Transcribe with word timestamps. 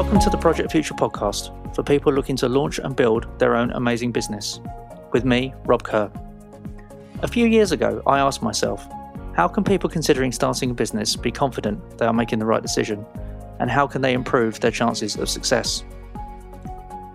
Welcome 0.00 0.20
to 0.20 0.30
the 0.30 0.38
Project 0.38 0.72
Future 0.72 0.94
podcast 0.94 1.74
for 1.74 1.82
people 1.82 2.10
looking 2.10 2.34
to 2.36 2.48
launch 2.48 2.78
and 2.78 2.96
build 2.96 3.38
their 3.38 3.54
own 3.54 3.70
amazing 3.72 4.12
business. 4.12 4.58
With 5.12 5.26
me, 5.26 5.52
Rob 5.66 5.82
Kerr. 5.82 6.10
A 7.20 7.28
few 7.28 7.44
years 7.44 7.70
ago, 7.70 8.02
I 8.06 8.18
asked 8.18 8.42
myself, 8.42 8.82
how 9.36 9.46
can 9.46 9.62
people 9.62 9.90
considering 9.90 10.32
starting 10.32 10.70
a 10.70 10.74
business 10.74 11.16
be 11.16 11.30
confident 11.30 11.98
they 11.98 12.06
are 12.06 12.14
making 12.14 12.38
the 12.38 12.46
right 12.46 12.62
decision? 12.62 13.04
And 13.58 13.70
how 13.70 13.86
can 13.86 14.00
they 14.00 14.14
improve 14.14 14.58
their 14.60 14.70
chances 14.70 15.16
of 15.16 15.28
success? 15.28 15.84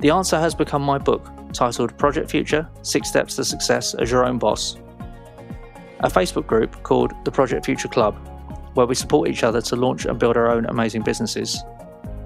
The 0.02 0.12
answer 0.12 0.40
has 0.40 0.54
become 0.54 0.84
my 0.84 0.99
book, 0.99 1.27
titled 1.54 1.98
Project 1.98 2.30
Future 2.30 2.70
Six 2.84 3.08
Steps 3.08 3.36
to 3.38 3.45
Success 3.45 3.95
as 3.95 4.12
Your 4.12 4.23
Own 4.26 4.38
Boss. 4.38 4.76
A 6.02 6.08
Facebook 6.08 6.45
group 6.45 6.84
called 6.84 7.13
the 7.26 7.31
Project 7.31 7.66
Future 7.66 7.88
Club, 7.88 8.16
where 8.76 8.86
we 8.86 8.94
support 8.94 9.27
each 9.27 9.44
other 9.44 9.59
to 9.62 9.76
launch 9.76 10.05
and 10.05 10.20
build 10.20 10.38
our 10.38 10.52
own 10.52 10.67
amazing 10.67 11.02
businesses 11.02 11.63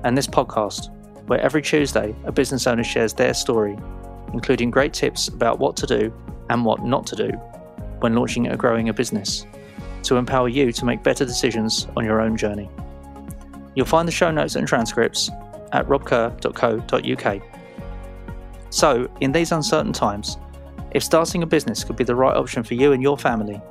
and 0.04 0.18
this 0.18 0.28
podcast, 0.28 0.90
where 1.28 1.40
every 1.40 1.62
Tuesday 1.62 2.16
a 2.26 2.32
business 2.32 2.68
owner 2.68 2.84
shares 2.84 3.14
their 3.14 3.34
story, 3.34 3.78
including 4.34 4.72
great 4.72 4.94
tips 4.94 5.28
about 5.28 5.60
what 5.60 5.76
to 5.78 5.88
do 5.88 6.14
and 6.50 6.66
what 6.66 6.84
not 6.84 7.06
to 7.08 7.16
do 7.16 7.30
when 8.00 8.16
launching 8.16 8.48
or 8.48 8.56
growing 8.56 8.90
a 8.90 8.94
business, 8.94 9.46
to 10.04 10.16
empower 10.16 10.48
you 10.50 10.72
to 10.72 10.86
make 10.86 11.04
better 11.04 11.26
decisions 11.26 11.88
on 11.98 12.06
your 12.06 12.22
own 12.22 12.38
journey. 12.38 12.70
You'll 13.76 13.86
find 13.86 14.08
the 14.08 14.12
show 14.12 14.32
notes 14.32 14.56
and 14.56 14.68
transcripts 14.68 15.30
at 15.72 15.88
robkerr.co.uk. 15.88 17.42
So, 18.72 19.10
in 19.22 19.32
these 19.32 19.52
uncertain 19.52 19.94
times, 19.94 20.38
if 20.92 21.04
starting 21.04 21.44
a 21.44 21.48
business 21.48 21.84
could 21.84 21.96
be 21.96 22.04
the 22.04 22.16
right 22.16 22.36
option 22.36 22.64
for 22.64 22.74
you 22.74 22.94
and 22.94 23.02
your 23.02 23.18
family, 23.18 23.62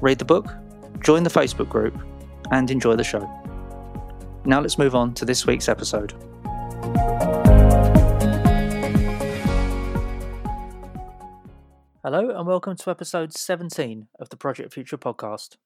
read 0.00 0.18
the 0.18 0.24
book, 0.24 0.54
join 1.00 1.22
the 1.22 1.30
Facebook 1.30 1.68
group, 1.68 1.98
and 2.50 2.70
enjoy 2.70 2.96
the 2.96 3.04
show. 3.04 3.28
Now 4.46 4.60
let's 4.60 4.78
move 4.78 4.94
on 4.94 5.12
to 5.14 5.24
this 5.24 5.44
week's 5.44 5.68
episode. 5.68 6.12
Hello, 12.04 12.30
and 12.30 12.46
welcome 12.46 12.76
to 12.76 12.90
episode 12.90 13.32
17 13.32 14.06
of 14.20 14.28
the 14.28 14.36
Project 14.36 14.72
Future 14.72 14.96
podcast. 14.96 15.56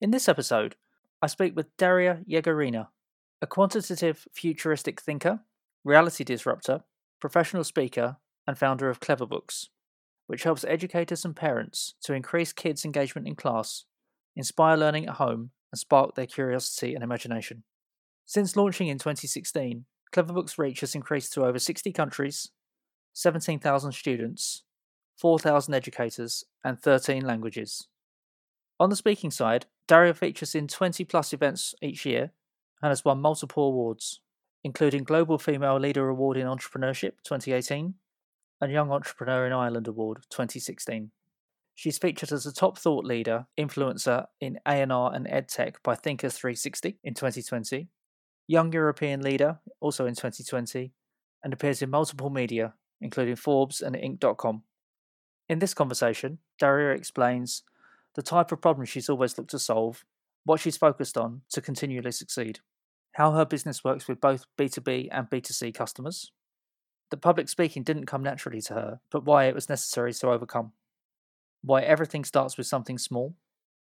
In 0.00 0.12
this 0.12 0.30
episode, 0.30 0.76
I 1.20 1.26
speak 1.26 1.54
with 1.54 1.76
Darya 1.76 2.20
Yegorina, 2.26 2.88
a 3.42 3.46
quantitative 3.46 4.26
futuristic 4.32 5.02
thinker, 5.02 5.40
reality 5.84 6.24
disruptor, 6.24 6.84
professional 7.20 7.64
speaker, 7.64 8.16
and 8.46 8.56
founder 8.56 8.88
of 8.88 9.00
CleverBooks, 9.00 9.66
which 10.26 10.44
helps 10.44 10.64
educators 10.64 11.22
and 11.22 11.36
parents 11.36 11.96
to 12.04 12.14
increase 12.14 12.54
kids' 12.54 12.86
engagement 12.86 13.28
in 13.28 13.34
class, 13.34 13.84
inspire 14.34 14.78
learning 14.78 15.06
at 15.06 15.16
home, 15.16 15.50
and 15.70 15.78
spark 15.78 16.14
their 16.14 16.24
curiosity 16.24 16.94
and 16.94 17.04
imagination. 17.04 17.62
Since 18.26 18.56
launching 18.56 18.88
in 18.88 18.98
2016, 18.98 19.84
CleverBooks' 20.12 20.58
reach 20.58 20.80
has 20.80 20.94
increased 20.94 21.32
to 21.34 21.44
over 21.44 21.58
60 21.58 21.92
countries, 21.92 22.50
17,000 23.12 23.92
students, 23.92 24.62
4,000 25.18 25.74
educators, 25.74 26.44
and 26.64 26.80
13 26.80 27.24
languages. 27.24 27.88
On 28.80 28.90
the 28.90 28.96
speaking 28.96 29.30
side, 29.30 29.66
Darya 29.86 30.14
features 30.14 30.54
in 30.54 30.66
20 30.66 31.04
plus 31.04 31.32
events 31.32 31.74
each 31.82 32.06
year 32.06 32.32
and 32.82 32.90
has 32.90 33.04
won 33.04 33.20
multiple 33.20 33.68
awards, 33.68 34.20
including 34.64 35.04
Global 35.04 35.38
Female 35.38 35.78
Leader 35.78 36.08
Award 36.08 36.36
in 36.36 36.46
Entrepreneurship 36.46 37.12
2018 37.24 37.94
and 38.60 38.72
Young 38.72 38.90
Entrepreneur 38.90 39.46
in 39.46 39.52
Ireland 39.52 39.86
Award 39.86 40.18
2016. 40.30 41.10
She's 41.74 41.98
featured 41.98 42.32
as 42.32 42.46
a 42.46 42.52
top 42.52 42.78
thought 42.78 43.04
leader, 43.04 43.46
influencer 43.58 44.26
in 44.40 44.58
AR 44.64 45.12
and 45.14 45.26
EdTech 45.26 45.76
by 45.82 45.94
Thinkers 45.94 46.34
360 46.34 46.98
in 47.02 47.14
2020 47.14 47.88
Young 48.46 48.72
European 48.72 49.22
Leader, 49.22 49.58
also 49.80 50.04
in 50.06 50.14
2020, 50.14 50.92
and 51.42 51.52
appears 51.52 51.80
in 51.80 51.90
multiple 51.90 52.28
media, 52.28 52.74
including 53.00 53.36
Forbes 53.36 53.80
and 53.80 53.96
Inc.com. 53.96 54.62
In 55.48 55.58
this 55.58 55.74
conversation, 55.74 56.38
Darya 56.58 56.94
explains 56.94 57.62
the 58.14 58.22
type 58.22 58.52
of 58.52 58.60
problem 58.60 58.84
she's 58.86 59.08
always 59.08 59.36
looked 59.38 59.50
to 59.50 59.58
solve, 59.58 60.04
what 60.44 60.60
she's 60.60 60.76
focused 60.76 61.16
on 61.16 61.40
to 61.50 61.62
continually 61.62 62.12
succeed, 62.12 62.60
how 63.12 63.32
her 63.32 63.46
business 63.46 63.82
works 63.82 64.06
with 64.06 64.20
both 64.20 64.46
B2B 64.58 65.08
and 65.10 65.30
B2C 65.30 65.74
customers, 65.74 66.30
that 67.10 67.22
public 67.22 67.48
speaking 67.48 67.82
didn't 67.82 68.06
come 68.06 68.22
naturally 68.22 68.60
to 68.62 68.74
her, 68.74 69.00
but 69.10 69.24
why 69.24 69.44
it 69.44 69.54
was 69.54 69.68
necessary 69.68 70.12
to 70.12 70.30
overcome, 70.30 70.72
why 71.62 71.82
everything 71.82 72.24
starts 72.24 72.58
with 72.58 72.66
something 72.66 72.98
small, 72.98 73.34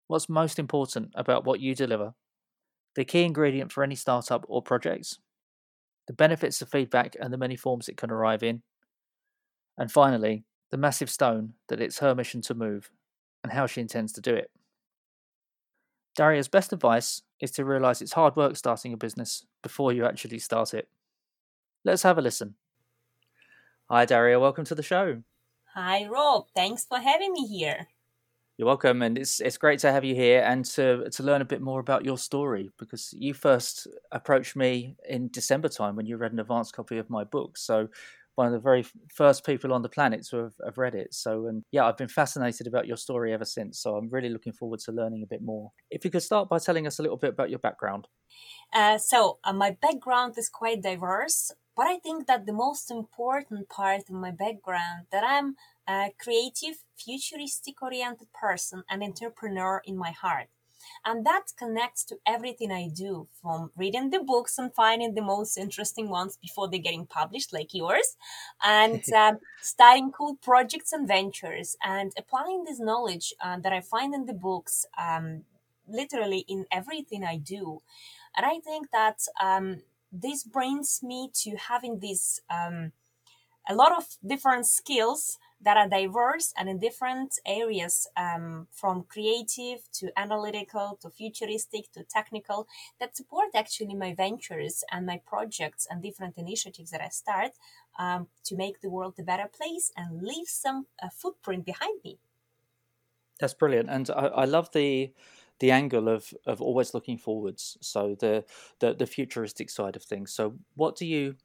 what's 0.06 0.28
most 0.28 0.58
important 0.58 1.10
about 1.16 1.44
what 1.44 1.60
you 1.60 1.74
deliver 1.74 2.14
the 2.96 3.04
key 3.04 3.22
ingredient 3.22 3.70
for 3.70 3.84
any 3.84 3.94
startup 3.94 4.44
or 4.48 4.62
projects, 4.62 5.18
the 6.08 6.12
benefits 6.12 6.60
of 6.62 6.70
feedback 6.70 7.14
and 7.20 7.32
the 7.32 7.38
many 7.38 7.54
forms 7.54 7.88
it 7.88 7.96
can 7.96 8.10
arrive 8.10 8.42
in, 8.42 8.62
and 9.78 9.92
finally, 9.92 10.44
the 10.70 10.76
massive 10.76 11.10
stone 11.10 11.52
that 11.68 11.80
it's 11.80 11.98
her 11.98 12.14
mission 12.14 12.40
to 12.40 12.54
move 12.54 12.90
and 13.44 13.52
how 13.52 13.66
she 13.66 13.80
intends 13.80 14.12
to 14.12 14.20
do 14.20 14.34
it. 14.34 14.50
Darya's 16.16 16.48
best 16.48 16.72
advice 16.72 17.20
is 17.40 17.50
to 17.52 17.64
realize 17.64 18.00
it's 18.00 18.12
hard 18.12 18.34
work 18.34 18.56
starting 18.56 18.94
a 18.94 18.96
business 18.96 19.44
before 19.62 19.92
you 19.92 20.06
actually 20.06 20.38
start 20.38 20.72
it. 20.72 20.88
Let's 21.84 22.02
have 22.02 22.16
a 22.16 22.22
listen. 22.22 22.54
Hi, 23.90 24.06
Darya. 24.06 24.40
Welcome 24.40 24.64
to 24.64 24.74
the 24.74 24.82
show. 24.82 25.22
Hi, 25.74 26.06
Rob. 26.06 26.46
Thanks 26.54 26.86
for 26.86 26.98
having 26.98 27.32
me 27.32 27.46
here. 27.46 27.86
You're 28.58 28.66
welcome, 28.66 29.02
and 29.02 29.18
it's 29.18 29.38
it's 29.40 29.58
great 29.58 29.80
to 29.80 29.92
have 29.92 30.02
you 30.02 30.14
here 30.14 30.40
and 30.42 30.64
to 30.76 31.10
to 31.10 31.22
learn 31.22 31.42
a 31.42 31.44
bit 31.44 31.60
more 31.60 31.78
about 31.78 32.06
your 32.06 32.16
story 32.16 32.70
because 32.78 33.12
you 33.12 33.34
first 33.34 33.86
approached 34.12 34.56
me 34.56 34.96
in 35.06 35.28
December 35.28 35.68
time 35.68 35.94
when 35.94 36.06
you 36.06 36.16
read 36.16 36.32
an 36.32 36.40
advanced 36.40 36.72
copy 36.74 36.96
of 36.96 37.10
my 37.10 37.22
book. 37.22 37.58
So 37.58 37.88
one 38.34 38.46
of 38.46 38.54
the 38.54 38.58
very 38.58 38.86
first 39.14 39.44
people 39.44 39.74
on 39.74 39.82
the 39.82 39.90
planet 39.90 40.26
to 40.28 40.36
have, 40.36 40.54
have 40.64 40.78
read 40.78 40.94
it. 40.94 41.12
So, 41.12 41.46
and 41.48 41.64
yeah, 41.70 41.86
I've 41.86 41.96
been 41.98 42.08
fascinated 42.08 42.66
about 42.66 42.86
your 42.86 42.96
story 42.96 43.34
ever 43.34 43.44
since. 43.44 43.78
So, 43.78 43.96
I'm 43.96 44.08
really 44.08 44.28
looking 44.30 44.52
forward 44.52 44.80
to 44.80 44.92
learning 44.92 45.22
a 45.22 45.26
bit 45.26 45.42
more. 45.42 45.72
If 45.90 46.04
you 46.04 46.10
could 46.10 46.22
start 46.22 46.48
by 46.48 46.58
telling 46.58 46.86
us 46.86 46.98
a 46.98 47.02
little 47.02 47.16
bit 47.18 47.30
about 47.30 47.50
your 47.50 47.58
background. 47.58 48.08
Uh, 48.72 48.96
so, 48.96 49.38
uh, 49.44 49.52
my 49.52 49.70
background 49.70 50.34
is 50.38 50.48
quite 50.48 50.82
diverse, 50.82 51.52
but 51.76 51.86
I 51.86 51.98
think 51.98 52.26
that 52.26 52.46
the 52.46 52.52
most 52.52 52.90
important 52.90 53.68
part 53.68 54.08
of 54.08 54.10
my 54.10 54.30
background 54.30 55.06
that 55.12 55.24
I'm 55.26 55.56
a 55.88 56.12
creative, 56.18 56.78
futuristic 56.96 57.80
oriented 57.82 58.28
person 58.32 58.84
and 58.90 59.02
entrepreneur 59.02 59.82
in 59.84 59.96
my 59.96 60.10
heart. 60.10 60.48
And 61.04 61.24
that 61.26 61.52
connects 61.58 62.04
to 62.06 62.18
everything 62.26 62.70
I 62.70 62.88
do 62.88 63.28
from 63.40 63.70
reading 63.76 64.10
the 64.10 64.20
books 64.20 64.58
and 64.58 64.72
finding 64.74 65.14
the 65.14 65.22
most 65.22 65.56
interesting 65.56 66.08
ones 66.08 66.38
before 66.40 66.68
they're 66.68 66.80
getting 66.80 67.06
published, 67.06 67.52
like 67.52 67.74
yours, 67.74 68.16
and 68.62 69.02
um, 69.12 69.38
starting 69.62 70.12
cool 70.12 70.36
projects 70.36 70.92
and 70.92 71.06
ventures 71.08 71.76
and 71.84 72.12
applying 72.16 72.64
this 72.64 72.80
knowledge 72.80 73.34
uh, 73.42 73.58
that 73.60 73.72
I 73.72 73.80
find 73.80 74.14
in 74.14 74.26
the 74.26 74.34
books 74.34 74.86
um, 74.98 75.44
literally 75.88 76.44
in 76.48 76.66
everything 76.72 77.24
I 77.24 77.36
do. 77.36 77.82
And 78.36 78.44
I 78.44 78.60
think 78.60 78.90
that 78.92 79.18
um, 79.40 79.82
this 80.12 80.44
brings 80.44 81.00
me 81.02 81.30
to 81.42 81.56
having 81.56 82.00
this 82.00 82.40
um, 82.50 82.92
a 83.68 83.74
lot 83.74 83.92
of 83.96 84.06
different 84.24 84.66
skills 84.66 85.38
that 85.60 85.76
are 85.76 85.88
diverse 85.88 86.52
and 86.56 86.68
in 86.68 86.78
different 86.78 87.38
areas 87.46 88.06
um, 88.16 88.68
from 88.70 89.04
creative 89.04 89.90
to 89.92 90.12
analytical 90.18 90.98
to 91.00 91.10
futuristic 91.10 91.90
to 91.92 92.04
technical 92.04 92.66
that 93.00 93.16
support 93.16 93.48
actually 93.54 93.94
my 93.94 94.14
ventures 94.14 94.84
and 94.92 95.06
my 95.06 95.20
projects 95.26 95.86
and 95.90 96.02
different 96.02 96.36
initiatives 96.36 96.90
that 96.90 97.00
I 97.00 97.08
start 97.08 97.52
um, 97.98 98.28
to 98.44 98.56
make 98.56 98.80
the 98.80 98.90
world 98.90 99.14
a 99.18 99.22
better 99.22 99.48
place 99.48 99.92
and 99.96 100.22
leave 100.22 100.48
some 100.48 100.86
uh, 101.02 101.08
footprint 101.08 101.64
behind 101.64 102.00
me. 102.04 102.18
That's 103.38 103.54
brilliant, 103.54 103.90
and 103.90 104.08
I, 104.10 104.26
I 104.28 104.44
love 104.44 104.72
the 104.72 105.12
the 105.58 105.70
angle 105.70 106.08
of 106.08 106.32
of 106.46 106.60
always 106.62 106.94
looking 106.94 107.18
forwards. 107.18 107.76
So 107.80 108.14
the, 108.14 108.44
the 108.80 108.94
the 108.94 109.06
futuristic 109.06 109.70
side 109.70 109.96
of 109.96 110.02
things. 110.02 110.32
So 110.32 110.58
what 110.74 110.96
do 110.96 111.06
you 111.06 111.36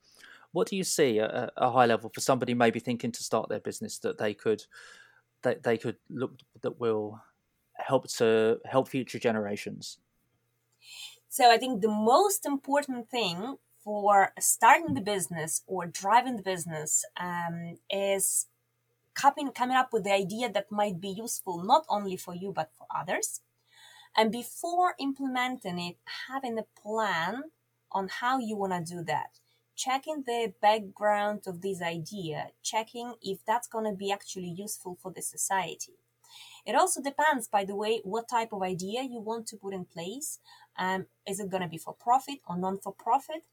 what 0.52 0.68
do 0.68 0.76
you 0.76 0.84
see 0.84 1.20
at 1.20 1.52
a 1.56 1.72
high 1.72 1.86
level 1.86 2.10
for 2.14 2.22
somebody 2.22 2.54
maybe 2.54 2.80
thinking 2.80 3.12
to 3.12 3.24
start 3.24 3.50
their 3.50 3.60
business 3.60 4.00
that 4.00 4.18
they 4.18 4.34
could 4.34 4.64
that 5.44 5.64
they 5.64 5.78
could 5.78 5.98
look 6.10 6.34
that 6.62 6.80
will 6.80 7.22
help 7.76 8.08
to 8.08 8.60
help 8.66 8.90
future 8.90 9.20
generations? 9.20 9.98
So 11.30 11.50
I 11.50 11.58
think 11.58 11.82
the 11.82 11.88
most 11.88 12.46
important 12.46 13.10
thing 13.10 13.58
for 13.84 14.34
starting 14.40 14.94
the 14.94 15.02
business 15.02 15.64
or 15.66 15.88
driving 15.88 16.36
the 16.36 16.44
business 16.44 17.04
um, 17.20 17.78
is 17.90 18.48
coming 19.14 19.52
coming 19.52 19.78
up 19.78 19.94
with 19.94 20.04
the 20.04 20.14
idea 20.14 20.52
that 20.52 20.72
might 20.72 21.00
be 21.00 21.10
useful 21.10 21.64
not 21.64 21.86
only 21.90 22.18
for 22.18 22.36
you 22.36 22.52
but 22.52 22.72
for 22.78 22.88
others. 22.94 23.42
And 24.16 24.30
before 24.30 24.96
implementing 25.00 25.80
it, 25.80 25.96
having 26.28 26.60
a 26.60 26.66
plan 26.82 27.44
on 27.94 28.10
how 28.20 28.40
you 28.40 28.58
want 28.58 28.74
to 28.74 28.96
do 28.96 29.02
that 29.04 29.40
checking 29.76 30.24
the 30.26 30.54
background 30.62 31.42
of 31.48 31.62
this 31.62 31.82
idea, 31.82 32.50
checking 32.62 33.14
if 33.22 33.40
that's 33.46 33.68
going 33.68 33.86
to 33.86 33.96
be 33.96 34.12
actually 34.12 34.50
useful 34.50 34.98
for 35.02 35.12
the 35.12 35.22
society. 35.22 35.94
It 36.66 36.76
also 36.76 37.02
depends, 37.02 37.48
by 37.48 37.66
the 37.66 37.76
way, 37.76 38.02
what 38.04 38.30
type 38.30 38.54
of 38.54 38.62
idea 38.62 39.02
you 39.04 39.20
want 39.20 39.48
to 39.48 39.58
put 39.58 39.74
in 39.74 39.86
place. 39.86 40.40
Um, 40.78 41.08
is 41.28 41.40
it 41.40 41.50
going 41.50 41.64
to 41.64 41.70
be 41.70 41.78
for 41.78 41.94
profit 41.94 42.40
or 42.48 42.58
non 42.58 42.78
for 42.78 42.94
profit? 42.94 43.44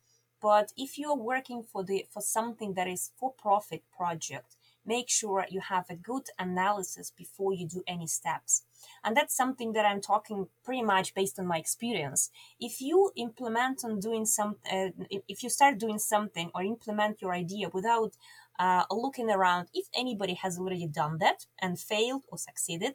but 0.41 0.73
if 0.77 0.99
you're 0.99 1.17
working 1.17 1.63
for 1.63 1.85
the 1.85 2.07
for 2.11 2.21
something 2.21 2.75
that 2.75 2.87
is 2.87 3.11
for 3.19 3.33
profit 3.33 3.83
project 3.97 4.57
make 4.89 5.09
sure 5.11 5.47
you 5.51 5.61
have 5.61 5.87
a 5.91 5.97
good 6.11 6.27
analysis 6.39 7.13
before 7.23 7.53
you 7.53 7.67
do 7.69 7.83
any 7.87 8.07
steps. 8.07 8.63
And 9.05 9.17
that's 9.17 9.37
something 9.37 9.73
that 9.75 9.85
i'm 9.85 10.01
talking 10.01 10.49
pretty 10.65 10.83
much 10.83 11.15
based 11.15 11.39
on 11.39 11.47
my 11.47 11.59
experience. 11.59 12.31
If 12.69 12.81
you 12.81 12.99
implement 13.17 13.85
on 13.85 14.01
doing 14.01 14.25
some 14.25 14.57
uh, 14.73 14.91
if 15.29 15.43
you 15.43 15.51
start 15.51 15.79
doing 15.79 15.99
something 15.99 16.51
or 16.55 16.63
implement 16.63 17.23
your 17.23 17.33
idea 17.45 17.69
without 17.79 18.13
uh, 18.59 18.85
looking 18.91 19.31
around 19.31 19.69
if 19.73 19.87
anybody 19.95 20.35
has 20.35 20.59
already 20.59 20.87
done 20.87 21.19
that 21.19 21.47
and 21.61 21.79
failed 21.79 22.25
or 22.31 22.39
succeeded 22.39 22.95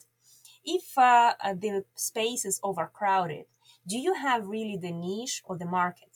if 0.65 0.97
uh, 0.97 1.33
the 1.63 1.83
space 1.95 2.43
is 2.45 2.59
overcrowded 2.63 3.45
do 3.87 3.97
you 3.97 4.13
have 4.13 4.47
really 4.47 4.77
the 4.77 4.91
niche 4.91 5.41
or 5.45 5.57
the 5.57 5.65
market 5.65 6.12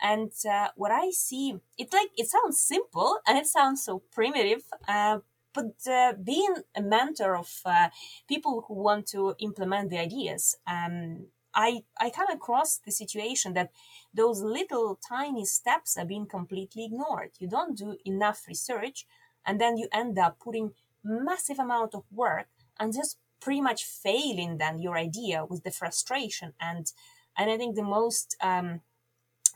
and 0.00 0.32
uh, 0.48 0.68
what 0.76 0.92
I 0.92 1.10
see, 1.10 1.56
it 1.76 1.92
like 1.92 2.10
it 2.16 2.28
sounds 2.28 2.60
simple 2.60 3.18
and 3.26 3.38
it 3.38 3.46
sounds 3.46 3.84
so 3.84 4.02
primitive, 4.12 4.62
uh, 4.86 5.18
but 5.52 5.74
uh, 5.90 6.12
being 6.22 6.54
a 6.76 6.82
mentor 6.82 7.36
of 7.36 7.60
uh, 7.64 7.88
people 8.28 8.64
who 8.68 8.74
want 8.74 9.06
to 9.08 9.34
implement 9.40 9.90
the 9.90 9.98
ideas, 9.98 10.56
um, 10.66 11.26
I 11.54 11.82
I 12.00 12.10
come 12.10 12.30
across 12.30 12.78
the 12.78 12.92
situation 12.92 13.54
that 13.54 13.70
those 14.14 14.40
little 14.40 14.98
tiny 15.08 15.44
steps 15.44 15.96
are 15.96 16.04
being 16.04 16.26
completely 16.26 16.84
ignored. 16.84 17.30
You 17.38 17.48
don't 17.48 17.76
do 17.76 17.96
enough 18.04 18.46
research, 18.46 19.06
and 19.44 19.60
then 19.60 19.76
you 19.76 19.88
end 19.92 20.18
up 20.18 20.38
putting 20.38 20.74
massive 21.02 21.58
amount 21.58 21.94
of 21.94 22.04
work 22.12 22.48
and 22.78 22.92
just 22.94 23.18
pretty 23.40 23.60
much 23.60 23.84
failing 23.84 24.58
then 24.58 24.80
your 24.80 24.96
idea 24.96 25.44
with 25.44 25.62
the 25.62 25.70
frustration 25.70 26.52
and 26.60 26.92
and 27.36 27.50
I 27.50 27.56
think 27.56 27.76
the 27.76 27.84
most 27.84 28.36
um, 28.42 28.80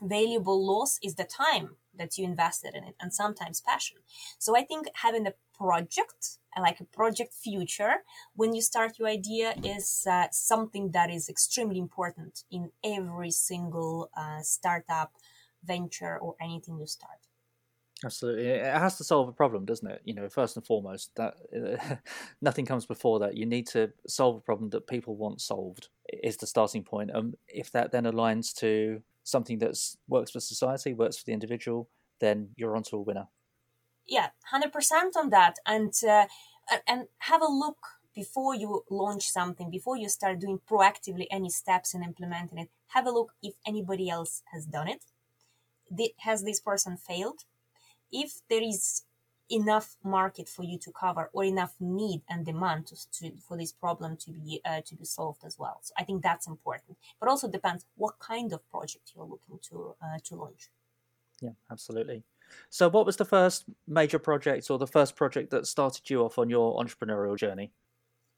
valuable 0.01 0.65
loss 0.65 0.99
is 1.03 1.15
the 1.15 1.23
time 1.23 1.75
that 1.95 2.17
you 2.17 2.25
invested 2.25 2.73
in 2.75 2.83
it 2.83 2.95
and 2.99 3.13
sometimes 3.13 3.61
passion. 3.61 3.97
So 4.39 4.57
I 4.57 4.63
think 4.63 4.87
having 4.95 5.27
a 5.27 5.33
project 5.55 6.37
like 6.59 6.79
a 6.79 6.85
project 6.85 7.33
future 7.33 8.03
when 8.35 8.53
you 8.53 8.61
start 8.61 8.99
your 8.99 9.07
idea 9.07 9.55
is 9.63 10.05
uh, 10.09 10.27
something 10.31 10.91
that 10.91 11.09
is 11.09 11.29
extremely 11.29 11.79
important 11.79 12.43
in 12.51 12.71
every 12.83 13.31
single 13.31 14.09
uh, 14.15 14.41
startup 14.41 15.13
venture 15.63 16.17
or 16.17 16.35
anything 16.41 16.77
you 16.79 16.85
start. 16.85 17.17
Absolutely. 18.05 18.47
It 18.47 18.65
has 18.65 18.97
to 18.97 19.03
solve 19.03 19.29
a 19.29 19.33
problem 19.33 19.65
doesn't 19.65 19.89
it? 19.89 20.01
You 20.03 20.13
know 20.13 20.27
first 20.29 20.57
and 20.57 20.65
foremost 20.65 21.11
that 21.15 21.35
uh, 21.55 21.95
nothing 22.41 22.65
comes 22.65 22.85
before 22.85 23.19
that. 23.19 23.37
You 23.37 23.45
need 23.45 23.67
to 23.67 23.91
solve 24.07 24.37
a 24.37 24.41
problem 24.41 24.69
that 24.71 24.87
people 24.87 25.15
want 25.15 25.41
solved 25.41 25.89
is 26.21 26.37
the 26.37 26.47
starting 26.47 26.83
point. 26.83 27.09
And 27.09 27.17
um, 27.17 27.33
if 27.47 27.71
that 27.71 27.91
then 27.91 28.03
aligns 28.03 28.53
to 28.57 29.01
something 29.23 29.59
that 29.59 29.77
works 30.07 30.31
for 30.31 30.39
society, 30.39 30.93
works 30.93 31.17
for 31.17 31.25
the 31.25 31.33
individual, 31.33 31.89
then 32.19 32.49
you're 32.55 32.75
onto 32.75 32.95
a 32.95 33.01
winner. 33.01 33.27
Yeah, 34.05 34.29
hundred 34.51 34.73
percent 34.73 35.15
on 35.15 35.29
that, 35.29 35.55
and 35.65 35.93
uh, 36.07 36.25
and 36.87 37.07
have 37.19 37.41
a 37.41 37.47
look 37.47 37.77
before 38.13 38.53
you 38.53 38.83
launch 38.89 39.29
something, 39.29 39.71
before 39.71 39.97
you 39.97 40.09
start 40.09 40.39
doing 40.39 40.59
proactively 40.69 41.25
any 41.31 41.49
steps 41.49 41.93
in 41.93 42.03
implementing 42.03 42.59
it. 42.59 42.69
Have 42.87 43.07
a 43.07 43.11
look 43.11 43.31
if 43.41 43.55
anybody 43.65 44.09
else 44.09 44.43
has 44.51 44.65
done 44.65 44.87
it. 44.87 45.03
Has 46.19 46.43
this 46.43 46.59
person 46.59 46.97
failed? 46.97 47.45
If 48.11 48.41
there 48.49 48.61
is 48.61 49.03
enough 49.53 49.95
market 50.03 50.49
for 50.49 50.63
you 50.63 50.77
to 50.79 50.91
cover 50.91 51.29
or 51.33 51.43
enough 51.43 51.75
need 51.79 52.21
and 52.29 52.45
demand 52.45 52.87
to, 52.87 52.95
to, 53.11 53.31
for 53.47 53.57
this 53.57 53.71
problem 53.71 54.17
to 54.17 54.31
be 54.31 54.61
uh, 54.65 54.81
to 54.85 54.95
be 54.95 55.05
solved 55.05 55.43
as 55.45 55.57
well. 55.59 55.79
So 55.81 55.93
i 55.97 56.03
think 56.03 56.23
that's 56.23 56.47
important. 56.47 56.97
But 57.19 57.29
also 57.29 57.47
depends 57.47 57.85
what 57.95 58.19
kind 58.19 58.51
of 58.53 58.69
project 58.69 59.11
you're 59.15 59.25
looking 59.25 59.59
to 59.69 59.95
uh, 60.01 60.19
to 60.25 60.35
launch. 60.35 60.69
Yeah 61.41 61.55
absolutely. 61.71 62.23
So 62.69 62.89
what 62.89 63.05
was 63.05 63.17
the 63.17 63.25
first 63.25 63.65
major 63.87 64.19
project 64.19 64.69
or 64.69 64.77
the 64.77 64.87
first 64.87 65.15
project 65.15 65.49
that 65.51 65.65
started 65.65 66.09
you 66.09 66.21
off 66.21 66.37
on 66.37 66.49
your 66.49 66.81
entrepreneurial 66.81 67.37
journey? 67.37 67.71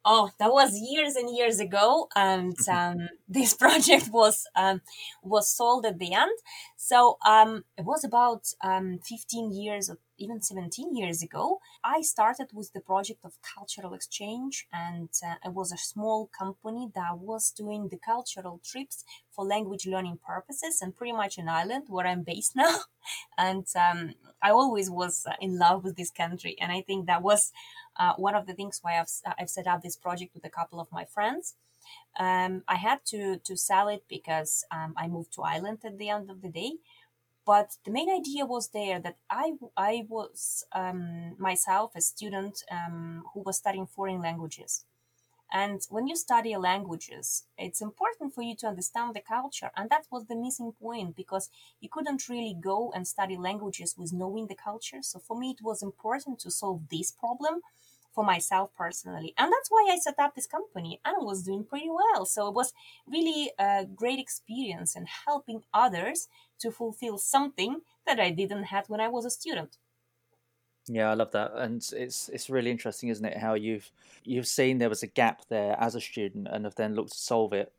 Oh 0.03 0.29
that 0.39 0.51
was 0.51 0.79
years 0.79 1.15
and 1.15 1.35
years 1.35 1.59
ago 1.59 2.07
and 2.15 2.55
mm-hmm. 2.57 2.99
um, 3.01 3.09
this 3.27 3.53
project 3.63 4.09
was 4.11 4.47
um, 4.55 4.81
was 5.23 5.49
sold 5.49 5.85
at 5.85 5.99
the 5.99 6.13
end. 6.13 6.37
So 6.75 7.17
um, 7.25 7.63
it 7.77 7.85
was 7.85 8.03
about 8.03 8.53
um, 8.61 8.99
15 9.03 9.51
years 9.51 9.89
even 10.17 10.41
17 10.41 10.95
years 10.95 11.21
ago 11.21 11.59
i 11.83 12.01
started 12.01 12.47
with 12.53 12.71
the 12.73 12.79
project 12.79 13.23
of 13.23 13.33
cultural 13.55 13.93
exchange 13.93 14.67
and 14.71 15.09
uh, 15.25 15.35
it 15.45 15.53
was 15.53 15.71
a 15.71 15.77
small 15.77 16.29
company 16.37 16.89
that 16.95 17.17
was 17.17 17.51
doing 17.51 17.89
the 17.89 17.97
cultural 17.97 18.59
trips 18.63 19.03
for 19.31 19.45
language 19.45 19.85
learning 19.85 20.19
purposes 20.25 20.81
and 20.81 20.95
pretty 20.95 21.13
much 21.13 21.37
in 21.37 21.49
Ireland 21.49 21.85
where 21.87 22.07
i'm 22.07 22.23
based 22.23 22.55
now 22.65 22.79
and 23.37 23.65
um, 23.75 24.13
i 24.41 24.49
always 24.49 24.89
was 24.89 25.25
in 25.41 25.57
love 25.59 25.83
with 25.83 25.95
this 25.95 26.11
country 26.11 26.55
and 26.59 26.71
i 26.71 26.81
think 26.81 27.05
that 27.05 27.21
was 27.21 27.51
uh, 27.97 28.13
one 28.17 28.35
of 28.35 28.45
the 28.45 28.53
things 28.53 28.79
why 28.81 28.99
I've, 28.99 29.09
I've 29.39 29.49
set 29.49 29.67
up 29.67 29.81
this 29.81 29.95
project 29.95 30.33
with 30.33 30.45
a 30.45 30.49
couple 30.49 30.79
of 30.79 30.91
my 30.91 31.05
friends. 31.05 31.55
Um, 32.19 32.63
I 32.67 32.75
had 32.75 32.99
to 33.07 33.37
to 33.43 33.55
sell 33.55 33.89
it 33.89 34.03
because 34.09 34.65
um, 34.71 34.93
I 34.97 35.07
moved 35.07 35.33
to 35.33 35.43
Ireland 35.43 35.79
at 35.85 35.97
the 35.97 36.09
end 36.09 36.29
of 36.29 36.41
the 36.41 36.49
day. 36.49 36.73
But 37.45 37.77
the 37.85 37.91
main 37.91 38.09
idea 38.09 38.45
was 38.45 38.69
there 38.69 38.99
that 38.99 39.17
I 39.29 39.53
I 39.77 40.05
was 40.09 40.65
um, 40.73 41.35
myself 41.39 41.95
a 41.95 42.01
student 42.01 42.63
um, 42.71 43.23
who 43.33 43.41
was 43.41 43.57
studying 43.57 43.85
foreign 43.87 44.21
languages, 44.21 44.85
and 45.51 45.81
when 45.89 46.07
you 46.07 46.15
study 46.15 46.55
languages, 46.57 47.43
it's 47.57 47.81
important 47.81 48.33
for 48.33 48.41
you 48.41 48.55
to 48.57 48.67
understand 48.67 49.15
the 49.15 49.21
culture, 49.21 49.71
and 49.77 49.89
that 49.89 50.07
was 50.11 50.25
the 50.25 50.35
missing 50.35 50.73
point 50.73 51.15
because 51.15 51.49
you 51.79 51.89
couldn't 51.89 52.27
really 52.29 52.55
go 52.59 52.91
and 52.93 53.07
study 53.07 53.37
languages 53.37 53.95
with 53.97 54.11
knowing 54.13 54.47
the 54.47 54.55
culture. 54.55 55.01
So 55.01 55.19
for 55.19 55.37
me, 55.37 55.51
it 55.51 55.63
was 55.63 55.83
important 55.83 56.39
to 56.39 56.51
solve 56.51 56.89
this 56.89 57.11
problem 57.11 57.61
for 58.15 58.23
myself 58.23 58.71
personally. 58.75 59.33
And 59.37 59.51
that's 59.51 59.69
why 59.69 59.89
I 59.91 59.99
set 59.99 60.17
up 60.17 60.33
this 60.33 60.47
company 60.47 61.01
and 61.03 61.25
was 61.25 61.43
doing 61.43 61.65
pretty 61.65 61.89
well. 61.89 62.25
So 62.25 62.47
it 62.47 62.55
was 62.55 62.73
really 63.05 63.51
a 63.59 63.85
great 63.85 64.19
experience 64.19 64.95
and 64.95 65.07
helping 65.07 65.63
others 65.73 66.29
to 66.59 66.71
fulfill 66.71 67.17
something 67.17 67.81
that 68.07 68.19
I 68.19 68.31
didn't 68.31 68.63
have 68.63 68.89
when 68.89 69.01
I 69.01 69.09
was 69.09 69.25
a 69.25 69.29
student. 69.29 69.77
Yeah, 70.87 71.09
I 71.09 71.15
love 71.15 71.31
that, 71.31 71.51
and 71.55 71.83
it's 71.93 72.29
it's 72.29 72.47
really 72.47 72.69
interesting, 72.69 73.09
isn't 73.09 73.25
it? 73.25 73.37
How 73.37 73.55
you've 73.55 73.89
you've 74.23 74.45
seen 74.45 74.77
there 74.77 74.87
was 74.87 75.01
a 75.01 75.07
gap 75.07 75.41
there 75.49 75.75
as 75.79 75.95
a 75.95 75.99
student, 75.99 76.47
and 76.47 76.63
have 76.63 76.75
then 76.75 76.93
looked 76.93 77.13
to 77.13 77.17
solve 77.17 77.53
it 77.53 77.73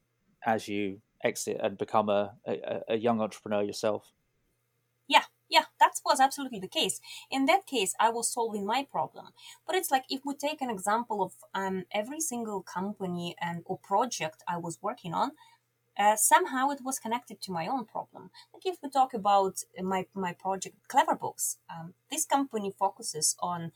as 0.44 0.66
you 0.66 1.00
exit 1.22 1.60
and 1.62 1.78
become 1.78 2.08
a, 2.08 2.34
a, 2.44 2.80
a 2.88 2.96
young 2.96 3.20
entrepreneur 3.20 3.62
yourself. 3.62 4.12
Yeah, 5.06 5.22
yeah, 5.48 5.64
that 5.80 5.92
was 6.04 6.20
absolutely 6.20 6.58
the 6.58 6.68
case. 6.68 7.00
In 7.30 7.46
that 7.46 7.66
case, 7.66 7.94
I 8.00 8.10
was 8.10 8.32
solving 8.32 8.66
my 8.66 8.86
problem. 8.90 9.28
But 9.66 9.76
it's 9.76 9.90
like 9.90 10.04
if 10.08 10.22
we 10.24 10.34
take 10.34 10.60
an 10.60 10.70
example 10.70 11.22
of 11.22 11.32
um, 11.54 11.84
every 11.92 12.20
single 12.20 12.62
company 12.62 13.36
and 13.40 13.62
or 13.64 13.78
project 13.78 14.42
I 14.48 14.58
was 14.58 14.78
working 14.82 15.14
on, 15.14 15.32
uh, 15.98 16.16
somehow 16.16 16.70
it 16.70 16.80
was 16.84 16.98
connected 16.98 17.40
to 17.42 17.52
my 17.52 17.66
own 17.66 17.86
problem. 17.86 18.30
Like 18.52 18.66
if 18.66 18.76
we 18.82 18.90
talk 18.90 19.14
about 19.14 19.62
my, 19.80 20.06
my 20.14 20.32
project 20.32 20.76
CleverBooks, 20.88 21.56
um, 21.70 21.94
this 22.10 22.26
company 22.26 22.72
focuses 22.78 23.34
on 23.40 23.72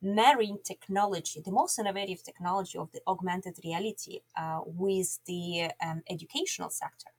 marrying 0.00 0.58
technology, 0.64 1.42
the 1.44 1.52
most 1.52 1.78
innovative 1.78 2.22
technology 2.22 2.78
of 2.78 2.90
the 2.92 3.00
augmented 3.06 3.58
reality, 3.62 4.20
uh, 4.38 4.60
with 4.64 5.18
the 5.26 5.70
um, 5.84 6.02
educational 6.08 6.70
sector 6.70 7.10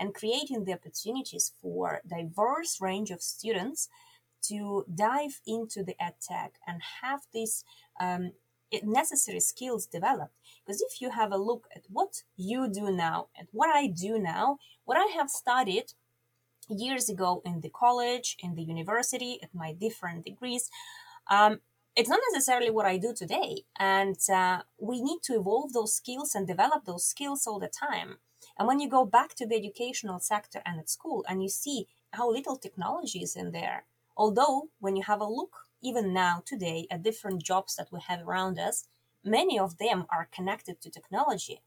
and 0.00 0.14
creating 0.14 0.64
the 0.64 0.72
opportunities 0.72 1.52
for 1.60 2.00
diverse 2.08 2.80
range 2.80 3.10
of 3.10 3.20
students 3.22 3.88
to 4.42 4.86
dive 4.92 5.40
into 5.46 5.84
the 5.84 5.94
ed 6.02 6.14
tech 6.26 6.54
and 6.66 6.80
have 7.02 7.20
these 7.34 7.62
um, 8.00 8.32
necessary 8.82 9.40
skills 9.40 9.86
developed. 9.86 10.34
Because 10.64 10.80
if 10.80 11.00
you 11.00 11.10
have 11.10 11.32
a 11.32 11.36
look 11.36 11.66
at 11.76 11.82
what 11.88 12.22
you 12.36 12.68
do 12.72 12.90
now 12.90 13.28
and 13.38 13.48
what 13.52 13.68
I 13.68 13.86
do 13.86 14.18
now, 14.18 14.58
what 14.84 14.96
I 14.96 15.12
have 15.16 15.28
studied 15.28 15.92
years 16.68 17.08
ago 17.08 17.42
in 17.44 17.60
the 17.60 17.70
college, 17.70 18.36
in 18.40 18.54
the 18.54 18.62
university, 18.62 19.38
at 19.42 19.54
my 19.54 19.72
different 19.72 20.24
degrees, 20.24 20.70
um, 21.30 21.60
it's 21.96 22.08
not 22.08 22.20
necessarily 22.32 22.70
what 22.70 22.86
I 22.86 22.96
do 22.96 23.12
today. 23.14 23.64
And 23.78 24.16
uh, 24.32 24.62
we 24.78 25.02
need 25.02 25.18
to 25.24 25.34
evolve 25.34 25.72
those 25.72 25.94
skills 25.94 26.34
and 26.34 26.46
develop 26.46 26.84
those 26.84 27.04
skills 27.04 27.46
all 27.46 27.58
the 27.58 27.68
time. 27.68 28.18
And 28.60 28.68
when 28.68 28.78
you 28.78 28.90
go 28.90 29.06
back 29.06 29.34
to 29.36 29.46
the 29.46 29.56
educational 29.56 30.20
sector 30.20 30.60
and 30.66 30.78
at 30.78 30.90
school 30.90 31.24
and 31.26 31.42
you 31.42 31.48
see 31.48 31.86
how 32.12 32.30
little 32.30 32.58
technology 32.58 33.20
is 33.20 33.34
in 33.34 33.52
there, 33.52 33.84
although 34.18 34.68
when 34.80 34.96
you 34.96 35.02
have 35.04 35.22
a 35.22 35.24
look 35.24 35.54
even 35.80 36.12
now 36.12 36.42
today 36.44 36.86
at 36.90 37.02
different 37.02 37.42
jobs 37.42 37.76
that 37.76 37.90
we 37.90 38.00
have 38.06 38.20
around 38.20 38.58
us, 38.58 38.84
many 39.24 39.58
of 39.58 39.78
them 39.78 40.04
are 40.10 40.28
connected 40.30 40.82
to 40.82 40.90
technology. 40.90 41.62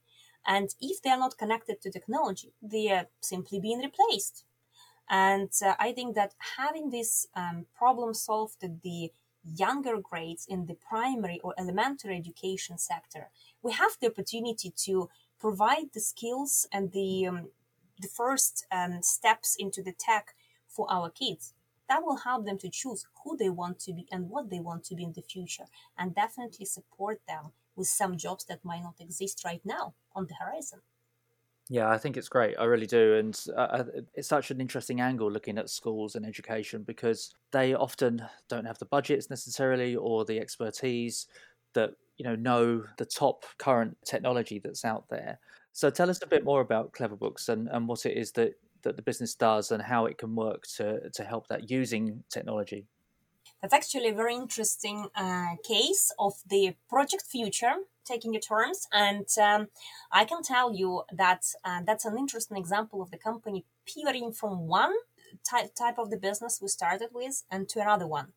And 0.46 0.70
if 0.80 1.02
they 1.02 1.10
are 1.10 1.18
not 1.18 1.40
connected 1.40 1.82
to 1.82 1.90
technology, 1.90 2.54
they 2.62 2.92
are 2.92 3.08
simply 3.22 3.60
being 3.60 3.80
replaced. 3.80 4.46
And 5.10 5.50
uh, 5.66 5.74
I 5.80 5.94
think 5.94 6.14
that 6.14 6.36
having 6.58 6.92
this 6.92 7.26
um, 7.36 7.66
problem 7.76 8.14
solved 8.14 8.64
at 8.64 8.84
the 8.84 9.12
younger 9.44 9.98
grades 9.98 10.46
in 10.48 10.68
the 10.68 10.76
primary 10.76 11.40
or 11.44 11.56
elementary 11.58 12.16
education 12.16 12.78
sector, 12.78 13.30
we 13.64 13.72
have 13.72 13.98
the 14.00 14.08
opportunity 14.08 14.72
to 14.86 15.10
provide 15.44 15.92
the 15.94 16.00
skills 16.00 16.66
and 16.72 16.94
the 16.94 17.28
um, 17.28 17.50
the 18.00 18.08
first 18.08 18.66
um, 18.72 19.02
steps 19.02 19.58
into 19.60 19.84
the 19.84 19.96
tech 20.08 20.26
for 20.76 20.86
our 20.90 21.10
kids. 21.10 21.54
That 21.90 22.04
will 22.06 22.22
help 22.28 22.46
them 22.46 22.58
to 22.60 22.70
choose 22.70 23.06
who 23.22 23.36
they 23.36 23.50
want 23.50 23.78
to 23.82 23.92
be 23.94 24.08
and 24.10 24.30
what 24.30 24.50
they 24.50 24.62
want 24.62 24.86
to 24.86 24.96
be 24.96 25.04
in 25.04 25.14
the 25.14 25.22
future, 25.34 25.68
and 25.98 26.16
definitely 26.16 26.66
support 26.66 27.20
them 27.28 27.52
with 27.76 27.88
some 27.88 28.16
jobs 28.18 28.46
that 28.46 28.64
might 28.64 28.84
not 28.84 29.02
exist 29.02 29.44
right 29.44 29.62
now 29.66 29.94
on 30.16 30.28
the 30.28 30.36
horizon. 30.42 30.80
Yeah, 31.70 31.90
I 31.90 31.98
think 31.98 32.16
it's 32.16 32.30
great. 32.30 32.56
I 32.58 32.66
really 32.66 32.88
do. 32.88 33.16
And 33.16 33.36
uh, 33.56 33.78
uh, 33.78 33.84
it's 34.16 34.28
such 34.28 34.52
an 34.52 34.62
interesting 34.62 35.02
angle 35.02 35.32
looking 35.32 35.58
at 35.58 35.70
schools 35.70 36.16
and 36.16 36.26
education 36.26 36.84
because 36.84 37.34
they 37.52 37.74
often 37.74 38.22
don't 38.50 38.66
have 38.66 38.80
the 38.80 38.86
budgets 38.86 39.30
necessarily 39.30 39.96
or 39.96 40.26
the 40.26 40.40
expertise 40.40 41.28
that, 41.74 41.92
you 42.18 42.26
know, 42.26 42.36
know 42.36 42.84
the 42.98 43.06
top 43.06 43.46
current 43.58 43.98
technology 44.06 44.60
that's 44.64 44.86
out 44.86 45.06
there. 45.10 45.40
So 45.72 45.90
tell 45.90 46.10
us 46.10 46.22
a 46.22 46.28
bit 46.28 46.44
more 46.44 46.62
about 46.62 46.94
CleverBooks 46.94 47.50
and, 47.50 47.68
and 47.68 47.88
what 47.88 48.06
it 48.06 48.16
is 48.16 48.32
that, 48.34 48.54
that 48.84 48.96
the 48.96 49.02
business 49.02 49.34
does 49.34 49.72
and 49.72 49.82
how 49.82 50.06
it 50.06 50.18
can 50.18 50.36
work 50.36 50.64
to, 50.78 51.10
to 51.10 51.24
help 51.24 51.48
that 51.48 51.70
using 51.70 52.24
technology. 52.32 52.86
That's 53.62 53.74
actually 53.74 54.10
a 54.10 54.14
very 54.14 54.36
interesting 54.36 55.08
uh, 55.16 55.56
case 55.66 56.12
of 56.20 56.34
the 56.48 56.76
project 56.90 57.24
future 57.24 57.74
taking 58.06 58.34
your 58.34 58.42
terms. 58.42 58.88
And 58.92 59.26
um, 59.42 59.68
I 60.12 60.26
can 60.26 60.44
tell 60.44 60.74
you 60.74 61.04
that 61.14 61.46
uh, 61.64 61.82
that's 61.86 62.06
an 62.06 62.18
interesting 62.18 62.58
example 62.58 63.02
of 63.02 63.10
the 63.10 63.18
company 63.18 63.66
pivoting 63.86 64.34
from 64.34 64.68
one 64.68 64.94
type, 65.50 65.74
type 65.76 65.98
of 65.98 66.10
the 66.10 66.18
business 66.18 66.60
we 66.62 66.68
started 66.68 67.10
with 67.14 67.44
and 67.50 67.68
to 67.70 67.80
another 67.80 68.08
one. 68.08 68.34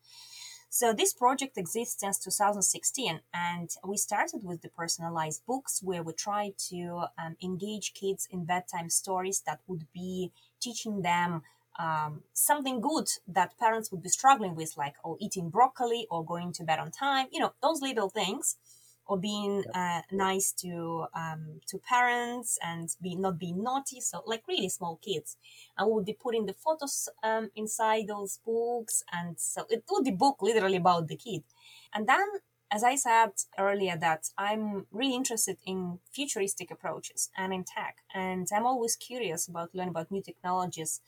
So 0.69 0.93
this 0.93 1.13
project 1.13 1.57
exists 1.57 1.99
since 1.99 2.19
2016, 2.19 3.21
and 3.33 3.69
we 3.85 3.97
started 3.97 4.43
with 4.43 4.61
the 4.61 4.69
personalized 4.69 5.45
books 5.45 5.81
where 5.81 6.03
we 6.03 6.13
try 6.13 6.51
to 6.69 7.05
um, 7.17 7.37
engage 7.41 7.93
kids 7.93 8.27
in 8.29 8.45
bedtime 8.45 8.89
stories 8.89 9.41
that 9.45 9.61
would 9.67 9.87
be 9.93 10.31
teaching 10.59 11.01
them 11.01 11.41
um, 11.79 12.23
something 12.33 12.81
good 12.81 13.07
that 13.27 13.57
parents 13.59 13.91
would 13.91 14.03
be 14.03 14.09
struggling 14.09 14.55
with, 14.55 14.75
like 14.77 14.95
oh, 15.05 15.17
eating 15.19 15.49
broccoli 15.49 16.05
or 16.09 16.25
going 16.25 16.51
to 16.53 16.63
bed 16.63 16.79
on 16.79 16.91
time, 16.91 17.27
you 17.31 17.39
know, 17.39 17.53
those 17.61 17.81
little 17.81 18.09
things, 18.09 18.57
or 19.07 19.17
being 19.17 19.63
uh, 19.73 20.01
nice 20.11 20.51
to 20.51 21.05
um, 21.15 21.61
to 21.67 21.77
parents 21.77 22.57
and 22.61 22.95
be 23.01 23.15
not 23.15 23.39
being 23.39 23.63
naughty. 23.63 24.01
So 24.01 24.21
like 24.25 24.43
really 24.47 24.69
small 24.69 24.99
kids, 25.03 25.37
and 25.77 25.87
we 25.87 25.93
would 25.93 26.05
be 26.05 26.13
putting 26.13 26.45
the 26.45 26.53
photos 26.53 27.09
um, 27.23 27.49
inside 27.55 28.07
those 28.07 28.39
books, 28.45 29.03
and 29.11 29.39
so 29.39 29.65
it 29.69 29.83
would 29.89 30.05
be 30.05 30.11
book 30.11 30.37
literally 30.41 30.77
about 30.77 31.07
the 31.07 31.15
kid, 31.17 31.43
and 31.93 32.07
then. 32.07 32.25
As 32.69 32.83
I 32.83 32.95
said 32.95 33.31
earlier, 33.57 33.95
that 33.95 34.27
I'm 34.37 34.87
really 34.91 35.15
interested 35.15 35.57
in 35.65 35.99
futuristic 36.11 36.69
approaches 36.69 37.29
and 37.37 37.53
in 37.53 37.63
tech, 37.63 37.99
and 38.13 38.45
I'm 38.53 38.65
always 38.65 38.97
curious 38.97 39.47
about 39.47 39.73
learning 39.73 39.91
about 39.91 40.11
new 40.11 40.21
technologies 40.21 40.99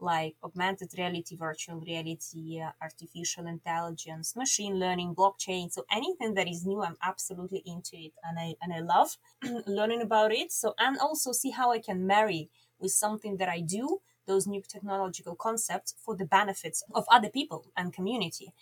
like 0.00 0.36
augmented 0.42 0.90
reality, 0.96 1.36
virtual 1.36 1.80
reality, 1.80 2.60
uh, 2.60 2.70
artificial 2.80 3.46
intelligence, 3.46 4.36
machine 4.36 4.78
learning, 4.78 5.14
blockchain. 5.14 5.72
So 5.72 5.84
anything 5.90 6.34
that 6.34 6.48
is 6.48 6.64
new, 6.64 6.82
I'm 6.82 6.96
absolutely 7.02 7.62
into 7.66 7.96
it, 7.96 8.12
and 8.22 8.38
I 8.38 8.54
and 8.62 8.72
I 8.72 8.80
love 8.80 9.16
learning 9.66 10.02
about 10.02 10.32
it. 10.32 10.52
So 10.52 10.74
and 10.78 10.98
also 10.98 11.32
see 11.32 11.50
how 11.50 11.72
I 11.72 11.78
can 11.78 12.06
marry 12.06 12.50
with 12.78 12.92
something 12.92 13.36
that 13.38 13.48
I 13.48 13.60
do 13.60 14.00
those 14.26 14.46
new 14.46 14.62
technological 14.62 15.34
concepts 15.34 15.94
for 16.04 16.14
the 16.14 16.24
benefits 16.26 16.84
of 16.94 17.04
other 17.10 17.30
people 17.30 17.64
and 17.76 17.92
community. 17.92 18.52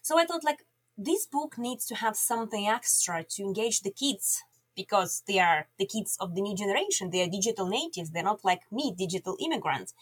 So 0.00 0.18
I 0.18 0.24
thought 0.24 0.44
like 0.44 0.64
this 0.96 1.26
book 1.26 1.58
needs 1.58 1.84
to 1.86 1.96
have 1.96 2.16
something 2.16 2.66
extra 2.66 3.24
to 3.24 3.42
engage 3.42 3.82
the 3.82 3.90
kids 3.90 4.42
because 4.74 5.22
they 5.26 5.40
are 5.40 5.66
the 5.78 5.86
kids 5.86 6.16
of 6.20 6.34
the 6.34 6.40
new 6.40 6.56
generation. 6.56 7.10
They 7.10 7.22
are 7.22 7.28
digital 7.28 7.66
natives. 7.66 8.10
They're 8.10 8.22
not 8.22 8.44
like 8.44 8.62
me, 8.70 8.94
digital 8.96 9.36
immigrants. 9.40 9.92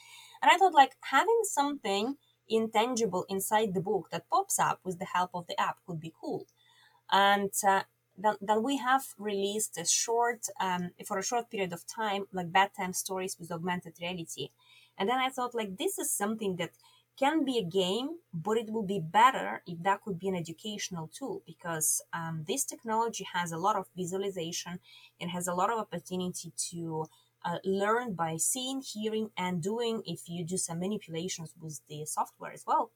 And 0.43 0.51
I 0.51 0.57
thought 0.57 0.75
like 0.75 0.97
having 1.11 1.41
something 1.45 2.17
intangible 2.49 3.25
inside 3.29 3.75
the 3.75 3.81
book 3.81 4.09
that 4.11 4.29
pops 4.31 4.59
up 4.59 4.81
with 4.85 4.99
the 4.99 5.07
help 5.07 5.31
of 5.35 5.47
the 5.47 5.61
app 5.61 5.79
would 5.87 6.01
be 6.01 6.13
cool. 6.21 6.47
And 7.11 7.53
uh, 7.67 7.83
then, 8.17 8.63
we 8.63 8.79
have 8.79 9.05
released 9.19 9.79
a 9.79 9.85
short, 9.85 10.47
um, 10.61 10.91
for 11.07 11.19
a 11.19 11.25
short 11.25 11.51
period 11.51 11.73
of 11.73 11.87
time, 11.87 12.27
like 12.33 12.53
bedtime 12.53 12.93
stories 12.93 13.37
with 13.39 13.53
augmented 13.53 13.95
reality. 14.01 14.49
And 14.99 15.09
then 15.09 15.19
I 15.19 15.29
thought 15.29 15.55
like 15.55 15.77
this 15.77 15.99
is 15.99 16.11
something 16.11 16.57
that 16.57 16.71
can 17.19 17.45
be 17.45 17.59
a 17.59 17.63
game, 17.63 18.11
but 18.33 18.59
it 18.59 18.71
will 18.71 18.83
be 18.83 19.01
better 19.01 19.63
if 19.67 19.83
that 19.83 20.03
could 20.03 20.19
be 20.19 20.29
an 20.29 20.35
educational 20.37 21.09
tool 21.09 21.43
because 21.47 22.03
um, 22.13 22.45
this 22.47 22.65
technology 22.65 23.27
has 23.33 23.53
a 23.53 23.57
lot 23.57 23.77
of 23.77 23.87
visualization. 23.97 24.79
It 25.19 25.29
has 25.29 25.49
a 25.49 25.55
lot 25.55 25.71
of 25.71 25.79
opportunity 25.79 26.53
to 26.71 27.07
uh, 27.47 27.59
learn 27.65 28.13
by 28.13 28.37
seeing, 28.37 28.83
hearing, 28.83 29.31
and 29.39 29.63
doing 29.63 30.03
if 30.05 30.29
you 30.29 30.45
do 30.45 30.59
some 30.59 30.81
manipulations 30.81 31.55
with 31.61 31.81
the 31.89 32.05
software 32.05 32.53
as 32.53 32.65
well. 32.67 32.91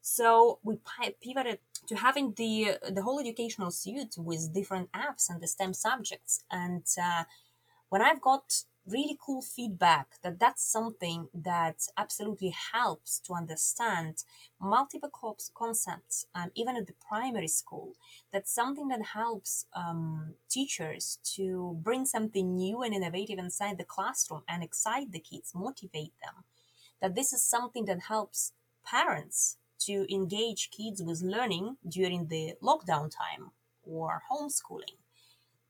So 0.00 0.58
we 0.62 0.78
pivoted 1.22 1.58
to 1.86 1.94
having 1.96 2.32
the 2.32 2.78
the 2.90 3.02
whole 3.02 3.20
educational 3.20 3.70
suite 3.70 4.14
with 4.18 4.52
different 4.52 4.90
apps 4.92 5.30
and 5.30 5.40
the 5.40 5.48
STEM 5.48 5.74
subjects. 5.74 6.44
And 6.50 6.84
uh, 7.02 7.24
when 7.90 8.02
I've 8.02 8.20
got 8.20 8.64
really 8.86 9.16
cool 9.24 9.40
feedback 9.40 10.08
that 10.22 10.38
that's 10.38 10.62
something 10.62 11.28
that 11.32 11.86
absolutely 11.96 12.54
helps 12.72 13.18
to 13.18 13.32
understand 13.32 14.24
multiple 14.60 15.10
concepts 15.54 16.26
um, 16.34 16.50
even 16.54 16.76
at 16.76 16.86
the 16.86 16.94
primary 17.08 17.48
school. 17.48 17.92
That's 18.32 18.52
something 18.54 18.88
that 18.88 19.02
helps 19.14 19.66
um, 19.74 20.34
teachers 20.50 21.18
to 21.34 21.78
bring 21.82 22.04
something 22.04 22.54
new 22.54 22.82
and 22.82 22.94
innovative 22.94 23.38
inside 23.38 23.78
the 23.78 23.84
classroom 23.84 24.42
and 24.48 24.62
excite 24.62 25.12
the 25.12 25.20
kids 25.20 25.52
motivate 25.54 26.12
them. 26.22 26.44
That 27.00 27.14
this 27.14 27.32
is 27.32 27.42
something 27.42 27.86
that 27.86 28.00
helps 28.08 28.52
parents 28.84 29.56
to 29.80 30.06
engage 30.12 30.70
kids 30.70 31.02
with 31.02 31.22
learning 31.22 31.76
during 31.86 32.28
the 32.28 32.54
lockdown 32.62 33.10
time 33.10 33.50
or 33.82 34.22
homeschooling. 34.30 34.98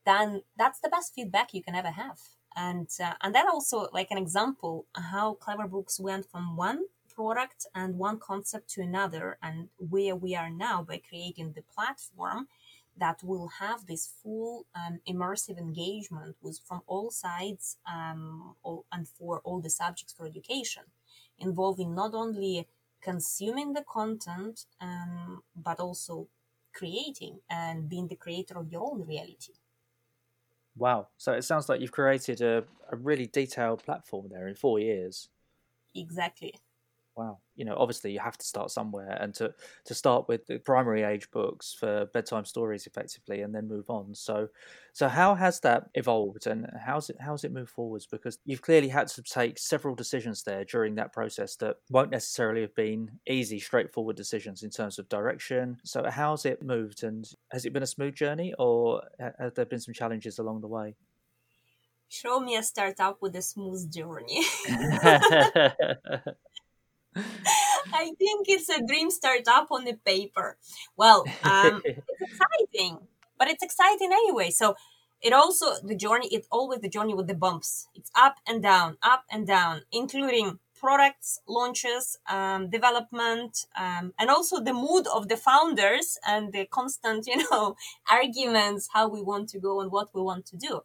Then 0.05 0.43
that's 0.57 0.81
the 0.81 0.89
best 0.89 1.15
feedback 1.15 1.55
you 1.55 1.63
can 1.63 1.75
ever 1.75 1.91
have 1.91 2.19
and 2.57 2.89
uh, 3.03 3.15
and 3.23 3.35
that 3.35 3.47
also 3.47 3.89
like 3.93 4.11
an 4.11 4.19
example 4.19 4.87
how 4.95 5.37
CleverBooks 5.41 6.01
went 6.01 6.27
from 6.31 6.57
one 6.57 6.85
product 7.15 7.67
and 7.75 7.99
one 7.99 8.19
concept 8.19 8.69
to 8.71 8.81
another 8.81 9.39
and 9.43 9.69
where 9.79 10.17
we 10.17 10.35
are 10.35 10.51
now 10.51 10.83
by 10.83 11.01
creating 11.09 11.53
the 11.53 11.63
platform 11.63 12.49
that 12.97 13.23
will 13.23 13.49
have 13.61 13.87
this 13.87 14.13
full 14.23 14.67
um, 14.75 15.01
immersive 15.09 15.59
engagement 15.59 16.37
with 16.43 16.61
from 16.65 16.81
all 16.87 17.11
sides 17.11 17.77
um, 17.93 18.55
all, 18.63 18.85
and 18.93 19.09
for 19.09 19.41
all 19.45 19.61
the 19.61 19.71
subjects 19.71 20.13
for 20.13 20.27
education 20.27 20.83
involving 21.39 21.95
not 21.95 22.15
only 22.15 22.67
consuming 23.01 23.73
the 23.73 23.83
content 23.83 24.65
um, 24.81 25.43
but 25.57 25.79
also 25.81 26.27
creating 26.73 27.39
and 27.49 27.89
being 27.89 28.09
the 28.09 28.17
creator 28.17 28.59
of 28.59 28.71
your 28.71 28.83
own 28.83 29.07
reality 29.07 29.53
Wow. 30.77 31.09
So 31.19 31.33
it 31.33 31.43
sounds 31.43 31.69
like 31.69 31.81
you've 31.81 31.93
created 31.93 32.41
a, 32.41 32.65
a 32.91 32.97
really 32.97 33.27
detailed 33.27 33.83
platform 33.85 34.29
there 34.31 34.49
in 34.49 34.55
four 34.55 34.79
years. 34.79 35.29
Exactly. 35.95 36.55
Wow. 37.17 37.39
You 37.55 37.65
know, 37.65 37.77
obviously 37.77 38.13
you 38.13 38.19
have 38.19 38.37
to 38.39 38.45
start 38.45 38.73
somewhere 38.73 39.17
and 39.21 39.33
to, 39.35 39.55
to 39.85 39.95
start 39.95 40.27
with 40.27 40.47
the 40.47 40.59
primary 40.59 41.03
age 41.05 41.31
books 41.31 41.73
for 41.73 42.07
bedtime 42.07 42.45
stories 42.45 42.89
effectively 42.89 43.43
and 43.43 43.55
then 43.55 43.69
move 43.69 43.89
on. 43.89 44.15
So 44.15 44.49
so 44.93 45.09
how 45.09 45.37
has 45.37 45.61
that 45.61 45.91
evolved 45.95 46.47
and 46.49 46.67
how's 46.85 47.11
it 47.11 47.17
how's 47.21 47.45
it 47.45 47.53
moved 47.53 47.71
forwards? 47.71 48.07
Because 48.07 48.39
you've 48.45 48.63
clearly 48.63 48.89
had 48.89 49.07
to 49.09 49.23
take 49.23 49.59
several 49.59 49.95
decisions 49.95 50.43
there 50.43 50.65
during 50.65 50.97
that 50.97 51.13
process 51.13 51.55
that 51.57 51.77
won't 51.89 52.11
necessarily 52.11 52.63
have 52.63 52.75
been 52.75 53.21
easy, 53.29 53.61
straightforward 53.61 54.17
decisions 54.17 54.65
in 54.65 54.71
terms 54.71 54.99
of 54.99 55.09
direction. 55.09 55.79
So 55.85 56.05
how's 56.11 56.45
it 56.45 56.63
moved 56.63 57.05
and 57.05 57.29
has 57.53 57.65
it 57.65 57.73
been 57.73 57.85
a 57.85 57.87
smooth 57.87 58.15
journey 58.15 58.55
or 58.59 59.03
have 59.21 59.55
there 59.55 59.67
been 59.67 59.81
some 59.81 59.95
challenges 59.95 60.41
along 60.41 60.63
the 60.63 60.69
way? 60.69 60.97
Show 62.09 62.39
me 62.39 62.55
a 62.57 62.63
startup 62.63 63.21
with 63.21 63.35
a 63.35 63.43
smooth 63.43 63.91
journey. 63.93 64.45
I 67.93 68.13
think 68.19 68.47
it's 68.49 68.69
a 68.69 68.85
dream 68.85 69.11
startup 69.11 69.69
on 69.71 69.85
the 69.85 69.95
paper. 69.95 70.57
Well, 70.97 71.25
um, 71.43 71.83
it's 71.85 72.01
exciting, 72.21 72.99
but 73.39 73.49
it's 73.49 73.63
exciting 73.63 74.11
anyway. 74.13 74.51
So 74.51 74.75
it 75.21 75.33
also 75.33 75.77
the 75.83 75.97
journey. 75.97 76.29
It's 76.31 76.49
always 76.51 76.81
the 76.81 76.89
journey 76.89 77.15
with 77.15 77.27
the 77.29 77.35
bumps. 77.35 77.89
It's 77.95 78.11
up 78.15 78.37
and 78.47 78.63
down, 78.63 78.99
up 79.03 79.25
and 79.31 79.47
down, 79.47 79.83
including 79.93 80.59
products 80.79 81.41
launches, 81.49 82.19
um, 82.29 82.69
development, 82.69 83.67
um, 83.79 84.13
and 84.19 84.29
also 84.29 84.61
the 84.61 84.75
mood 84.75 85.07
of 85.07 85.29
the 85.29 85.37
founders 85.37 86.19
and 86.27 86.53
the 86.53 86.67
constant, 86.67 87.27
you 87.29 87.37
know, 87.51 87.77
arguments 88.11 88.89
how 88.93 89.09
we 89.09 89.23
want 89.23 89.49
to 89.51 89.59
go 89.59 89.81
and 89.81 89.91
what 89.91 90.09
we 90.15 90.21
want 90.21 90.45
to 90.47 90.57
do. 90.57 90.83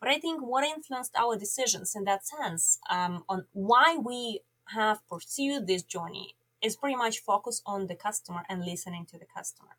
But 0.00 0.08
I 0.08 0.18
think 0.18 0.40
what 0.42 0.64
influenced 0.64 1.14
our 1.16 1.36
decisions 1.36 1.94
in 1.94 2.04
that 2.04 2.26
sense 2.26 2.78
um, 2.88 3.24
on 3.28 3.44
why 3.52 3.98
we 4.02 4.40
have 4.74 5.06
pursued 5.08 5.66
this 5.66 5.82
journey 5.82 6.36
is 6.62 6.76
pretty 6.76 6.96
much 6.96 7.18
focused 7.20 7.62
on 7.66 7.86
the 7.86 7.94
customer 7.96 8.42
and 8.48 8.64
listening 8.64 9.06
to 9.06 9.18
the 9.18 9.26
customer. 9.26 9.76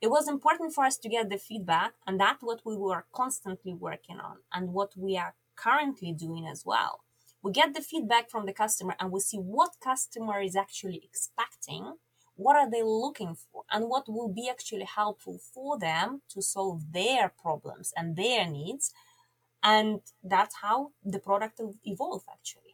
It 0.00 0.08
was 0.08 0.28
important 0.28 0.72
for 0.74 0.84
us 0.84 0.96
to 0.98 1.08
get 1.08 1.28
the 1.30 1.38
feedback, 1.38 1.94
and 2.06 2.18
that's 2.20 2.42
what 2.42 2.60
we 2.64 2.76
were 2.76 3.04
constantly 3.12 3.74
working 3.74 4.18
on, 4.20 4.38
and 4.52 4.72
what 4.72 4.96
we 4.96 5.16
are 5.18 5.34
currently 5.56 6.12
doing 6.12 6.46
as 6.46 6.64
well. 6.64 7.00
we 7.42 7.52
get 7.52 7.74
the 7.74 7.80
feedback 7.82 8.30
from 8.30 8.46
the 8.46 8.52
customer 8.52 8.94
and 8.98 9.10
we 9.12 9.20
see 9.20 9.38
what 9.38 9.76
customer 9.80 10.40
is 10.40 10.56
actually 10.56 11.00
expecting 11.04 11.84
what 12.34 12.56
are 12.56 12.70
they 12.70 12.82
looking 12.82 13.34
for 13.34 13.62
and 13.72 13.88
what 13.88 14.08
will 14.08 14.28
be 14.40 14.48
actually 14.48 14.84
helpful 15.00 15.38
for 15.54 15.78
them 15.78 16.22
to 16.28 16.42
solve 16.42 16.92
their 16.92 17.28
problems 17.44 17.92
and 17.96 18.16
their 18.16 18.44
needs 18.58 18.92
and 19.62 20.00
that's 20.22 20.56
how 20.62 20.90
the 21.04 21.18
product 21.18 21.58
will 21.58 21.76
evolve 21.84 22.24
actually 22.36 22.65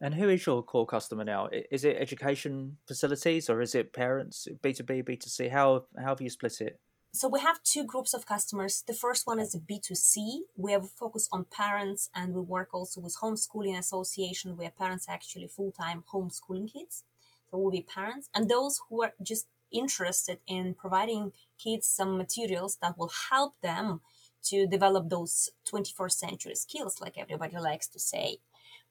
and 0.00 0.14
who 0.14 0.28
is 0.28 0.44
your 0.46 0.62
core 0.62 0.86
customer 0.86 1.24
now 1.24 1.48
is 1.70 1.84
it 1.84 1.96
education 1.98 2.76
facilities 2.86 3.50
or 3.50 3.60
is 3.60 3.74
it 3.74 3.92
parents 3.92 4.48
b2b 4.62 5.04
b2c 5.04 5.50
how 5.50 5.84
how 5.96 6.08
have 6.08 6.20
you 6.20 6.30
split 6.30 6.60
it 6.60 6.80
so 7.12 7.26
we 7.26 7.40
have 7.40 7.62
two 7.62 7.84
groups 7.84 8.12
of 8.12 8.26
customers. 8.26 8.84
The 8.86 8.92
first 8.92 9.26
one 9.26 9.40
is 9.40 9.56
B2C. 9.56 10.40
We 10.56 10.72
have 10.72 10.84
a 10.84 10.88
focus 10.88 11.28
on 11.32 11.46
parents 11.50 12.10
and 12.14 12.34
we 12.34 12.42
work 12.42 12.68
also 12.74 13.00
with 13.00 13.16
homeschooling 13.20 13.78
association 13.78 14.56
where 14.56 14.70
parents 14.70 15.08
actually 15.08 15.48
full-time 15.48 16.04
homeschooling 16.12 16.70
kids. 16.72 17.04
So 17.50 17.56
we'll 17.56 17.70
be 17.70 17.80
parents 17.80 18.28
and 18.34 18.48
those 18.48 18.82
who 18.88 19.02
are 19.02 19.14
just 19.22 19.46
interested 19.72 20.38
in 20.46 20.74
providing 20.74 21.32
kids 21.58 21.86
some 21.86 22.18
materials 22.18 22.78
that 22.82 22.98
will 22.98 23.12
help 23.30 23.54
them 23.62 24.00
to 24.44 24.66
develop 24.66 25.08
those 25.08 25.50
21st 25.70 26.12
century 26.12 26.54
skills, 26.54 27.00
like 27.00 27.18
everybody 27.18 27.58
likes 27.58 27.88
to 27.88 27.98
say. 27.98 28.38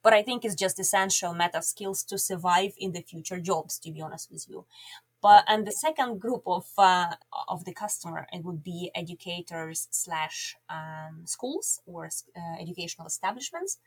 But 0.08 0.14
I 0.20 0.24
think 0.24 0.46
it's 0.46 0.56
just 0.56 0.80
essential 0.80 1.34
meta 1.34 1.62
skills 1.62 2.02
to 2.06 2.18
survive 2.18 2.74
in 2.78 2.94
the 2.94 3.02
future 3.02 3.42
jobs, 3.42 3.78
to 3.80 3.92
be 3.92 4.00
honest 4.00 4.32
with 4.32 4.46
you. 4.52 4.60
But 5.22 5.44
and 5.52 5.68
the 5.68 5.74
second 5.88 6.12
group 6.22 6.44
of 6.58 6.66
uh, 6.78 7.16
of 7.50 7.66
the 7.66 7.74
customer 7.74 8.22
it 8.32 8.46
would 8.46 8.64
be 8.64 8.80
educators 8.96 9.80
slash 9.92 10.56
um, 10.70 11.16
schools 11.26 11.82
or 11.86 12.06
uh, 12.06 12.56
educational 12.64 13.08
establishments 13.08 13.80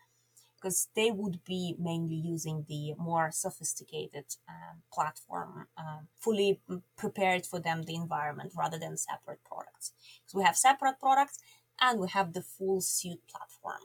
because 0.57 0.89
they 0.95 1.11
would 1.11 1.39
be 1.45 1.75
mainly 1.79 2.17
using 2.17 2.67
the 2.69 2.95
more 2.99 3.31
sophisticated 3.33 4.27
um, 4.49 4.83
platform, 4.93 5.69
um, 5.79 6.09
fully 6.21 6.61
prepared 6.99 7.47
for 7.47 7.59
them 7.61 7.85
the 7.85 7.95
environment 7.95 8.53
rather 8.55 8.79
than 8.79 8.97
separate 8.97 9.43
products. 9.45 9.93
So 10.27 10.39
we 10.39 10.45
have 10.45 10.57
separate 10.57 11.01
products 11.01 11.39
and 11.81 11.99
we 11.99 12.09
have 12.09 12.35
the 12.35 12.43
full 12.43 12.83
suite 12.83 13.23
platform. 13.27 13.81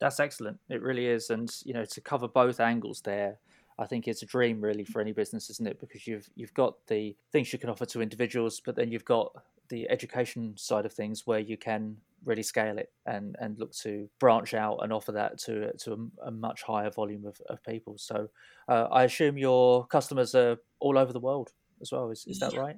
That's 0.00 0.20
excellent. 0.20 0.58
It 0.68 0.82
really 0.82 1.06
is, 1.06 1.30
and 1.30 1.50
you 1.64 1.72
know 1.74 1.84
to 1.84 2.00
cover 2.00 2.28
both 2.28 2.60
angles 2.60 3.00
there. 3.02 3.38
I 3.78 3.86
think 3.86 4.08
it's 4.08 4.22
a 4.22 4.26
dream 4.26 4.60
really 4.60 4.84
for 4.84 5.00
any 5.00 5.12
business, 5.12 5.50
isn't 5.50 5.66
it? 5.66 5.80
Because 5.80 6.06
you've 6.06 6.28
you've 6.34 6.54
got 6.54 6.74
the 6.86 7.16
things 7.32 7.52
you 7.52 7.58
can 7.58 7.70
offer 7.70 7.86
to 7.86 8.02
individuals, 8.02 8.60
but 8.64 8.76
then 8.76 8.90
you've 8.90 9.04
got 9.04 9.32
the 9.68 9.88
education 9.90 10.54
side 10.56 10.86
of 10.86 10.92
things 10.92 11.26
where 11.26 11.40
you 11.40 11.56
can 11.56 11.96
really 12.24 12.42
scale 12.42 12.78
it 12.78 12.92
and, 13.06 13.36
and 13.40 13.58
look 13.58 13.72
to 13.72 14.08
branch 14.18 14.54
out 14.54 14.78
and 14.82 14.92
offer 14.92 15.12
that 15.12 15.38
to 15.38 15.72
to 15.78 15.92
a, 15.92 16.28
a 16.28 16.30
much 16.30 16.62
higher 16.62 16.90
volume 16.90 17.26
of, 17.26 17.40
of 17.48 17.62
people. 17.62 17.96
So 17.98 18.28
uh, 18.68 18.86
I 18.90 19.04
assume 19.04 19.38
your 19.38 19.86
customers 19.86 20.34
are 20.34 20.56
all 20.80 20.98
over 20.98 21.12
the 21.12 21.20
world 21.20 21.52
as 21.80 21.92
well. 21.92 22.10
Is, 22.10 22.24
is 22.26 22.38
that 22.40 22.52
yeah. 22.54 22.60
right? 22.60 22.76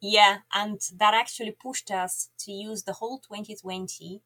Yeah, 0.00 0.38
and 0.54 0.80
that 0.98 1.14
actually 1.14 1.56
pushed 1.60 1.90
us 1.90 2.30
to 2.40 2.52
use 2.52 2.84
the 2.84 2.94
whole 2.94 3.18
2020 3.18 4.22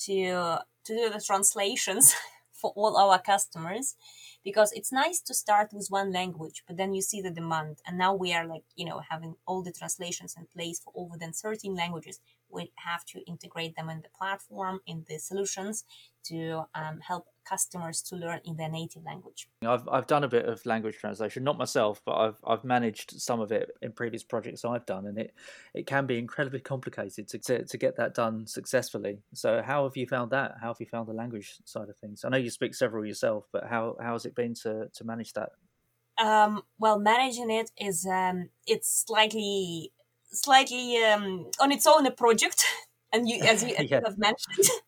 to 0.00 0.58
to 0.84 0.94
do 0.94 1.10
the 1.10 1.20
translations 1.20 2.14
for 2.52 2.72
all 2.76 2.96
our 2.96 3.20
customers 3.20 3.96
because 4.44 4.72
it's 4.72 4.92
nice 4.92 5.20
to 5.20 5.34
start 5.34 5.70
with 5.72 5.86
one 5.88 6.12
language 6.12 6.62
but 6.66 6.76
then 6.76 6.94
you 6.94 7.02
see 7.02 7.20
the 7.20 7.30
demand. 7.30 7.78
And 7.86 7.98
now 7.98 8.14
we 8.14 8.32
are 8.34 8.46
like 8.46 8.64
you 8.76 8.86
know 8.86 9.00
having 9.10 9.36
all 9.46 9.62
the 9.62 9.72
translations 9.72 10.34
in 10.38 10.46
place 10.54 10.80
for 10.80 10.92
over 10.94 11.16
than 11.18 11.32
13 11.32 11.74
languages 11.74 12.20
we 12.54 12.72
have 12.76 13.04
to 13.06 13.20
integrate 13.26 13.76
them 13.76 13.90
in 13.90 14.00
the 14.02 14.08
platform 14.16 14.80
in 14.86 15.04
the 15.08 15.18
solutions 15.18 15.84
to 16.24 16.62
um, 16.74 17.00
help 17.00 17.26
customers 17.46 18.00
to 18.00 18.16
learn 18.16 18.40
in 18.44 18.56
their 18.56 18.70
native 18.70 19.04
language. 19.04 19.48
I've, 19.66 19.86
I've 19.88 20.06
done 20.06 20.24
a 20.24 20.28
bit 20.28 20.46
of 20.46 20.64
language 20.64 20.96
translation, 20.96 21.44
not 21.44 21.58
myself, 21.58 22.00
but 22.06 22.14
I've, 22.14 22.36
I've 22.46 22.64
managed 22.64 23.20
some 23.20 23.40
of 23.40 23.52
it 23.52 23.70
in 23.82 23.92
previous 23.92 24.22
projects 24.22 24.64
I've 24.64 24.86
done, 24.86 25.06
and 25.06 25.18
it, 25.18 25.34
it 25.74 25.86
can 25.86 26.06
be 26.06 26.18
incredibly 26.18 26.60
complicated 26.60 27.28
to, 27.28 27.38
to, 27.38 27.64
to 27.64 27.78
get 27.78 27.96
that 27.96 28.14
done 28.14 28.46
successfully. 28.46 29.18
So, 29.34 29.62
how 29.62 29.84
have 29.84 29.96
you 29.96 30.06
found 30.06 30.30
that? 30.30 30.54
How 30.60 30.68
have 30.68 30.80
you 30.80 30.86
found 30.86 31.08
the 31.08 31.12
language 31.12 31.56
side 31.64 31.88
of 31.88 31.96
things? 31.98 32.24
I 32.24 32.30
know 32.30 32.38
you 32.38 32.50
speak 32.50 32.74
several 32.74 33.04
yourself, 33.04 33.46
but 33.52 33.64
how, 33.68 33.96
how 34.00 34.12
has 34.12 34.24
it 34.24 34.34
been 34.34 34.54
to, 34.62 34.88
to 34.94 35.04
manage 35.04 35.34
that? 35.34 35.50
Um, 36.16 36.62
well, 36.78 36.98
managing 36.98 37.50
it 37.50 37.70
is 37.76 38.06
um, 38.06 38.50
it's 38.66 39.04
slightly 39.06 39.92
slightly 40.34 41.02
um, 41.04 41.50
on 41.60 41.72
its 41.72 41.86
own 41.86 42.06
a 42.06 42.10
project, 42.10 42.64
and 43.12 43.28
you 43.28 43.40
as 43.42 43.62
you, 43.62 43.74
as 43.76 43.90
yeah. 43.90 43.98
you 43.98 44.04
have 44.04 44.18
mentioned. 44.18 44.66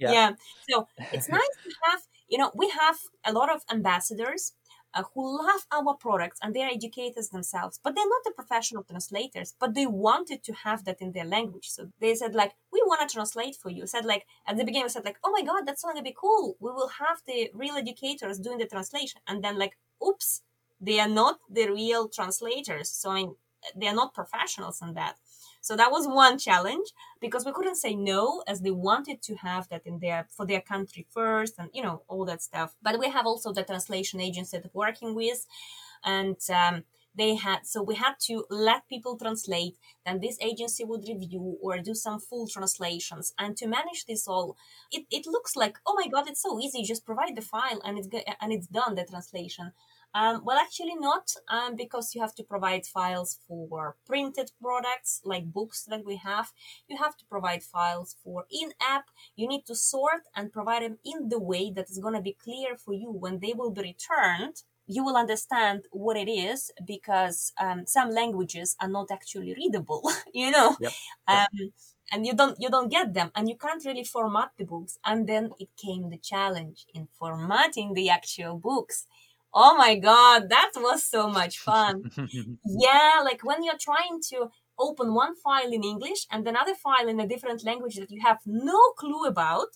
Yeah. 0.00 0.12
yeah. 0.12 0.30
So 0.70 0.88
it's 1.12 1.28
nice 1.38 1.56
to 1.64 1.70
have, 1.84 2.00
you 2.26 2.38
know, 2.38 2.50
we 2.54 2.70
have 2.70 2.96
a 3.26 3.34
lot 3.34 3.54
of 3.54 3.60
ambassadors 3.70 4.54
uh, 4.94 5.02
who 5.14 5.46
love 5.46 5.66
our 5.72 5.94
products 5.94 6.38
and 6.42 6.54
they're 6.54 6.70
educators 6.70 7.28
themselves, 7.28 7.78
but 7.82 7.94
they're 7.94 8.08
not 8.08 8.24
the 8.24 8.32
professional 8.32 8.82
translators, 8.82 9.54
but 9.60 9.74
they 9.74 9.86
wanted 9.86 10.42
to 10.42 10.52
have 10.52 10.84
that 10.84 11.00
in 11.00 11.12
their 11.12 11.24
language. 11.24 11.68
So 11.68 11.90
they 12.00 12.14
said 12.14 12.34
like, 12.34 12.52
we 12.72 12.82
want 12.86 13.06
to 13.06 13.14
translate 13.14 13.56
for 13.56 13.70
you. 13.70 13.86
Said 13.86 14.04
like, 14.04 14.26
at 14.46 14.56
the 14.56 14.64
beginning, 14.64 14.86
we 14.86 14.88
said 14.88 15.04
like, 15.04 15.18
oh 15.22 15.30
my 15.30 15.42
God, 15.42 15.64
that's 15.66 15.82
going 15.82 15.96
to 15.96 16.02
be 16.02 16.16
cool. 16.18 16.56
We 16.60 16.70
will 16.70 16.88
have 16.98 17.18
the 17.26 17.50
real 17.54 17.76
educators 17.76 18.38
doing 18.38 18.58
the 18.58 18.66
translation. 18.66 19.20
And 19.28 19.44
then 19.44 19.58
like, 19.58 19.76
oops, 20.04 20.42
they 20.80 20.98
are 20.98 21.08
not 21.08 21.38
the 21.50 21.68
real 21.70 22.08
translators. 22.08 22.90
So 22.90 23.10
I 23.10 23.14
mean, 23.16 23.34
they 23.76 23.88
are 23.88 23.94
not 23.94 24.14
professionals 24.14 24.80
in 24.82 24.94
that. 24.94 25.16
So 25.60 25.76
that 25.76 25.90
was 25.90 26.06
one 26.06 26.38
challenge 26.38 26.88
because 27.20 27.44
we 27.44 27.52
couldn't 27.52 27.76
say 27.76 27.94
no 27.94 28.42
as 28.46 28.60
they 28.60 28.70
wanted 28.70 29.22
to 29.22 29.34
have 29.36 29.68
that 29.68 29.82
in 29.86 29.98
their 29.98 30.26
for 30.30 30.46
their 30.46 30.60
country 30.62 31.06
first 31.10 31.58
and 31.58 31.68
you 31.74 31.82
know 31.82 32.02
all 32.08 32.24
that 32.26 32.42
stuff. 32.42 32.74
But 32.82 32.98
we 32.98 33.10
have 33.10 33.26
also 33.26 33.52
the 33.52 33.62
translation 33.64 34.20
agency 34.20 34.58
that 34.58 34.74
we're 34.74 34.86
working 34.86 35.14
with, 35.14 35.46
and 36.04 36.38
um, 36.50 36.84
they 37.14 37.34
had 37.34 37.66
so 37.66 37.82
we 37.82 37.96
had 37.96 38.14
to 38.20 38.44
let 38.48 38.88
people 38.88 39.18
translate. 39.18 39.76
Then 40.06 40.20
this 40.20 40.38
agency 40.40 40.84
would 40.84 41.06
review 41.06 41.58
or 41.60 41.78
do 41.78 41.94
some 41.94 42.20
full 42.20 42.46
translations, 42.48 43.34
and 43.38 43.56
to 43.58 43.66
manage 43.66 44.06
this 44.06 44.26
all, 44.26 44.56
it, 44.90 45.04
it 45.10 45.26
looks 45.26 45.56
like 45.56 45.78
oh 45.86 45.94
my 45.94 46.08
god, 46.08 46.28
it's 46.28 46.42
so 46.42 46.58
easy. 46.58 46.82
Just 46.84 47.04
provide 47.04 47.36
the 47.36 47.42
file 47.42 47.80
and 47.84 47.98
it's 47.98 48.08
and 48.40 48.52
it's 48.52 48.66
done 48.66 48.94
the 48.94 49.04
translation. 49.04 49.72
Um, 50.12 50.42
well, 50.44 50.58
actually 50.58 50.96
not, 50.96 51.32
um, 51.48 51.76
because 51.76 52.14
you 52.14 52.20
have 52.20 52.34
to 52.34 52.42
provide 52.42 52.84
files 52.84 53.38
for 53.46 53.96
printed 54.06 54.50
products 54.60 55.20
like 55.24 55.52
books 55.52 55.84
that 55.84 56.04
we 56.04 56.16
have. 56.16 56.52
You 56.88 56.96
have 56.96 57.16
to 57.18 57.24
provide 57.26 57.62
files 57.62 58.16
for 58.24 58.44
in-app. 58.50 59.04
You 59.36 59.46
need 59.46 59.66
to 59.66 59.74
sort 59.76 60.22
and 60.34 60.52
provide 60.52 60.82
them 60.82 60.98
in 61.04 61.28
the 61.28 61.38
way 61.38 61.70
that 61.76 61.90
is 61.90 61.98
going 62.00 62.14
to 62.14 62.20
be 62.22 62.32
clear 62.42 62.76
for 62.76 62.92
you 62.92 63.10
when 63.10 63.38
they 63.38 63.52
will 63.56 63.70
be 63.70 63.82
returned. 63.82 64.62
You 64.88 65.04
will 65.04 65.16
understand 65.16 65.84
what 65.92 66.16
it 66.16 66.28
is 66.28 66.72
because 66.84 67.52
um, 67.60 67.86
some 67.86 68.10
languages 68.10 68.76
are 68.80 68.88
not 68.88 69.12
actually 69.12 69.54
readable. 69.54 70.10
you 70.34 70.50
know. 70.50 70.76
Yep. 70.80 70.92
Yep 71.28 71.48
um, 71.52 71.72
and 72.12 72.26
you 72.26 72.34
don't 72.34 72.56
you 72.60 72.68
don't 72.68 72.88
get 72.90 73.14
them 73.14 73.30
and 73.34 73.48
you 73.48 73.56
can't 73.56 73.84
really 73.84 74.04
format 74.04 74.50
the 74.58 74.64
books 74.64 74.98
and 75.04 75.28
then 75.28 75.50
it 75.58 75.68
came 75.76 76.10
the 76.10 76.18
challenge 76.18 76.86
in 76.94 77.06
formatting 77.18 77.94
the 77.94 78.08
actual 78.10 78.56
books 78.58 79.06
Oh 79.52 79.76
my 79.76 79.96
God, 79.96 80.48
that 80.48 80.72
was 80.76 81.04
so 81.04 81.28
much 81.28 81.58
fun. 81.58 82.04
yeah, 82.64 83.20
like 83.24 83.42
when 83.42 83.62
you're 83.64 83.78
trying 83.78 84.20
to 84.30 84.50
open 84.78 85.14
one 85.14 85.34
file 85.36 85.72
in 85.72 85.84
English 85.84 86.26
and 86.30 86.46
another 86.46 86.74
file 86.74 87.08
in 87.08 87.20
a 87.20 87.26
different 87.26 87.64
language 87.64 87.96
that 87.96 88.10
you 88.10 88.20
have 88.22 88.38
no 88.46 88.92
clue 88.96 89.24
about. 89.26 89.68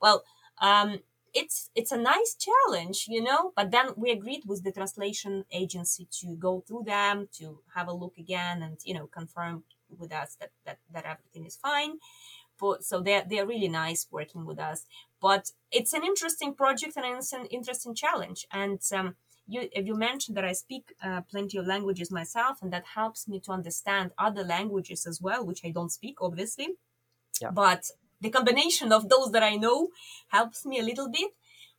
Well, 0.00 0.22
um, 0.60 1.00
it's 1.34 1.70
it's 1.74 1.92
a 1.92 1.96
nice 1.96 2.36
challenge, 2.36 3.06
you 3.08 3.22
know. 3.22 3.52
But 3.56 3.70
then 3.70 3.88
we 3.96 4.10
agreed 4.10 4.42
with 4.46 4.64
the 4.64 4.72
translation 4.72 5.44
agency 5.50 6.06
to 6.20 6.36
go 6.36 6.62
through 6.66 6.84
them, 6.86 7.28
to 7.38 7.60
have 7.74 7.88
a 7.88 7.92
look 7.92 8.18
again, 8.18 8.62
and 8.62 8.78
you 8.84 8.94
know 8.94 9.06
confirm 9.06 9.64
with 9.98 10.12
us 10.12 10.36
that 10.40 10.50
that, 10.66 10.78
that 10.92 11.04
everything 11.06 11.46
is 11.46 11.56
fine. 11.56 11.98
But 12.60 12.84
so 12.84 13.00
they're 13.00 13.24
they're 13.28 13.46
really 13.46 13.68
nice 13.68 14.06
working 14.10 14.44
with 14.44 14.58
us. 14.58 14.84
But 15.22 15.52
it's 15.70 15.92
an 15.92 16.02
interesting 16.04 16.52
project 16.52 16.96
and 16.96 17.06
it's 17.16 17.32
an 17.32 17.46
interesting 17.46 17.94
challenge. 17.94 18.44
And 18.50 18.80
um, 18.92 19.14
you, 19.46 19.68
you 19.74 19.94
mentioned 19.94 20.36
that 20.36 20.44
I 20.44 20.52
speak 20.52 20.94
uh, 21.02 21.20
plenty 21.30 21.58
of 21.58 21.66
languages 21.66 22.10
myself, 22.10 22.58
and 22.60 22.72
that 22.72 22.84
helps 22.96 23.28
me 23.28 23.38
to 23.40 23.52
understand 23.52 24.10
other 24.18 24.42
languages 24.42 25.06
as 25.06 25.20
well, 25.20 25.46
which 25.46 25.60
I 25.64 25.70
don't 25.70 25.92
speak, 25.92 26.16
obviously. 26.20 26.70
Yeah. 27.40 27.52
But 27.52 27.84
the 28.20 28.30
combination 28.30 28.92
of 28.92 29.08
those 29.08 29.30
that 29.30 29.44
I 29.44 29.54
know 29.54 29.88
helps 30.28 30.66
me 30.66 30.80
a 30.80 30.82
little 30.82 31.08
bit. 31.08 31.30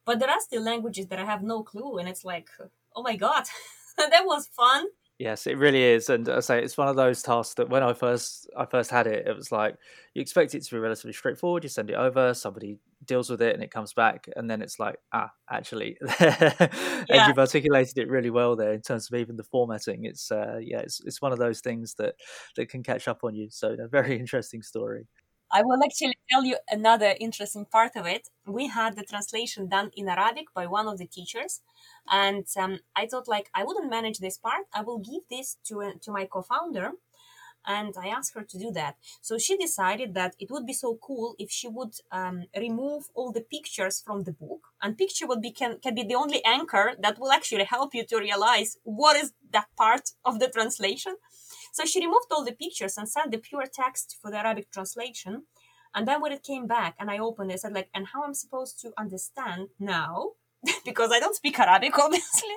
But 0.05 0.19
there 0.19 0.29
are 0.29 0.39
still 0.39 0.63
languages 0.63 1.07
that 1.07 1.19
I 1.19 1.25
have 1.25 1.43
no 1.43 1.63
clue, 1.63 1.97
and 1.97 2.07
it's 2.09 2.25
like, 2.25 2.49
oh 2.95 3.03
my 3.03 3.15
god, 3.15 3.45
that 3.97 4.23
was 4.25 4.47
fun. 4.47 4.87
Yes, 5.17 5.47
it 5.47 5.57
really 5.57 5.83
is, 5.83 6.09
and 6.09 6.27
I 6.27 6.39
say 6.41 6.61
it's 6.61 6.77
one 6.77 6.87
of 6.89 6.95
those 6.95 7.21
tasks 7.21 7.53
that 7.55 7.69
when 7.69 7.83
I 7.83 7.93
first 7.93 8.49
I 8.57 8.65
first 8.65 8.89
had 8.89 9.07
it, 9.07 9.27
it 9.27 9.35
was 9.35 9.51
like 9.51 9.77
you 10.13 10.21
expect 10.21 10.55
it 10.55 10.63
to 10.63 10.75
be 10.75 10.79
relatively 10.79 11.13
straightforward. 11.13 11.63
You 11.63 11.69
send 11.69 11.89
it 11.89 11.95
over, 11.95 12.33
somebody 12.33 12.79
deals 13.05 13.29
with 13.29 13.41
it, 13.41 13.53
and 13.53 13.63
it 13.63 13.71
comes 13.71 13.93
back, 13.93 14.27
and 14.35 14.49
then 14.49 14.61
it's 14.61 14.79
like 14.79 14.97
ah, 15.11 15.31
actually, 15.49 15.97
and 16.19 17.27
you've 17.27 17.39
articulated 17.39 17.97
it 17.97 18.09
really 18.09 18.29
well 18.29 18.55
there 18.55 18.73
in 18.73 18.81
terms 18.81 19.09
of 19.11 19.19
even 19.19 19.35
the 19.35 19.43
formatting. 19.43 20.05
It's 20.05 20.31
uh, 20.31 20.59
yeah, 20.61 20.79
it's 20.79 21.01
it's 21.05 21.21
one 21.21 21.31
of 21.31 21.39
those 21.39 21.61
things 21.61 21.95
that 21.95 22.15
that 22.55 22.69
can 22.69 22.83
catch 22.83 23.07
up 23.07 23.23
on 23.23 23.35
you. 23.35 23.49
So 23.49 23.75
a 23.79 23.87
very 23.87 24.17
interesting 24.23 24.61
story. 24.61 25.07
I 25.55 25.61
will 25.61 25.83
actually 25.83 26.17
tell 26.31 26.43
you 26.43 26.57
another 26.67 27.15
interesting 27.19 27.65
part 27.65 27.91
of 27.95 28.07
it. 28.07 28.27
We 28.47 28.67
had 28.67 28.95
the 28.95 29.03
translation 29.03 29.69
done 29.69 29.91
in 29.95 30.09
Arabic 30.09 30.45
by 30.55 30.65
one 30.65 30.87
of 30.87 30.97
the 30.97 31.05
teachers, 31.05 31.61
and 32.09 32.45
um, 32.57 32.79
I 32.95 33.05
thought 33.05 33.27
like 33.27 33.49
I 33.53 33.63
wouldn't 33.63 33.89
manage 33.89 34.17
this 34.17 34.37
part. 34.37 34.65
I 34.73 34.81
will 34.81 34.97
give 34.97 35.27
this 35.29 35.57
to 35.65 35.83
uh, 35.83 35.91
to 36.01 36.11
my 36.11 36.25
co-founder, 36.25 36.93
and 37.65 37.93
I 37.97 38.07
asked 38.07 38.33
her 38.35 38.43
to 38.43 38.57
do 38.57 38.71
that. 38.71 38.95
So 39.21 39.37
she 39.37 39.57
decided 39.57 40.13
that 40.15 40.35
it 40.39 40.51
would 40.51 40.65
be 40.65 40.73
so 40.73 40.97
cool 41.01 41.35
if 41.39 41.49
she 41.51 41.67
would 41.67 41.93
um, 42.11 42.45
remove 42.57 43.09
all 43.13 43.31
the 43.31 43.41
pictures 43.41 44.01
from 44.05 44.23
the 44.23 44.33
book, 44.33 44.61
and 44.81 44.97
picture 44.97 45.27
would 45.27 45.41
be 45.41 45.51
can 45.51 45.79
can 45.79 45.95
be 45.95 46.03
the 46.03 46.15
only 46.15 46.43
anchor 46.45 46.93
that 46.99 47.19
will 47.19 47.31
actually 47.31 47.65
help 47.65 47.93
you 47.93 48.05
to 48.05 48.17
realize 48.17 48.77
what 48.83 49.15
is 49.15 49.33
that 49.51 49.67
part 49.77 50.11
of 50.25 50.39
the 50.39 50.49
translation. 50.49 51.15
So 51.71 51.85
she 51.85 51.99
removed 52.01 52.27
all 52.31 52.45
the 52.45 52.51
pictures 52.51 52.97
and 52.97 53.09
sent 53.09 53.31
the 53.31 53.39
pure 53.39 53.65
text 53.65 54.17
for 54.21 54.29
the 54.29 54.37
Arabic 54.37 54.71
translation. 54.71 55.43
And 55.95 56.07
then 56.07 56.21
when 56.21 56.31
it 56.31 56.43
came 56.43 56.67
back 56.67 56.95
and 56.99 57.09
I 57.09 57.17
opened 57.19 57.51
it, 57.51 57.55
I 57.55 57.57
said 57.57 57.73
like, 57.73 57.89
and 57.93 58.07
how 58.07 58.23
am 58.23 58.29
I'm 58.29 58.33
supposed 58.33 58.79
to 58.81 58.91
understand 58.97 59.69
now, 59.79 60.31
because 60.85 61.11
I 61.11 61.19
don't 61.19 61.35
speak 61.35 61.59
Arabic, 61.59 61.97
obviously, 62.05 62.55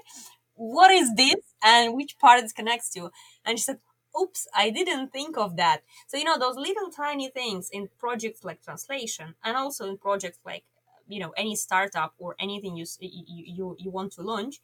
what 0.55 0.91
is 0.91 1.15
this 1.15 1.37
and 1.63 1.95
which 1.95 2.19
part 2.19 2.43
it 2.43 2.55
connects 2.55 2.91
to? 2.91 3.11
And 3.45 3.59
she 3.59 3.65
said, 3.65 3.79
oops, 4.21 4.47
I 4.55 4.71
didn't 4.71 5.13
think 5.13 5.37
of 5.37 5.57
that. 5.57 5.83
So, 6.07 6.17
you 6.17 6.25
know, 6.25 6.39
those 6.39 6.57
little 6.57 6.91
tiny 6.91 7.29
things 7.29 7.71
in 7.71 7.89
projects 7.99 8.45
like 8.45 8.63
translation 8.63 9.35
and 9.45 9.57
also 9.57 9.89
in 9.89 9.99
projects 9.99 10.39
like, 10.45 10.65
you 11.09 11.21
know, 11.21 11.33
any 11.37 11.57
startup 11.57 12.15
or 12.19 12.35
anything 12.41 12.77
you, 12.77 12.87
you, 13.01 13.77
you, 13.79 13.91
want 13.91 14.13
to 14.13 14.23
launch 14.23 14.61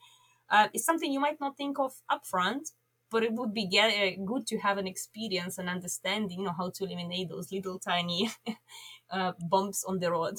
uh, 0.50 0.68
is 0.72 0.84
something 0.84 1.12
you 1.12 1.20
might 1.20 1.40
not 1.40 1.56
think 1.56 1.78
of 1.78 1.94
upfront, 2.10 2.72
but 3.10 3.22
it 3.22 3.32
would 3.32 3.54
be 3.54 3.66
get, 3.66 3.90
uh, 3.90 4.22
good 4.24 4.46
to 4.48 4.58
have 4.58 4.78
an 4.78 4.86
experience 4.86 5.58
and 5.58 5.68
understanding, 5.68 6.40
you 6.40 6.44
know, 6.46 6.54
how 6.56 6.70
to 6.70 6.84
eliminate 6.84 7.28
those 7.28 7.52
little 7.52 7.78
tiny 7.78 8.30
uh, 9.10 9.32
bumps 9.48 9.84
on 9.84 10.00
the 10.00 10.10
road. 10.10 10.38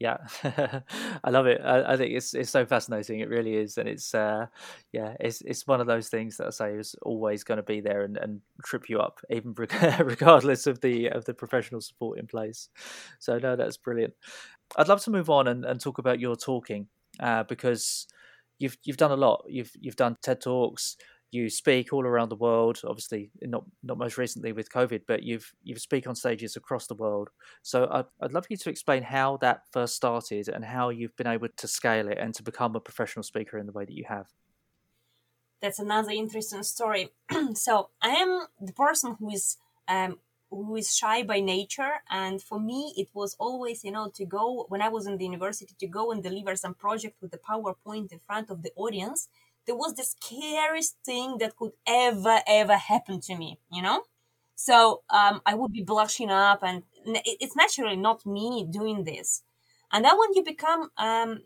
Yeah, 0.00 0.18
I 1.24 1.30
love 1.30 1.46
it. 1.46 1.60
I, 1.64 1.94
I, 1.94 1.96
think 1.96 2.14
it's 2.14 2.32
it's 2.32 2.50
so 2.50 2.64
fascinating. 2.64 3.18
It 3.18 3.28
really 3.28 3.54
is, 3.54 3.78
and 3.78 3.88
it's 3.88 4.14
uh, 4.14 4.46
yeah, 4.92 5.14
it's 5.18 5.40
it's 5.42 5.66
one 5.66 5.80
of 5.80 5.88
those 5.88 6.08
things 6.08 6.36
that 6.36 6.46
I 6.46 6.50
say 6.50 6.74
is 6.74 6.94
always 7.02 7.42
going 7.42 7.56
to 7.56 7.64
be 7.64 7.80
there 7.80 8.02
and, 8.02 8.16
and 8.16 8.40
trip 8.64 8.88
you 8.88 9.00
up, 9.00 9.20
even 9.28 9.54
regardless 9.98 10.68
of 10.68 10.80
the 10.82 11.08
of 11.08 11.24
the 11.24 11.34
professional 11.34 11.80
support 11.80 12.20
in 12.20 12.28
place. 12.28 12.68
So 13.18 13.38
no, 13.38 13.56
that's 13.56 13.76
brilliant. 13.76 14.14
I'd 14.76 14.86
love 14.88 15.02
to 15.02 15.10
move 15.10 15.30
on 15.30 15.48
and, 15.48 15.64
and 15.64 15.80
talk 15.80 15.98
about 15.98 16.20
your 16.20 16.36
talking 16.36 16.86
uh, 17.18 17.42
because 17.42 18.06
you've 18.60 18.78
you've 18.84 18.98
done 18.98 19.10
a 19.12 19.16
lot. 19.16 19.46
You've 19.48 19.72
you've 19.80 19.96
done 19.96 20.16
TED 20.22 20.40
talks 20.42 20.96
you 21.30 21.50
speak 21.50 21.92
all 21.92 22.06
around 22.06 22.30
the 22.30 22.36
world. 22.36 22.80
Obviously, 22.84 23.30
not 23.42 23.64
not 23.82 23.98
most 23.98 24.16
recently 24.16 24.52
with 24.52 24.72
COVID, 24.72 25.02
but 25.06 25.22
you've 25.22 25.52
you 25.62 25.76
speak 25.76 26.06
on 26.06 26.14
stages 26.14 26.56
across 26.56 26.86
the 26.86 26.94
world. 26.94 27.28
So 27.62 27.88
I'd, 27.90 28.06
I'd 28.22 28.32
love 28.32 28.46
you 28.48 28.56
to 28.56 28.70
explain 28.70 29.02
how 29.02 29.36
that 29.38 29.62
first 29.72 29.94
started 29.94 30.48
and 30.48 30.64
how 30.64 30.88
you've 30.88 31.16
been 31.16 31.26
able 31.26 31.48
to 31.56 31.68
scale 31.68 32.08
it 32.08 32.18
and 32.18 32.34
to 32.34 32.42
become 32.42 32.76
a 32.76 32.80
professional 32.80 33.22
speaker 33.22 33.58
in 33.58 33.66
the 33.66 33.72
way 33.72 33.84
that 33.84 33.94
you 33.94 34.04
have. 34.08 34.26
That's 35.60 35.80
another 35.80 36.12
interesting 36.12 36.62
story. 36.62 37.10
so 37.54 37.90
I 38.00 38.10
am 38.10 38.46
the 38.60 38.72
person 38.72 39.16
who 39.18 39.30
is 39.30 39.56
um, 39.88 40.18
who 40.50 40.76
is 40.76 40.96
shy 40.96 41.22
by 41.22 41.40
nature 41.40 41.92
and 42.10 42.40
for 42.40 42.58
me 42.58 42.94
it 42.96 43.08
was 43.12 43.36
always 43.38 43.84
you 43.84 43.90
know 43.90 44.08
to 44.08 44.24
go 44.24 44.64
when 44.68 44.80
i 44.80 44.88
was 44.88 45.06
in 45.06 45.18
the 45.18 45.24
university 45.24 45.74
to 45.78 45.86
go 45.86 46.10
and 46.10 46.22
deliver 46.22 46.56
some 46.56 46.74
project 46.74 47.16
with 47.20 47.30
the 47.30 47.38
powerpoint 47.38 48.12
in 48.12 48.18
front 48.26 48.48
of 48.50 48.62
the 48.62 48.72
audience 48.76 49.28
there 49.68 49.76
was 49.76 49.94
the 49.94 50.02
scariest 50.02 50.96
thing 51.04 51.36
that 51.38 51.54
could 51.54 51.72
ever, 51.86 52.40
ever 52.46 52.76
happen 52.76 53.20
to 53.20 53.36
me, 53.36 53.58
you 53.70 53.82
know? 53.82 54.02
So 54.54 55.02
um, 55.10 55.42
I 55.44 55.54
would 55.54 55.72
be 55.72 55.82
blushing 55.82 56.30
up, 56.30 56.62
and 56.62 56.82
it's 57.04 57.54
naturally 57.54 57.96
not 57.96 58.24
me 58.24 58.66
doing 58.68 59.04
this. 59.04 59.42
And 59.92 60.06
then 60.06 60.18
when 60.18 60.32
you 60.32 60.42
become 60.42 60.90
um, 60.96 61.42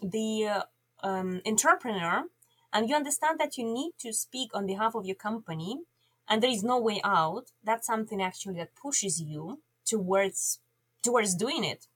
the 0.00 0.46
uh, 0.46 0.62
um, 1.02 1.42
entrepreneur 1.44 2.24
and 2.72 2.88
you 2.88 2.94
understand 2.94 3.40
that 3.40 3.58
you 3.58 3.64
need 3.64 3.92
to 3.98 4.12
speak 4.12 4.50
on 4.54 4.64
behalf 4.64 4.94
of 4.94 5.04
your 5.04 5.16
company 5.16 5.80
and 6.28 6.42
there 6.42 6.50
is 6.50 6.62
no 6.62 6.78
way 6.80 7.00
out, 7.04 7.46
that's 7.64 7.86
something 7.88 8.22
actually 8.22 8.54
that 8.54 8.76
pushes 8.80 9.20
you 9.20 9.60
towards 9.84 10.60
towards 11.02 11.34
doing 11.34 11.62
it. 11.64 11.86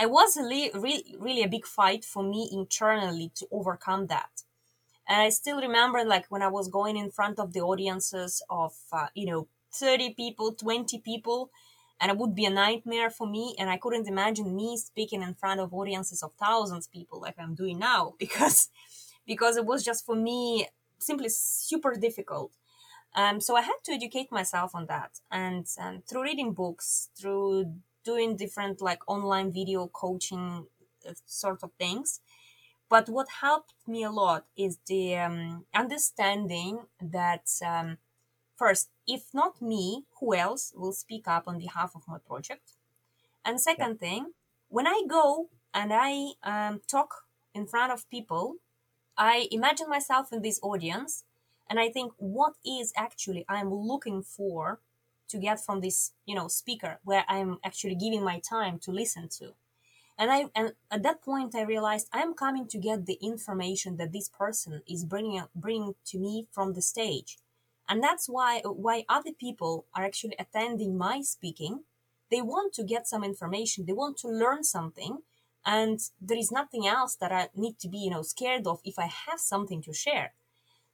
It 0.00 0.10
was 0.10 0.36
really, 0.36 0.70
really, 0.74 1.16
really 1.18 1.42
a 1.42 1.48
big 1.48 1.66
fight 1.66 2.04
for 2.04 2.22
me 2.22 2.48
internally 2.52 3.30
to 3.36 3.46
overcome 3.50 4.06
that. 4.08 4.42
And 5.08 5.20
I 5.22 5.28
still 5.30 5.60
remember, 5.60 6.04
like, 6.04 6.26
when 6.28 6.42
I 6.42 6.48
was 6.48 6.68
going 6.68 6.96
in 6.96 7.10
front 7.10 7.38
of 7.38 7.52
the 7.52 7.60
audiences 7.60 8.42
of, 8.48 8.74
uh, 8.92 9.08
you 9.14 9.26
know, 9.26 9.48
30 9.74 10.14
people, 10.14 10.52
20 10.52 10.98
people, 11.00 11.50
and 12.00 12.10
it 12.10 12.18
would 12.18 12.34
be 12.34 12.44
a 12.44 12.50
nightmare 12.50 13.10
for 13.10 13.26
me. 13.26 13.54
And 13.58 13.70
I 13.70 13.76
couldn't 13.76 14.08
imagine 14.08 14.54
me 14.56 14.76
speaking 14.76 15.22
in 15.22 15.34
front 15.34 15.60
of 15.60 15.72
audiences 15.74 16.22
of 16.22 16.32
thousands 16.34 16.86
of 16.86 16.92
people 16.92 17.20
like 17.20 17.36
I'm 17.38 17.54
doing 17.54 17.78
now 17.78 18.14
because, 18.18 18.68
because 19.26 19.56
it 19.56 19.66
was 19.66 19.84
just 19.84 20.04
for 20.04 20.16
me 20.16 20.68
simply 20.98 21.28
super 21.28 21.94
difficult. 21.94 22.52
Um, 23.14 23.40
so 23.40 23.56
I 23.56 23.62
had 23.62 23.76
to 23.84 23.92
educate 23.92 24.32
myself 24.32 24.74
on 24.74 24.86
that. 24.86 25.20
And 25.30 25.66
um, 25.78 26.02
through 26.08 26.22
reading 26.22 26.52
books, 26.52 27.10
through 27.18 27.74
doing 28.04 28.36
different 28.36 28.80
like 28.80 29.00
online 29.08 29.52
video 29.52 29.86
coaching 29.88 30.66
uh, 31.08 31.12
sort 31.26 31.62
of 31.62 31.70
things. 31.78 32.20
But 32.88 33.08
what 33.08 33.28
helped 33.40 33.74
me 33.86 34.02
a 34.02 34.10
lot 34.10 34.44
is 34.56 34.78
the 34.86 35.16
um, 35.16 35.64
understanding 35.74 36.80
that 37.00 37.48
um, 37.64 37.96
first, 38.56 38.90
if 39.06 39.32
not 39.32 39.62
me, 39.62 40.04
who 40.20 40.34
else 40.34 40.72
will 40.76 40.92
speak 40.92 41.26
up 41.26 41.44
on 41.46 41.58
behalf 41.58 41.92
of 41.94 42.02
my 42.06 42.18
project? 42.18 42.72
And 43.44 43.60
second 43.60 43.98
yeah. 44.00 44.08
thing, 44.08 44.26
when 44.68 44.86
I 44.86 45.02
go 45.08 45.48
and 45.72 45.90
I 45.94 46.32
um, 46.42 46.80
talk 46.86 47.24
in 47.54 47.66
front 47.66 47.92
of 47.92 48.08
people, 48.10 48.56
I 49.16 49.48
imagine 49.50 49.88
myself 49.88 50.32
in 50.32 50.42
this 50.42 50.60
audience 50.62 51.24
and 51.68 51.80
I 51.80 51.88
think 51.88 52.12
what 52.18 52.54
is 52.64 52.92
actually 52.96 53.44
I'm 53.48 53.72
looking 53.72 54.22
for 54.22 54.80
to 55.32 55.38
get 55.38 55.64
from 55.64 55.80
this 55.80 56.12
you 56.26 56.34
know 56.34 56.48
speaker 56.48 57.00
where 57.04 57.24
i'm 57.28 57.58
actually 57.64 57.96
giving 57.96 58.22
my 58.22 58.38
time 58.38 58.78
to 58.78 58.92
listen 58.92 59.28
to. 59.28 59.54
And 60.18 60.30
i 60.30 60.40
and 60.54 60.74
at 60.90 61.02
that 61.02 61.22
point 61.22 61.54
i 61.54 61.62
realized 61.62 62.08
i'm 62.12 62.34
coming 62.34 62.66
to 62.68 62.78
get 62.78 63.06
the 63.06 63.18
information 63.32 63.96
that 63.96 64.12
this 64.12 64.28
person 64.28 64.82
is 64.86 65.04
bringing 65.04 65.42
bringing 65.54 65.94
to 66.10 66.18
me 66.18 66.46
from 66.52 66.74
the 66.74 66.82
stage. 66.82 67.38
And 67.88 68.02
that's 68.02 68.28
why 68.28 68.60
why 68.86 69.04
other 69.08 69.32
people 69.32 69.86
are 69.94 70.04
actually 70.04 70.36
attending 70.38 70.96
my 70.96 71.22
speaking. 71.22 71.84
They 72.30 72.42
want 72.42 72.72
to 72.74 72.84
get 72.84 73.08
some 73.08 73.24
information. 73.24 73.84
They 73.84 73.92
want 73.92 74.16
to 74.18 74.28
learn 74.28 74.64
something. 74.64 75.18
And 75.64 76.00
there 76.20 76.38
is 76.38 76.50
nothing 76.60 76.86
else 76.86 77.14
that 77.16 77.32
i 77.32 77.48
need 77.54 77.78
to 77.80 77.88
be 77.88 77.98
you 77.98 78.10
know 78.10 78.22
scared 78.22 78.66
of 78.66 78.80
if 78.84 78.98
i 78.98 79.08
have 79.26 79.40
something 79.40 79.80
to 79.82 79.92
share. 80.04 80.34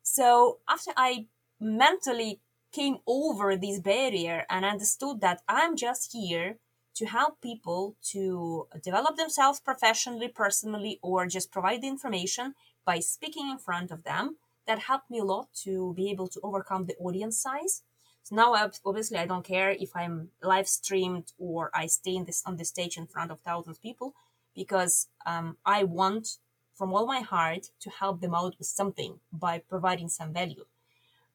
So 0.03 0.59
after 0.68 0.92
i 0.96 1.27
mentally 1.61 2.40
came 2.79 2.99
over 3.07 3.57
this 3.57 3.81
barrier 3.81 4.45
and 4.49 4.64
understood 4.64 5.21
that 5.21 5.43
I'm 5.49 5.75
just 5.77 6.12
here 6.12 6.59
to 6.95 7.07
help 7.07 7.41
people 7.41 7.97
to 8.12 8.69
develop 8.83 9.17
themselves 9.17 9.59
professionally, 9.61 10.29
personally, 10.29 10.99
or 11.03 11.27
just 11.27 11.51
provide 11.51 11.83
the 11.83 11.88
information 11.88 12.55
by 12.85 13.01
speaking 13.01 13.49
in 13.51 13.59
front 13.59 13.91
of 13.91 14.05
them. 14.05 14.37
That 14.67 14.81
helped 14.91 15.11
me 15.11 15.19
a 15.19 15.25
lot 15.25 15.49
to 15.64 15.93
be 15.95 16.11
able 16.11 16.29
to 16.29 16.41
overcome 16.43 16.85
the 16.87 16.97
audience 16.97 17.37
size. 17.38 17.83
So 18.23 18.37
now, 18.37 18.55
obviously, 18.85 19.19
I 19.19 19.27
don't 19.27 19.51
care 19.55 19.71
if 19.71 19.91
I'm 19.97 20.29
live 20.43 20.69
streamed 20.69 21.33
or 21.38 21.71
I 21.75 21.87
stay 21.87 22.14
in 22.14 22.27
this 22.27 22.43
on 22.47 22.59
the 22.59 22.64
stage 22.64 22.97
in 22.97 23.07
front 23.07 23.31
of 23.31 23.41
thousands 23.41 23.79
of 23.79 23.83
people 23.83 24.14
because 24.55 25.09
um, 25.27 25.57
I 25.64 25.85
want 25.85 26.38
from 26.75 26.93
all 26.93 27.07
my 27.07 27.21
heart 27.21 27.71
to 27.81 27.91
help 27.91 28.21
them 28.21 28.35
out 28.35 28.55
with 28.59 28.69
something 28.69 29.19
by 29.33 29.59
providing 29.59 30.09
some 30.09 30.33
value. 30.33 30.67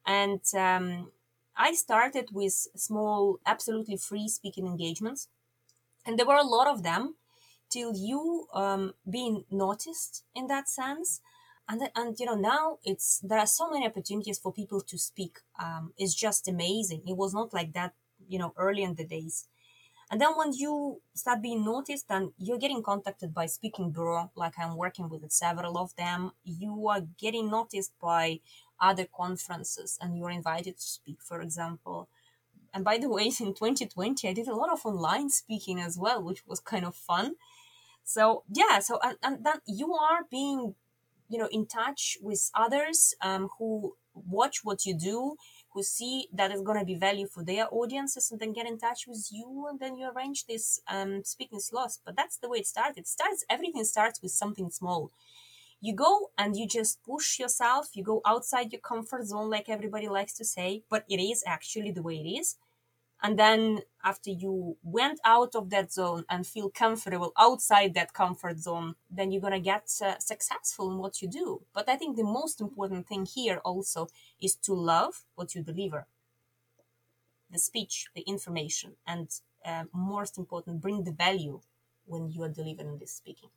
And 0.05 0.41
um, 0.55 1.11
I 1.55 1.73
started 1.73 2.29
with 2.31 2.67
small, 2.75 3.39
absolutely 3.45 3.97
free 3.97 4.27
speaking 4.27 4.67
engagements, 4.67 5.27
and 6.05 6.17
there 6.17 6.25
were 6.25 6.35
a 6.35 6.43
lot 6.43 6.67
of 6.67 6.83
them 6.83 7.15
till 7.69 7.93
you 7.95 8.47
um, 8.53 8.93
being 9.09 9.45
noticed 9.51 10.23
in 10.35 10.47
that 10.47 10.69
sense. 10.69 11.21
And, 11.67 11.89
and 11.95 12.19
you 12.19 12.25
know 12.25 12.35
now 12.35 12.79
it's 12.83 13.19
there 13.23 13.39
are 13.39 13.47
so 13.47 13.69
many 13.69 13.85
opportunities 13.87 14.37
for 14.37 14.51
people 14.51 14.81
to 14.81 14.97
speak. 14.97 15.39
Um, 15.57 15.93
it's 15.97 16.13
just 16.13 16.47
amazing. 16.47 17.03
It 17.07 17.15
was 17.15 17.33
not 17.33 17.53
like 17.53 17.73
that, 17.73 17.93
you 18.27 18.37
know, 18.37 18.53
early 18.57 18.83
in 18.83 18.95
the 18.95 19.05
days. 19.05 19.47
And 20.11 20.21
then 20.21 20.37
when 20.37 20.53
you 20.53 21.01
start 21.15 21.41
being 21.41 21.65
noticed 21.65 22.05
and 22.09 22.33
you're 22.37 22.59
getting 22.59 22.83
contacted 22.83 23.33
by 23.33 23.47
speaking 23.47 23.91
bureau, 23.91 24.31
like 24.35 24.53
I'm 24.59 24.77
working 24.77 25.09
with 25.09 25.31
several 25.31 25.77
of 25.77 25.95
them, 25.95 26.31
you 26.43 26.87
are 26.87 27.01
getting 27.17 27.49
noticed 27.49 27.93
by 27.99 28.41
other 28.83 29.07
conferences 29.15 29.97
and 30.01 30.17
you're 30.17 30.29
invited 30.29 30.77
to 30.77 30.83
speak, 30.83 31.19
for 31.21 31.41
example. 31.41 32.09
And 32.73 32.83
by 32.83 32.97
the 32.97 33.09
way, 33.09 33.23
in 33.39 33.53
2020, 33.53 34.27
I 34.27 34.33
did 34.33 34.47
a 34.47 34.55
lot 34.55 34.71
of 34.71 34.85
online 34.85 35.29
speaking 35.29 35.79
as 35.79 35.97
well, 35.97 36.21
which 36.21 36.45
was 36.45 36.59
kind 36.59 36.85
of 36.85 36.95
fun. 36.95 37.35
So 38.03 38.43
yeah, 38.53 38.79
so 38.79 38.99
and, 39.01 39.17
and 39.23 39.45
then 39.45 39.59
you 39.65 39.93
are 39.93 40.21
being, 40.29 40.75
you 41.29 41.37
know, 41.37 41.47
in 41.51 41.65
touch 41.65 42.17
with 42.21 42.51
others 42.53 43.15
um, 43.21 43.47
who 43.57 43.95
watch 44.13 44.59
what 44.63 44.85
you 44.85 44.93
do, 44.93 45.37
who 45.73 45.81
see 45.81 46.27
that 46.33 46.51
it's 46.51 46.61
going 46.61 46.77
to 46.77 46.85
be 46.85 46.95
value 46.95 47.25
for 47.25 47.43
their 47.43 47.67
audiences 47.71 48.29
and 48.29 48.39
then 48.41 48.51
get 48.51 48.67
in 48.67 48.77
touch 48.77 49.07
with 49.07 49.29
you 49.31 49.65
and 49.69 49.79
then 49.79 49.97
you 49.97 50.11
arrange 50.13 50.45
this 50.45 50.81
um, 50.89 51.23
speaking 51.23 51.59
slots. 51.59 51.99
But 52.05 52.17
that's 52.17 52.37
the 52.37 52.49
way 52.49 52.59
it 52.59 52.67
started. 52.67 52.97
It 52.97 53.07
starts, 53.07 53.45
everything 53.49 53.85
starts 53.85 54.21
with 54.21 54.31
something 54.31 54.69
small. 54.69 55.11
You 55.83 55.93
go 55.93 56.31
and 56.37 56.55
you 56.55 56.65
just 56.65 57.03
push 57.03 57.37
yourself. 57.37 57.89
You 57.93 58.05
go 58.05 58.21
outside 58.25 58.71
your 58.71 58.79
comfort 58.79 59.25
zone, 59.25 59.49
like 59.49 59.67
everybody 59.67 60.07
likes 60.07 60.31
to 60.35 60.45
say, 60.45 60.83
but 60.89 61.03
it 61.09 61.19
is 61.19 61.43
actually 61.45 61.91
the 61.91 62.01
way 62.01 62.15
it 62.15 62.29
is. 62.39 62.55
And 63.21 63.37
then 63.37 63.81
after 64.01 64.29
you 64.29 64.77
went 64.81 65.19
out 65.25 65.55
of 65.55 65.69
that 65.71 65.91
zone 65.91 66.23
and 66.29 66.47
feel 66.47 66.69
comfortable 66.69 67.33
outside 67.37 67.95
that 67.95 68.13
comfort 68.13 68.59
zone, 68.59 68.95
then 69.11 69.29
you're 69.29 69.41
going 69.41 69.59
to 69.61 69.71
get 69.73 69.91
uh, 70.01 70.19
successful 70.19 70.89
in 70.89 70.99
what 70.99 71.21
you 71.21 71.27
do. 71.27 71.63
But 71.73 71.89
I 71.89 71.97
think 71.97 72.15
the 72.15 72.23
most 72.23 72.61
important 72.61 73.05
thing 73.05 73.25
here 73.25 73.59
also 73.65 74.07
is 74.41 74.55
to 74.67 74.73
love 74.73 75.25
what 75.35 75.53
you 75.53 75.63
deliver 75.63 76.07
the 77.51 77.59
speech, 77.59 78.07
the 78.15 78.21
information, 78.21 78.93
and 79.05 79.27
uh, 79.65 79.83
most 79.93 80.37
important, 80.37 80.81
bring 80.81 81.03
the 81.03 81.11
value 81.11 81.59
when 82.05 82.29
you 82.29 82.41
are 82.41 82.49
delivering 82.49 82.97
this 82.97 83.11
speaking. 83.11 83.49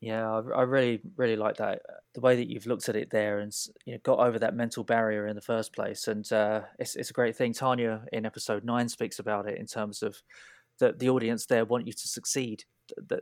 Yeah, 0.00 0.30
I, 0.30 0.60
I 0.60 0.62
really, 0.62 1.00
really 1.16 1.36
like 1.36 1.56
that 1.56 1.82
the 2.18 2.20
way 2.20 2.36
that 2.36 2.50
you've 2.50 2.66
looked 2.66 2.88
at 2.88 2.96
it 2.96 3.10
there 3.10 3.38
and 3.38 3.52
you 3.84 3.92
know, 3.94 4.00
got 4.02 4.18
over 4.18 4.38
that 4.40 4.54
mental 4.54 4.82
barrier 4.82 5.28
in 5.28 5.36
the 5.36 5.42
first 5.42 5.72
place. 5.72 6.08
And 6.08 6.30
uh, 6.32 6.62
it's 6.78 6.96
it's 6.96 7.10
a 7.10 7.14
great 7.14 7.36
thing. 7.36 7.52
Tanya 7.52 8.02
in 8.12 8.26
episode 8.26 8.64
nine 8.64 8.88
speaks 8.88 9.20
about 9.20 9.48
it 9.48 9.58
in 9.58 9.66
terms 9.66 10.02
of 10.02 10.16
that 10.80 10.98
the 10.98 11.10
audience 11.10 11.46
there 11.46 11.64
want 11.64 11.86
you 11.86 11.92
to 11.92 12.08
succeed. 12.08 12.64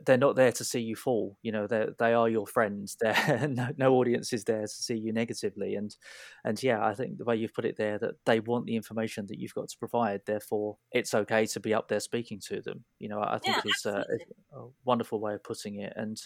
They're 0.05 0.17
not 0.17 0.37
there 0.37 0.53
to 0.53 0.63
see 0.63 0.79
you 0.79 0.95
fall. 0.95 1.37
You 1.43 1.51
know, 1.51 1.67
they 1.67 1.87
they 1.99 2.13
are 2.13 2.29
your 2.29 2.47
friends. 2.47 2.95
They're 3.01 3.47
no, 3.49 3.67
no 3.77 3.93
audience 3.95 4.31
is 4.31 4.45
there 4.45 4.61
to 4.61 4.67
see 4.67 4.95
you 4.95 5.11
negatively. 5.13 5.75
And 5.75 5.95
and 6.45 6.61
yeah, 6.63 6.83
I 6.83 6.95
think 6.95 7.17
the 7.17 7.25
way 7.25 7.35
you've 7.35 7.53
put 7.53 7.65
it 7.65 7.77
there 7.77 7.99
that 7.99 8.15
they 8.25 8.39
want 8.39 8.65
the 8.65 8.77
information 8.77 9.27
that 9.27 9.39
you've 9.39 9.53
got 9.53 9.67
to 9.67 9.77
provide. 9.77 10.21
Therefore, 10.25 10.77
it's 10.91 11.13
okay 11.13 11.45
to 11.47 11.59
be 11.59 11.73
up 11.73 11.89
there 11.89 11.99
speaking 11.99 12.39
to 12.47 12.61
them. 12.61 12.85
You 12.97 13.09
know, 13.09 13.21
I 13.21 13.39
think 13.39 13.57
yeah, 13.57 13.61
it's 13.65 13.85
a, 13.85 14.05
a 14.55 14.67
wonderful 14.85 15.19
way 15.19 15.33
of 15.33 15.43
putting 15.43 15.81
it. 15.81 15.93
And 15.97 16.17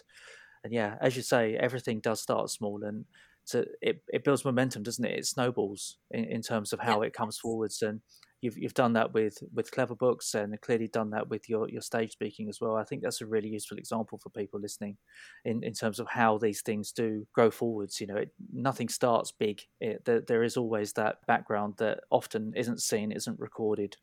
and 0.63 0.73
yeah, 0.73 0.95
as 1.01 1.15
you 1.15 1.21
say, 1.21 1.55
everything 1.55 1.99
does 1.99 2.21
start 2.21 2.49
small 2.49 2.83
and 2.83 3.05
so 3.43 3.65
it, 3.81 4.01
it 4.09 4.23
builds 4.23 4.45
momentum, 4.45 4.83
doesn't 4.83 5.03
it? 5.03 5.17
It 5.17 5.25
snowballs 5.25 5.97
in, 6.11 6.25
in 6.25 6.41
terms 6.41 6.73
of 6.73 6.79
how 6.79 7.01
yeah. 7.01 7.07
it 7.07 7.13
comes 7.13 7.37
forwards. 7.37 7.81
And 7.81 8.01
you've 8.41 8.57
you've 8.57 8.73
done 8.73 8.93
that 8.93 9.13
with 9.13 9.37
with 9.53 9.71
CleverBooks 9.71 10.35
and 10.35 10.59
clearly 10.61 10.87
done 10.87 11.09
that 11.11 11.29
with 11.29 11.49
your 11.49 11.69
your 11.69 11.81
stage 11.81 12.11
speaking 12.11 12.49
as 12.49 12.59
well. 12.61 12.75
I 12.75 12.83
think 12.83 13.01
that's 13.01 13.21
a 13.21 13.25
really 13.25 13.49
useful 13.49 13.77
example 13.77 14.19
for 14.19 14.29
people 14.29 14.59
listening, 14.59 14.97
in 15.45 15.63
in 15.63 15.73
terms 15.73 15.99
of 15.99 16.07
how 16.07 16.37
these 16.37 16.61
things 16.61 16.91
do 16.91 17.25
grow 17.33 17.51
forwards. 17.51 17.99
You 17.99 18.07
know, 18.07 18.17
it, 18.17 18.29
nothing 18.53 18.89
starts 18.89 19.31
big. 19.31 19.61
It, 19.79 20.05
there, 20.05 20.21
there 20.21 20.43
is 20.43 20.57
always 20.57 20.93
that 20.93 21.17
background 21.27 21.75
that 21.77 22.01
often 22.09 22.53
isn't 22.55 22.81
seen, 22.81 23.11
isn't 23.11 23.39
recorded, 23.39 23.97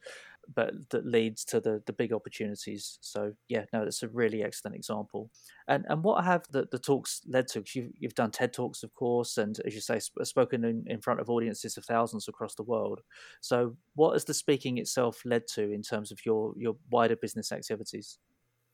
but 0.55 0.73
that 0.91 1.07
leads 1.07 1.45
to 1.45 1.61
the 1.61 1.83
the 1.87 1.93
big 1.93 2.13
opportunities. 2.13 2.99
So 3.01 3.33
yeah, 3.49 3.65
no, 3.73 3.85
that's 3.85 4.03
a 4.03 4.09
really 4.09 4.43
excellent 4.43 4.77
example. 4.77 5.31
And 5.67 5.85
and 5.89 6.03
what 6.03 6.25
have 6.25 6.45
the, 6.51 6.67
the 6.71 6.79
talks 6.79 7.21
led 7.27 7.49
to? 7.49 7.63
You've 7.75 7.93
you've 7.99 8.15
done 8.15 8.31
TED 8.31 8.53
talks, 8.53 8.83
of 8.83 8.95
course, 8.95 9.37
and 9.39 9.59
as 9.67 9.75
you 9.75 9.81
say, 9.81 9.99
sp- 10.01 10.21
uh, 10.21 10.25
spoken 10.25 10.65
in, 10.65 10.85
in 10.87 11.01
front 11.01 11.21
of 11.21 11.31
audiences 11.31 11.77
of 11.77 11.85
thousands 11.85 12.29
across 12.29 12.55
the 12.55 12.63
world. 12.63 13.01
So 13.41 13.77
what 13.95 14.15
has 14.15 14.25
the 14.25 14.35
speaking 14.35 14.79
itself 14.79 15.23
led 15.25 15.47
to 15.55 15.71
in 15.71 15.83
terms 15.83 16.11
of 16.11 16.25
your 16.25 16.55
your 16.57 16.77
wider 16.91 17.17
business 17.17 17.53
activities? 17.53 18.19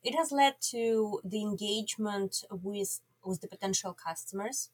It 0.02 0.14
has 0.14 0.30
led 0.32 0.54
to 0.70 1.20
the 1.24 1.42
engagement 1.42 2.44
with 2.50 3.00
with 3.24 3.40
the 3.40 3.48
potential 3.48 3.94
customers 3.94 4.70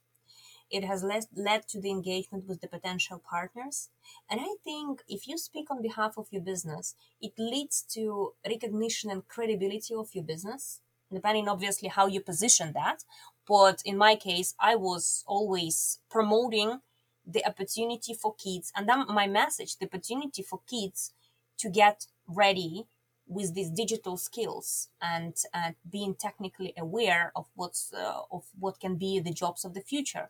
it 0.71 0.85
has 0.85 1.03
led, 1.03 1.25
led 1.35 1.67
to 1.69 1.81
the 1.81 1.91
engagement 1.91 2.47
with 2.47 2.61
the 2.61 2.69
potential 2.69 3.23
partners. 3.29 3.91
And 4.31 4.41
I 4.41 4.55
think 4.65 5.03
if 5.09 5.27
you 5.27 5.37
speak 5.39 5.71
on 5.71 5.83
behalf 5.83 6.15
of 6.17 6.29
your 6.31 6.43
business, 6.43 6.95
it 7.21 7.33
leads 7.39 7.83
to 7.95 8.33
recognition 8.47 9.11
and 9.11 9.27
credibility 9.27 9.95
of 9.95 10.15
your 10.15 10.25
business, 10.25 10.81
depending 11.13 11.49
obviously 11.49 11.89
how 11.89 12.07
you 12.07 12.21
position 12.21 12.73
that. 12.75 13.05
But 13.49 13.83
in 13.85 13.97
my 13.97 14.15
case, 14.15 14.55
I 14.61 14.77
was 14.77 15.25
always 15.27 15.99
promoting 16.09 16.81
the 17.27 17.45
opportunity 17.47 18.15
for 18.15 18.35
kids 18.35 18.73
and 18.77 18.89
then 18.89 19.05
my 19.09 19.27
message, 19.27 19.77
the 19.77 19.87
opportunity 19.87 20.43
for 20.43 20.61
kids 20.69 21.13
to 21.59 21.69
get 21.69 22.07
ready 22.27 22.87
with 23.31 23.55
these 23.55 23.71
digital 23.71 24.17
skills 24.17 24.89
and 25.01 25.35
uh, 25.55 25.71
being 25.89 26.15
technically 26.15 26.75
aware 26.77 27.31
of 27.37 27.47
what's 27.55 27.93
uh, 27.93 28.23
of 28.33 28.45
what 28.59 28.81
can 28.81 28.97
be 28.97 29.21
the 29.21 29.33
jobs 29.33 29.65
of 29.65 29.73
the 29.73 29.81
future 29.81 30.29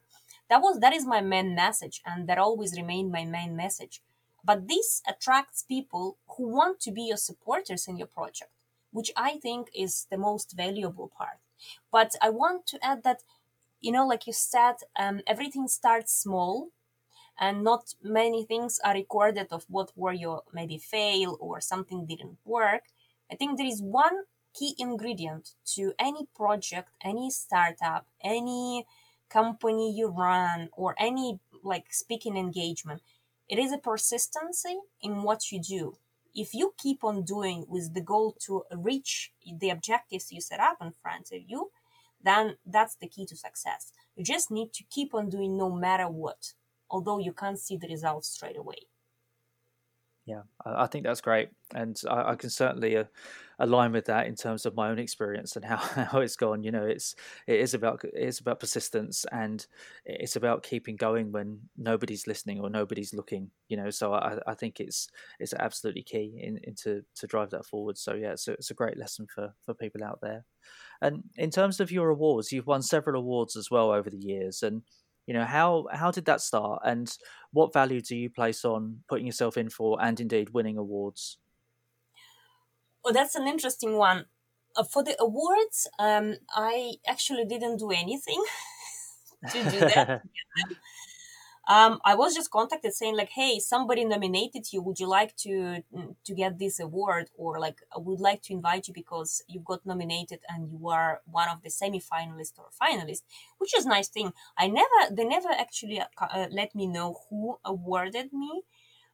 that 0.50 0.60
was 0.60 0.80
that 0.80 0.92
is 0.92 1.06
my 1.06 1.22
main 1.22 1.54
message 1.54 2.02
and 2.04 2.28
that 2.28 2.38
always 2.38 2.76
remained 2.76 3.12
my 3.12 3.24
main 3.24 3.56
message. 3.56 4.02
But 4.44 4.68
this 4.68 5.02
attracts 5.08 5.62
people 5.62 6.18
who 6.36 6.48
want 6.48 6.80
to 6.80 6.92
be 6.92 7.02
your 7.04 7.18
supporters 7.18 7.88
in 7.88 7.96
your 7.96 8.06
project 8.08 8.50
which 8.92 9.10
i 9.16 9.38
think 9.38 9.68
is 9.74 10.06
the 10.10 10.18
most 10.18 10.56
valuable 10.56 11.10
part. 11.16 11.38
But 11.92 12.14
i 12.22 12.30
want 12.30 12.66
to 12.68 12.78
add 12.84 13.02
that 13.04 13.22
you 13.80 13.92
know 13.92 14.06
like 14.06 14.26
you 14.26 14.32
said 14.32 14.76
um, 14.98 15.20
everything 15.26 15.68
starts 15.68 16.12
small 16.12 16.70
and 17.38 17.64
not 17.64 17.94
many 18.02 18.44
things 18.44 18.80
are 18.84 18.94
recorded 18.94 19.48
of 19.50 19.64
what 19.68 19.92
were 19.96 20.12
your 20.12 20.42
maybe 20.52 20.78
fail 20.78 21.36
or 21.40 21.60
something 21.60 22.06
didn't 22.06 22.38
work. 22.44 22.82
I 23.32 23.36
think 23.36 23.56
there 23.56 23.66
is 23.66 23.82
one 23.82 24.24
key 24.54 24.74
ingredient 24.78 25.50
to 25.64 25.92
any 25.98 26.26
project 26.36 26.90
any 27.04 27.30
startup 27.30 28.06
any 28.22 28.84
company 29.30 29.92
you 29.96 30.08
run 30.08 30.68
or 30.72 30.94
any 30.98 31.38
like 31.62 31.86
speaking 31.92 32.36
engagement 32.36 33.00
it 33.48 33.58
is 33.58 33.72
a 33.72 33.78
persistency 33.78 34.78
in 35.02 35.24
what 35.24 35.50
you 35.50 35.60
do. 35.60 35.96
If 36.34 36.54
you 36.54 36.72
keep 36.78 37.02
on 37.02 37.24
doing 37.24 37.64
with 37.68 37.94
the 37.94 38.00
goal 38.00 38.36
to 38.46 38.62
reach 38.70 39.32
the 39.58 39.70
objectives 39.70 40.30
you 40.30 40.40
set 40.40 40.60
up 40.60 40.76
in 40.80 40.92
front 41.02 41.32
of 41.32 41.40
you 41.46 41.70
then 42.22 42.56
that's 42.66 42.96
the 42.96 43.08
key 43.08 43.26
to 43.26 43.36
success. 43.36 43.92
You 44.14 44.24
just 44.24 44.50
need 44.50 44.72
to 44.74 44.84
keep 44.90 45.14
on 45.14 45.30
doing 45.30 45.56
no 45.56 45.70
matter 45.70 46.08
what 46.08 46.52
although 46.90 47.18
you 47.18 47.32
can't 47.32 47.58
see 47.58 47.76
the 47.76 47.88
results 47.88 48.28
straight 48.28 48.58
away 48.58 48.89
yeah, 50.26 50.42
I, 50.64 50.86
think 50.86 51.04
that's 51.04 51.22
great, 51.22 51.48
and 51.74 52.00
I, 52.08 52.32
I 52.32 52.34
can 52.34 52.50
certainly 52.50 52.96
uh, 52.96 53.04
align 53.58 53.92
with 53.92 54.04
that 54.06 54.26
in 54.26 54.34
terms 54.34 54.66
of 54.66 54.74
my 54.74 54.90
own 54.90 54.98
experience 54.98 55.56
and 55.56 55.64
how, 55.66 55.76
how 55.76 56.20
it's 56.20 56.36
gone. 56.36 56.62
You 56.62 56.72
know, 56.72 56.84
it's 56.84 57.14
it 57.46 57.60
is 57.60 57.74
about 57.74 58.04
it 58.04 58.12
is 58.14 58.38
about 58.38 58.60
persistence 58.60 59.24
and 59.32 59.66
it's 60.04 60.36
about 60.36 60.62
keeping 60.62 60.96
going 60.96 61.32
when 61.32 61.60
nobody's 61.76 62.26
listening 62.26 62.60
or 62.60 62.68
nobody's 62.68 63.14
looking. 63.14 63.50
You 63.68 63.78
know, 63.78 63.90
so 63.90 64.12
I, 64.12 64.38
I 64.46 64.54
think 64.54 64.78
it's 64.78 65.08
it's 65.38 65.54
absolutely 65.54 66.02
key 66.02 66.38
in, 66.42 66.58
in 66.64 66.74
to, 66.82 67.02
to 67.16 67.26
drive 67.26 67.50
that 67.50 67.66
forward. 67.66 67.96
So 67.96 68.14
yeah, 68.14 68.32
it's 68.32 68.46
a, 68.46 68.52
it's 68.52 68.70
a 68.70 68.74
great 68.74 68.98
lesson 68.98 69.26
for 69.34 69.54
for 69.64 69.74
people 69.74 70.04
out 70.04 70.18
there. 70.22 70.44
And 71.02 71.24
in 71.36 71.50
terms 71.50 71.80
of 71.80 71.90
your 71.90 72.10
awards, 72.10 72.52
you've 72.52 72.66
won 72.66 72.82
several 72.82 73.20
awards 73.20 73.56
as 73.56 73.70
well 73.70 73.90
over 73.90 74.10
the 74.10 74.18
years, 74.18 74.62
and 74.62 74.82
you 75.26 75.34
know 75.34 75.44
how 75.44 75.86
how 75.92 76.10
did 76.10 76.24
that 76.26 76.40
start? 76.40 76.82
And 76.84 77.16
what 77.52 77.72
value 77.72 78.00
do 78.00 78.16
you 78.16 78.30
place 78.30 78.64
on 78.64 79.02
putting 79.08 79.26
yourself 79.26 79.56
in 79.56 79.70
for 79.70 80.00
and 80.02 80.18
indeed 80.20 80.50
winning 80.50 80.78
awards? 80.78 81.38
Well 83.04 83.14
that's 83.14 83.34
an 83.34 83.46
interesting 83.46 83.96
one. 83.96 84.26
Uh, 84.76 84.84
for 84.84 85.02
the 85.02 85.16
awards 85.18 85.88
um, 85.98 86.36
i 86.54 86.92
actually 87.04 87.44
didn't 87.44 87.78
do 87.78 87.90
anything 87.90 88.40
to 89.50 89.64
do 89.64 89.80
that 89.80 90.22
um, 91.70 92.00
I 92.04 92.16
was 92.16 92.34
just 92.34 92.50
contacted 92.50 92.92
saying 92.94 93.16
like, 93.16 93.30
"Hey, 93.30 93.60
somebody 93.60 94.04
nominated 94.04 94.72
you. 94.72 94.82
Would 94.82 94.98
you 94.98 95.06
like 95.08 95.36
to 95.44 95.84
mm, 95.96 96.16
to 96.24 96.34
get 96.34 96.58
this 96.58 96.80
award, 96.80 97.30
or 97.36 97.60
like, 97.60 97.78
I 97.96 98.00
would 98.00 98.18
like 98.20 98.42
to 98.44 98.52
invite 98.52 98.88
you 98.88 98.94
because 98.94 99.44
you 99.48 99.60
got 99.60 99.86
nominated 99.86 100.40
and 100.48 100.68
you 100.72 100.88
are 100.88 101.22
one 101.26 101.48
of 101.48 101.62
the 101.62 101.70
semi-finalists 101.70 102.58
or 102.58 102.68
finalists," 102.82 103.22
which 103.58 103.72
is 103.78 103.86
nice 103.86 104.08
thing. 104.08 104.32
I 104.58 104.66
never, 104.66 104.98
they 105.12 105.24
never 105.24 105.50
actually 105.50 106.00
uh, 106.00 106.06
uh 106.20 106.46
let 106.50 106.74
me 106.74 106.86
know 106.88 107.20
who 107.30 107.58
awarded 107.64 108.32
me, 108.32 108.62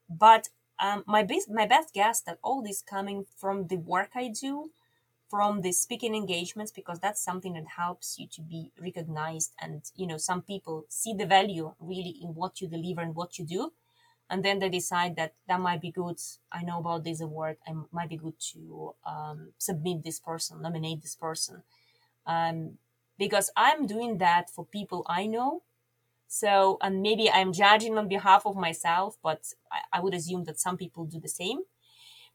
but 0.09 0.49
um, 0.79 1.05
my 1.07 1.23
best 1.23 1.51
my 1.51 1.67
best 1.67 1.93
guess 1.95 2.21
that 2.23 2.39
all 2.43 2.63
this 2.63 2.83
coming 2.83 3.27
from 3.37 3.67
the 3.69 3.77
work 3.77 4.11
I 4.15 4.29
do 4.29 4.71
from 5.29 5.61
the 5.63 5.73
speaking 5.73 6.15
engagements 6.15 6.71
because 6.71 7.01
that's 7.01 7.23
something 7.23 7.55
that 7.55 7.67
helps 7.77 8.19
you 8.19 8.27
to 8.29 8.43
be 8.43 8.71
recognized 8.81 9.53
and 9.61 9.83
you 9.97 10.07
know 10.07 10.17
some 10.17 10.43
people 10.43 10.85
see 10.89 11.15
the 11.15 11.27
value 11.27 11.75
really 11.81 12.17
in 12.23 12.29
what 12.35 12.61
you 12.61 12.69
deliver 12.69 13.01
and 13.01 13.15
what 13.15 13.39
you 13.39 13.45
do. 13.45 13.73
And 14.29 14.45
then 14.45 14.59
they 14.59 14.69
decide 14.69 15.15
that 15.17 15.35
that 15.47 15.61
might 15.61 15.81
be 15.81 15.93
good. 15.93 16.19
I 16.51 16.63
know 16.63 16.81
about 16.81 17.05
this 17.05 17.21
award. 17.21 17.59
I 17.67 17.75
might 17.93 18.09
be 18.09 18.17
good 18.17 18.35
to 18.53 18.95
um, 19.07 19.53
submit 19.57 20.03
this 20.03 20.19
person 20.19 20.61
nominate 20.63 21.03
this 21.03 21.15
person. 21.15 21.63
Um, 22.27 22.79
because 23.19 23.51
i'm 23.57 23.87
doing 23.87 24.19
that 24.19 24.51
for 24.51 24.65
people 24.65 25.05
i 25.09 25.27
know. 25.27 25.63
So 26.29 26.79
and 26.83 27.03
maybe 27.03 27.31
i'm 27.31 27.53
judging 27.53 27.97
on 27.99 28.09
behalf 28.09 28.47
of 28.47 28.57
myself 28.57 29.17
but 29.23 29.53
I, 29.71 29.99
I 29.99 30.01
would 30.01 30.15
assume 30.15 30.45
that 30.45 30.61
some 30.61 30.77
people 30.77 31.05
do 31.05 31.21
the 31.21 31.29
same 31.29 31.61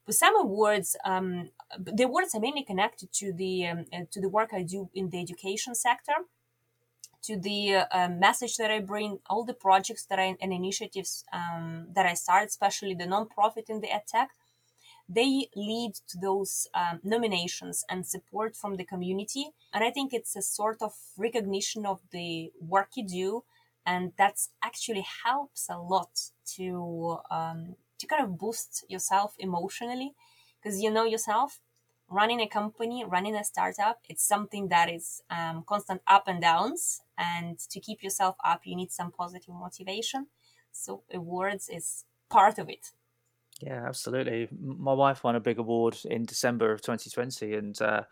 but 0.05 0.15
some 0.15 0.35
awards, 0.35 0.95
um, 1.05 1.49
the 1.79 2.03
awards 2.03 2.35
are 2.35 2.41
mainly 2.41 2.63
connected 2.63 3.11
to 3.13 3.33
the 3.33 3.67
um, 3.67 3.85
uh, 3.93 4.05
to 4.11 4.19
the 4.21 4.29
work 4.29 4.49
I 4.53 4.63
do 4.63 4.89
in 4.93 5.09
the 5.09 5.19
education 5.19 5.75
sector. 5.75 6.13
to 7.23 7.37
the 7.37 7.75
uh, 7.75 8.09
message 8.09 8.57
that 8.57 8.71
I 8.71 8.79
bring, 8.79 9.19
all 9.29 9.43
the 9.45 9.53
projects 9.53 10.05
that 10.05 10.19
I 10.19 10.35
and 10.41 10.51
initiatives 10.51 11.23
um, 11.31 11.87
that 11.93 12.05
I 12.05 12.13
start, 12.15 12.47
especially 12.47 12.95
the 12.95 13.05
nonprofit 13.05 13.69
in 13.69 13.79
the 13.81 13.87
edtech, 13.87 14.27
they 15.07 15.49
lead 15.55 15.93
to 16.07 16.17
those 16.17 16.67
um, 16.73 16.99
nominations 17.03 17.83
and 17.89 18.05
support 18.07 18.55
from 18.55 18.77
the 18.77 18.85
community. 18.85 19.51
And 19.73 19.83
I 19.83 19.91
think 19.91 20.13
it's 20.13 20.35
a 20.35 20.41
sort 20.41 20.81
of 20.81 20.93
recognition 21.17 21.85
of 21.85 21.99
the 22.11 22.51
work 22.59 22.89
you 22.95 23.05
do, 23.05 23.43
and 23.85 24.13
that's 24.17 24.49
actually 24.63 25.05
helps 25.23 25.67
a 25.69 25.77
lot 25.77 26.31
to 26.55 27.17
um, 27.29 27.75
to 28.01 28.07
kind 28.07 28.23
of 28.23 28.37
boost 28.37 28.83
yourself 28.89 29.35
emotionally 29.39 30.13
because 30.61 30.81
you 30.81 30.91
know 30.91 31.05
yourself 31.05 31.61
running 32.09 32.41
a 32.41 32.47
company, 32.47 33.05
running 33.07 33.35
a 33.35 33.43
startup, 33.43 33.99
it's 34.09 34.27
something 34.27 34.67
that 34.67 34.91
is 34.91 35.21
um, 35.29 35.63
constant 35.65 36.01
up 36.07 36.27
and 36.27 36.41
downs. 36.41 37.01
And 37.17 37.57
to 37.69 37.79
keep 37.79 38.03
yourself 38.03 38.35
up, 38.43 38.61
you 38.65 38.75
need 38.75 38.91
some 38.91 39.11
positive 39.11 39.55
motivation. 39.55 40.27
So 40.71 41.03
awards 41.13 41.69
is 41.69 42.03
part 42.29 42.59
of 42.59 42.69
it. 42.69 42.91
Yeah, 43.61 43.85
absolutely. 43.87 44.49
My 44.59 44.93
wife 44.93 45.23
won 45.23 45.35
a 45.35 45.39
big 45.39 45.59
award 45.59 45.97
in 46.05 46.25
December 46.25 46.71
of 46.71 46.81
2020, 46.81 47.53
and 47.53 47.79
uh, 47.79 48.03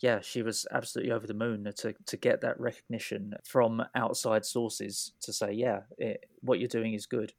yeah, 0.00 0.20
she 0.20 0.42
was 0.42 0.66
absolutely 0.70 1.12
over 1.12 1.26
the 1.26 1.32
moon 1.32 1.72
to 1.78 1.94
to 2.04 2.16
get 2.18 2.42
that 2.42 2.60
recognition 2.60 3.32
from 3.42 3.82
outside 3.94 4.44
sources 4.44 5.12
to 5.22 5.32
say, 5.32 5.52
yeah, 5.52 5.80
it, 5.96 6.26
what 6.40 6.58
you're 6.58 6.68
doing 6.68 6.92
is 6.92 7.06
good 7.06 7.32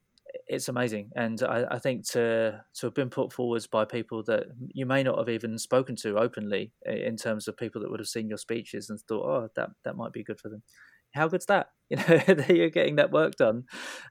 it's 0.47 0.67
amazing, 0.67 1.11
and 1.15 1.41
I, 1.43 1.65
I, 1.71 1.79
think 1.79 2.07
to 2.09 2.61
to 2.75 2.85
have 2.87 2.93
been 2.93 3.09
put 3.09 3.33
forwards 3.33 3.67
by 3.67 3.85
people 3.85 4.23
that 4.23 4.45
you 4.73 4.85
may 4.85 5.03
not 5.03 5.17
have 5.17 5.29
even 5.29 5.57
spoken 5.57 5.95
to 5.97 6.17
openly, 6.17 6.71
in 6.85 7.17
terms 7.17 7.47
of 7.47 7.57
people 7.57 7.81
that 7.81 7.91
would 7.91 7.99
have 7.99 8.07
seen 8.07 8.29
your 8.29 8.37
speeches 8.37 8.89
and 8.89 8.99
thought, 8.99 9.25
oh, 9.25 9.49
that 9.55 9.69
that 9.85 9.95
might 9.95 10.11
be 10.11 10.23
good 10.23 10.39
for 10.39 10.49
them. 10.49 10.63
How 11.13 11.27
good's 11.27 11.45
that? 11.47 11.67
You 11.89 11.97
know 11.97 12.03
that 12.27 12.49
you're 12.49 12.69
getting 12.69 12.97
that 12.97 13.09
work 13.11 13.35
done 13.35 13.63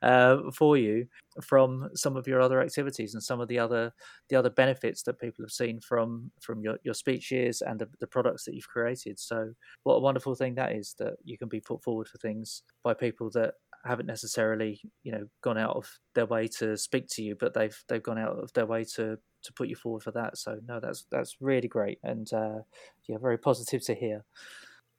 uh, 0.03 0.39
for 0.53 0.77
you 0.77 1.07
from 1.41 1.91
some 1.95 2.17
of 2.17 2.27
your 2.27 2.41
other 2.41 2.61
activities 2.61 3.15
and 3.15 3.23
some 3.23 3.41
of 3.41 3.47
the 3.47 3.61
other 3.61 3.93
the 4.31 4.35
other 4.35 4.51
benefits 4.51 5.05
that 5.05 5.21
people 5.21 5.45
have 5.45 5.53
seen 5.53 5.79
from 5.79 6.33
from 6.43 6.61
your, 6.61 6.79
your 6.83 6.95
speeches 6.95 7.63
and 7.65 7.79
the, 7.79 7.87
the 8.01 8.09
products 8.09 8.45
that 8.47 8.55
you've 8.55 8.67
created. 8.67 9.21
So 9.21 9.53
what 9.85 9.95
a 9.95 10.01
wonderful 10.01 10.35
thing 10.35 10.57
that 10.57 10.73
is 10.73 10.97
that 10.99 11.19
you 11.23 11.39
can 11.39 11.49
be 11.49 11.61
put 11.61 11.85
forward 11.85 12.09
for 12.09 12.19
things 12.19 12.65
by 12.83 12.95
people 12.95 13.31
that 13.35 13.55
haven't 13.89 14.07
necessarily 14.07 14.81
you 15.03 15.13
know 15.13 15.25
gone 15.43 15.59
out 15.59 15.77
of 15.77 15.99
their 16.15 16.27
way 16.27 16.49
to 16.59 16.77
speak 16.77 17.07
to 17.11 17.23
you, 17.23 17.37
but 17.39 17.55
they've 17.55 17.77
they've 17.89 18.03
gone 18.03 18.19
out 18.19 18.39
of 18.39 18.53
their 18.53 18.67
way 18.67 18.85
to 18.97 19.19
to 19.43 19.53
put 19.53 19.69
you 19.69 19.77
forward 19.77 20.03
for 20.03 20.13
that. 20.13 20.37
So 20.39 20.61
no, 20.67 20.81
that's 20.81 21.07
that's 21.11 21.37
really 21.41 21.69
great 21.69 21.99
and 22.03 22.33
uh, 22.33 22.61
yeah, 23.09 23.19
very 23.19 23.39
positive 23.39 23.83
to 23.87 23.95
hear. 23.95 24.25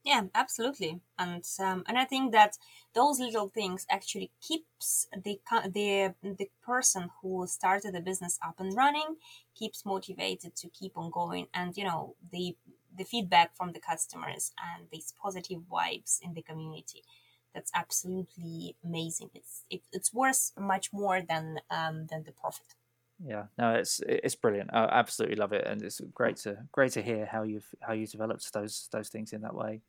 Yeah, 0.04 0.24
absolutely, 0.34 1.02
and 1.18 1.44
um, 1.60 1.84
and 1.86 1.98
I 1.98 2.06
think 2.06 2.32
that 2.32 2.58
those 2.96 3.20
little 3.20 3.50
things 3.50 3.86
actually 3.90 4.32
keeps 4.42 5.08
the 5.14 5.40
the 5.74 6.14
the 6.24 6.50
person 6.66 7.10
who 7.22 7.46
started 7.48 7.94
the 7.94 8.02
business 8.02 8.40
up 8.46 8.60
and 8.60 8.76
running, 8.76 9.18
keeps 9.54 9.86
motivated 9.86 10.56
to 10.56 10.70
keep 10.70 10.98
on 10.98 11.12
going, 11.12 11.48
and 11.54 11.76
you 11.76 11.84
know 11.84 12.16
the 12.32 12.56
the 12.98 13.04
feedback 13.04 13.56
from 13.56 13.74
the 13.74 13.80
customers 13.80 14.52
and 14.74 14.88
these 14.92 15.14
positive 15.22 15.62
vibes 15.72 16.20
in 16.24 16.34
the 16.34 16.42
community 16.42 17.04
that's 17.54 17.72
absolutely 17.74 18.76
amazing. 18.84 19.30
It's 19.34 19.64
it, 19.70 19.82
it's 19.92 20.14
worth 20.14 20.52
much 20.58 20.92
more 20.94 21.22
than 21.22 21.60
um, 21.70 22.08
than 22.10 22.24
the 22.24 22.32
profit. 22.32 22.76
Yeah, 23.24 23.46
no, 23.58 23.74
it's 23.74 24.02
it's 24.08 24.36
brilliant. 24.36 24.70
I 24.72 24.86
absolutely 24.86 25.36
love 25.36 25.52
it, 25.52 25.68
and 25.68 25.82
it's 25.82 26.00
great 26.14 26.38
to 26.38 26.58
great 26.72 26.94
to 26.94 27.02
hear 27.02 27.26
how 27.26 27.44
you've 27.44 27.68
how 27.82 27.94
you 27.94 28.08
developed 28.08 28.54
those 28.54 28.88
those 28.92 29.10
things 29.10 29.34
in 29.34 29.42
that 29.42 29.54
way. 29.54 29.82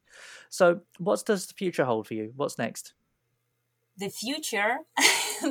So, 0.49 0.81
what 0.99 1.25
does 1.25 1.47
the 1.47 1.55
future 1.55 1.85
hold 1.85 2.09
for 2.09 2.15
you? 2.15 2.33
What's 2.35 2.59
next? 2.59 2.95
The 3.97 4.09
future, 4.09 4.79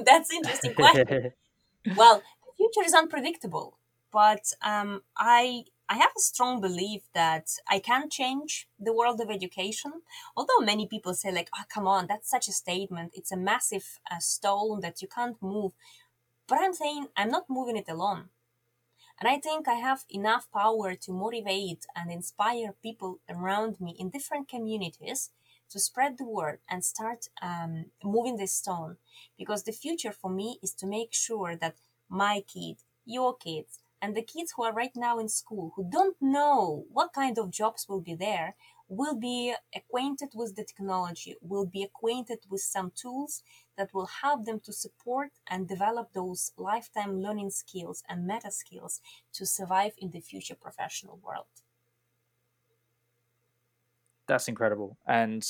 that's 0.05 0.33
interesting 0.33 0.73
question. 0.73 1.31
well, 1.95 2.17
the 2.17 2.51
future 2.57 2.85
is 2.85 2.93
unpredictable, 2.93 3.77
but 4.11 4.51
um, 4.61 5.03
I 5.17 5.63
I 5.91 5.95
have 5.95 6.11
a 6.15 6.21
strong 6.21 6.61
belief 6.61 7.01
that 7.15 7.49
I 7.67 7.79
can 7.79 8.11
change 8.11 8.67
the 8.79 8.93
world 8.93 9.19
of 9.19 9.31
education. 9.31 9.91
Although 10.37 10.59
many 10.59 10.87
people 10.87 11.15
say, 11.15 11.31
like, 11.31 11.49
oh, 11.57 11.63
come 11.67 11.87
on, 11.87 12.05
that's 12.05 12.29
such 12.29 12.47
a 12.47 12.51
statement. 12.51 13.13
It's 13.15 13.31
a 13.31 13.37
massive 13.37 13.99
uh, 14.11 14.19
stone 14.19 14.81
that 14.81 15.01
you 15.01 15.07
can't 15.07 15.41
move. 15.41 15.71
But 16.47 16.59
I'm 16.59 16.73
saying 16.73 17.07
I'm 17.17 17.31
not 17.31 17.49
moving 17.49 17.75
it 17.75 17.89
alone. 17.89 18.29
And 19.19 19.27
I 19.27 19.39
think 19.39 19.67
I 19.67 19.73
have 19.73 20.05
enough 20.09 20.47
power 20.53 20.93
to 20.93 21.11
motivate 21.11 21.87
and 21.95 22.11
inspire 22.11 22.75
people 22.83 23.19
around 23.27 23.81
me 23.81 23.95
in 23.97 24.11
different 24.11 24.47
communities 24.47 25.31
to 25.71 25.79
spread 25.79 26.17
the 26.17 26.25
word 26.25 26.59
and 26.69 26.85
start 26.85 27.29
um, 27.41 27.85
moving 28.03 28.37
this 28.37 28.53
stone. 28.53 28.97
Because 29.39 29.63
the 29.63 29.71
future 29.71 30.11
for 30.11 30.29
me 30.29 30.59
is 30.61 30.73
to 30.75 30.87
make 30.87 31.13
sure 31.13 31.55
that 31.55 31.75
my 32.07 32.43
kid, 32.47 32.77
your 33.05 33.35
kids, 33.35 33.79
and 34.01 34.15
the 34.15 34.21
kids 34.21 34.53
who 34.55 34.63
are 34.63 34.73
right 34.73 34.95
now 34.95 35.19
in 35.19 35.29
school 35.29 35.73
who 35.75 35.83
don't 35.89 36.17
know 36.21 36.85
what 36.91 37.13
kind 37.13 37.37
of 37.37 37.51
jobs 37.51 37.87
will 37.87 38.01
be 38.01 38.15
there 38.15 38.55
will 38.87 39.15
be 39.15 39.53
acquainted 39.75 40.29
with 40.33 40.55
the 40.55 40.63
technology, 40.63 41.35
will 41.41 41.65
be 41.65 41.83
acquainted 41.83 42.39
with 42.49 42.61
some 42.61 42.91
tools 42.91 43.43
that 43.77 43.93
will 43.93 44.07
help 44.07 44.45
them 44.45 44.59
to 44.59 44.73
support 44.73 45.31
and 45.47 45.67
develop 45.67 46.11
those 46.13 46.51
lifetime 46.57 47.21
learning 47.21 47.51
skills 47.51 48.03
and 48.09 48.25
meta 48.25 48.51
skills 48.51 48.99
to 49.31 49.45
survive 49.45 49.93
in 49.97 50.09
the 50.11 50.19
future 50.19 50.55
professional 50.55 51.17
world. 51.17 51.47
That's 54.27 54.47
incredible. 54.47 54.97
And 55.07 55.43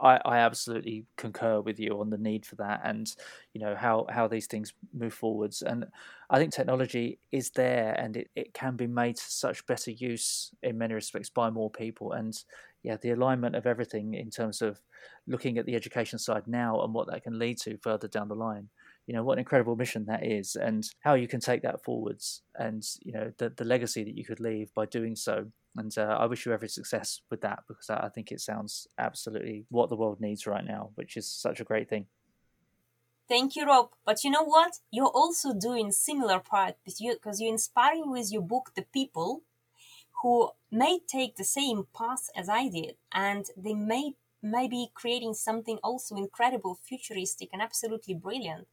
I, 0.00 0.20
I 0.24 0.38
absolutely 0.38 1.06
concur 1.16 1.60
with 1.60 1.78
you 1.78 2.00
on 2.00 2.10
the 2.10 2.18
need 2.18 2.46
for 2.46 2.56
that 2.56 2.80
and 2.84 3.14
you 3.52 3.60
know 3.60 3.74
how 3.74 4.06
how 4.08 4.28
these 4.28 4.46
things 4.46 4.72
move 4.92 5.14
forwards. 5.14 5.62
And 5.62 5.86
I 6.30 6.38
think 6.38 6.52
technology 6.52 7.18
is 7.32 7.50
there 7.50 7.94
and 7.98 8.16
it, 8.16 8.30
it 8.34 8.54
can 8.54 8.76
be 8.76 8.86
made 8.86 9.16
to 9.16 9.24
such 9.24 9.66
better 9.66 9.90
use 9.90 10.50
in 10.62 10.78
many 10.78 10.94
respects 10.94 11.28
by 11.30 11.50
more 11.50 11.70
people. 11.70 12.12
And 12.12 12.42
yeah 12.82 12.96
the 12.96 13.10
alignment 13.10 13.54
of 13.56 13.66
everything 13.66 14.14
in 14.14 14.30
terms 14.30 14.62
of 14.62 14.80
looking 15.26 15.58
at 15.58 15.66
the 15.66 15.74
education 15.74 16.18
side 16.18 16.46
now 16.46 16.80
and 16.82 16.94
what 16.94 17.06
that 17.08 17.22
can 17.22 17.38
lead 17.38 17.58
to 17.58 17.76
further 17.78 18.08
down 18.08 18.28
the 18.28 18.34
line. 18.34 18.68
You 19.06 19.14
know 19.14 19.24
what 19.24 19.34
an 19.34 19.40
incredible 19.40 19.76
mission 19.76 20.06
that 20.06 20.24
is 20.24 20.56
and 20.56 20.88
how 21.00 21.14
you 21.14 21.28
can 21.28 21.40
take 21.40 21.62
that 21.62 21.82
forwards 21.84 22.42
and 22.54 22.86
you 23.02 23.12
know 23.12 23.32
the, 23.38 23.50
the 23.50 23.64
legacy 23.64 24.04
that 24.04 24.16
you 24.16 24.24
could 24.24 24.40
leave 24.40 24.72
by 24.72 24.86
doing 24.86 25.16
so 25.16 25.46
and 25.76 25.96
uh, 25.96 26.16
I 26.18 26.26
wish 26.26 26.46
you 26.46 26.52
every 26.52 26.68
success 26.68 27.20
with 27.30 27.40
that 27.42 27.60
because 27.68 27.90
I 27.90 28.08
think 28.08 28.32
it 28.32 28.40
sounds 28.40 28.88
absolutely 28.98 29.66
what 29.68 29.88
the 29.88 29.96
world 29.96 30.20
needs 30.20 30.46
right 30.46 30.64
now, 30.64 30.90
which 30.96 31.16
is 31.16 31.28
such 31.28 31.60
a 31.60 31.64
great 31.64 31.88
thing. 31.88 32.06
Thank 33.28 33.54
you, 33.54 33.64
Rob. 33.64 33.90
But 34.04 34.24
you 34.24 34.30
know 34.30 34.42
what? 34.42 34.78
You're 34.90 35.06
also 35.06 35.54
doing 35.54 35.92
similar 35.92 36.40
part 36.40 36.74
because 36.84 37.00
you, 37.00 37.16
you're 37.38 37.52
inspiring 37.52 38.10
with 38.10 38.32
your 38.32 38.42
book 38.42 38.72
the 38.74 38.84
people 38.92 39.42
who 40.22 40.50
may 40.70 40.98
take 41.06 41.36
the 41.36 41.44
same 41.44 41.86
path 41.96 42.28
as 42.36 42.48
I 42.48 42.68
did, 42.68 42.96
and 43.12 43.46
they 43.56 43.74
may 43.74 44.14
may 44.42 44.66
be 44.66 44.90
creating 44.94 45.34
something 45.34 45.78
also 45.84 46.16
incredible, 46.16 46.78
futuristic, 46.82 47.50
and 47.52 47.60
absolutely 47.62 48.14
brilliant. 48.14 48.66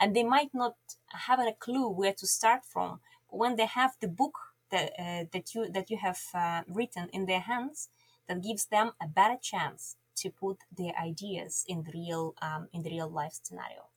And 0.00 0.16
they 0.16 0.24
might 0.24 0.52
not 0.54 0.76
have 1.08 1.38
a 1.38 1.52
clue 1.52 1.88
where 1.88 2.14
to 2.14 2.26
start 2.26 2.64
from. 2.64 3.00
But 3.30 3.36
when 3.36 3.56
they 3.56 3.66
have 3.66 3.96
the 4.00 4.08
book 4.08 4.34
that, 4.70 4.92
uh, 4.98 5.24
that 5.32 5.54
you 5.54 5.70
that 5.72 5.90
you 5.90 5.98
have 5.98 6.20
uh, 6.34 6.62
written 6.68 7.08
in 7.12 7.26
their 7.26 7.40
hands 7.40 7.88
that 8.28 8.42
gives 8.42 8.66
them 8.66 8.92
a 9.02 9.08
better 9.08 9.36
chance 9.40 9.96
to 10.16 10.30
put 10.30 10.58
their 10.76 10.92
ideas 10.96 11.64
in 11.66 11.82
the 11.82 11.92
real 11.92 12.34
um, 12.42 12.68
in 12.72 12.82
the 12.82 12.90
real 12.90 13.10
life 13.10 13.38
scenario. 13.42 13.90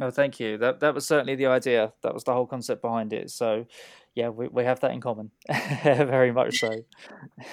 Oh, 0.00 0.10
thank 0.10 0.38
you. 0.40 0.58
That 0.58 0.80
that 0.80 0.94
was 0.94 1.06
certainly 1.06 1.36
the 1.36 1.46
idea. 1.46 1.92
That 2.02 2.12
was 2.12 2.24
the 2.24 2.32
whole 2.32 2.46
concept 2.46 2.82
behind 2.82 3.12
it. 3.12 3.30
So, 3.30 3.66
yeah, 4.14 4.28
we, 4.28 4.46
we 4.48 4.64
have 4.64 4.80
that 4.80 4.90
in 4.90 5.00
common, 5.00 5.30
very 5.84 6.32
much 6.32 6.58
so. 6.58 6.84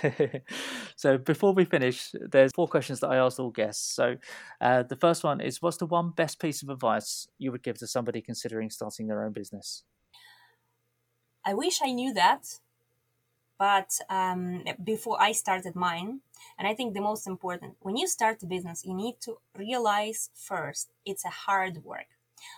so, 0.97 1.17
before 1.17 1.53
we 1.53 1.63
finish, 1.63 2.11
there's 2.13 2.51
four 2.53 2.67
questions 2.67 2.99
that 2.99 3.07
I 3.07 3.15
asked 3.15 3.39
all 3.39 3.49
guests. 3.49 3.95
So, 3.95 4.17
uh, 4.59 4.83
the 4.83 4.97
first 4.97 5.23
one 5.23 5.39
is: 5.39 5.61
What's 5.61 5.77
the 5.77 5.85
one 5.85 6.11
best 6.11 6.39
piece 6.39 6.61
of 6.61 6.69
advice 6.69 7.27
you 7.37 7.51
would 7.51 7.63
give 7.63 7.77
to 7.77 7.87
somebody 7.87 8.21
considering 8.21 8.69
starting 8.69 9.07
their 9.07 9.23
own 9.23 9.31
business? 9.31 9.83
I 11.45 11.53
wish 11.53 11.79
I 11.81 11.91
knew 11.91 12.13
that, 12.13 12.59
but 13.57 13.99
um, 14.09 14.63
before 14.83 15.21
I 15.21 15.31
started 15.31 15.75
mine, 15.75 16.21
and 16.57 16.67
I 16.67 16.73
think 16.73 16.93
the 16.93 17.01
most 17.01 17.27
important, 17.27 17.77
when 17.79 17.95
you 17.97 18.07
start 18.07 18.43
a 18.43 18.45
business, 18.45 18.85
you 18.85 18.93
need 18.93 19.15
to 19.21 19.37
realize 19.57 20.29
first 20.35 20.89
it's 21.05 21.25
a 21.25 21.29
hard 21.29 21.83
work. 21.83 22.07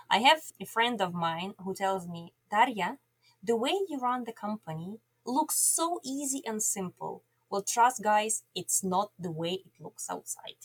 I 0.09 0.19
have 0.19 0.41
a 0.59 0.65
friend 0.65 1.01
of 1.01 1.13
mine 1.13 1.53
who 1.63 1.73
tells 1.73 2.07
me, 2.07 2.33
Darya, 2.49 2.97
the 3.43 3.55
way 3.55 3.73
you 3.87 3.99
run 3.99 4.23
the 4.23 4.33
company 4.33 4.99
looks 5.25 5.55
so 5.57 5.99
easy 6.03 6.41
and 6.45 6.61
simple. 6.61 7.23
Well, 7.49 7.61
trust, 7.61 8.01
guys, 8.03 8.43
it's 8.55 8.83
not 8.83 9.11
the 9.19 9.31
way 9.31 9.53
it 9.65 9.71
looks 9.79 10.09
outside. 10.09 10.57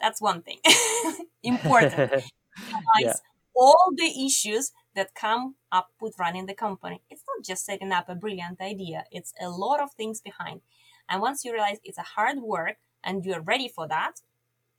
That's 0.00 0.20
one 0.20 0.42
thing 0.42 0.58
important. 1.42 2.12
yeah. 2.98 3.14
All 3.54 3.92
the 3.94 4.26
issues 4.26 4.72
that 4.94 5.14
come 5.14 5.56
up 5.72 5.90
with 6.00 6.18
running 6.18 6.46
the 6.46 6.54
company. 6.54 7.02
It's 7.10 7.22
not 7.26 7.44
just 7.44 7.64
setting 7.64 7.92
up 7.92 8.08
a 8.08 8.14
brilliant 8.14 8.60
idea, 8.60 9.04
it's 9.10 9.32
a 9.40 9.48
lot 9.48 9.80
of 9.82 9.92
things 9.92 10.20
behind. 10.20 10.60
And 11.08 11.20
once 11.20 11.44
you 11.44 11.52
realize 11.52 11.78
it's 11.84 11.98
a 11.98 12.02
hard 12.02 12.38
work 12.38 12.76
and 13.02 13.24
you're 13.24 13.42
ready 13.42 13.68
for 13.68 13.86
that, 13.88 14.20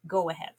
go 0.07 0.29
ahead. 0.29 0.53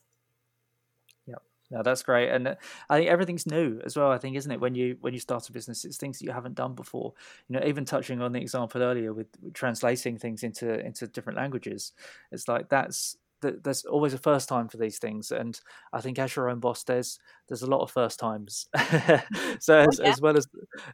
Yeah, 1.26 1.36
No, 1.70 1.82
that's 1.82 2.02
great, 2.02 2.30
and 2.30 2.48
uh, 2.48 2.54
I 2.88 2.98
think 2.98 3.10
everything's 3.10 3.46
new 3.46 3.80
as 3.84 3.96
well. 3.96 4.10
I 4.12 4.18
think, 4.18 4.36
isn't 4.36 4.50
it? 4.50 4.60
When 4.60 4.74
you 4.74 4.96
when 5.00 5.14
you 5.14 5.20
start 5.20 5.48
a 5.48 5.52
business, 5.52 5.84
it's 5.84 5.96
things 5.96 6.18
that 6.18 6.24
you 6.24 6.32
haven't 6.32 6.54
done 6.54 6.74
before. 6.74 7.14
You 7.48 7.58
know, 7.58 7.66
even 7.66 7.84
touching 7.84 8.20
on 8.22 8.32
the 8.32 8.40
example 8.40 8.82
earlier 8.82 9.12
with, 9.12 9.28
with 9.42 9.54
translating 9.54 10.18
things 10.18 10.42
into 10.42 10.78
into 10.84 11.08
different 11.08 11.36
languages, 11.38 11.92
it's 12.30 12.46
like 12.48 12.68
that's 12.68 13.16
there's 13.42 13.84
always 13.84 14.14
a 14.14 14.18
first 14.18 14.48
time 14.48 14.68
for 14.68 14.76
these 14.76 14.98
things, 14.98 15.30
and 15.30 15.58
I 15.92 16.00
think 16.00 16.18
as 16.18 16.34
your 16.34 16.48
own 16.48 16.60
boss, 16.60 16.84
there's 16.84 17.18
there's 17.48 17.62
a 17.62 17.70
lot 17.70 17.82
of 17.82 17.90
first 17.90 18.18
times. 18.18 18.66
so 19.60 19.78
as, 19.78 20.00
oh, 20.00 20.02
yeah. 20.02 20.10
as, 20.10 20.20
well 20.20 20.36
as 20.36 20.46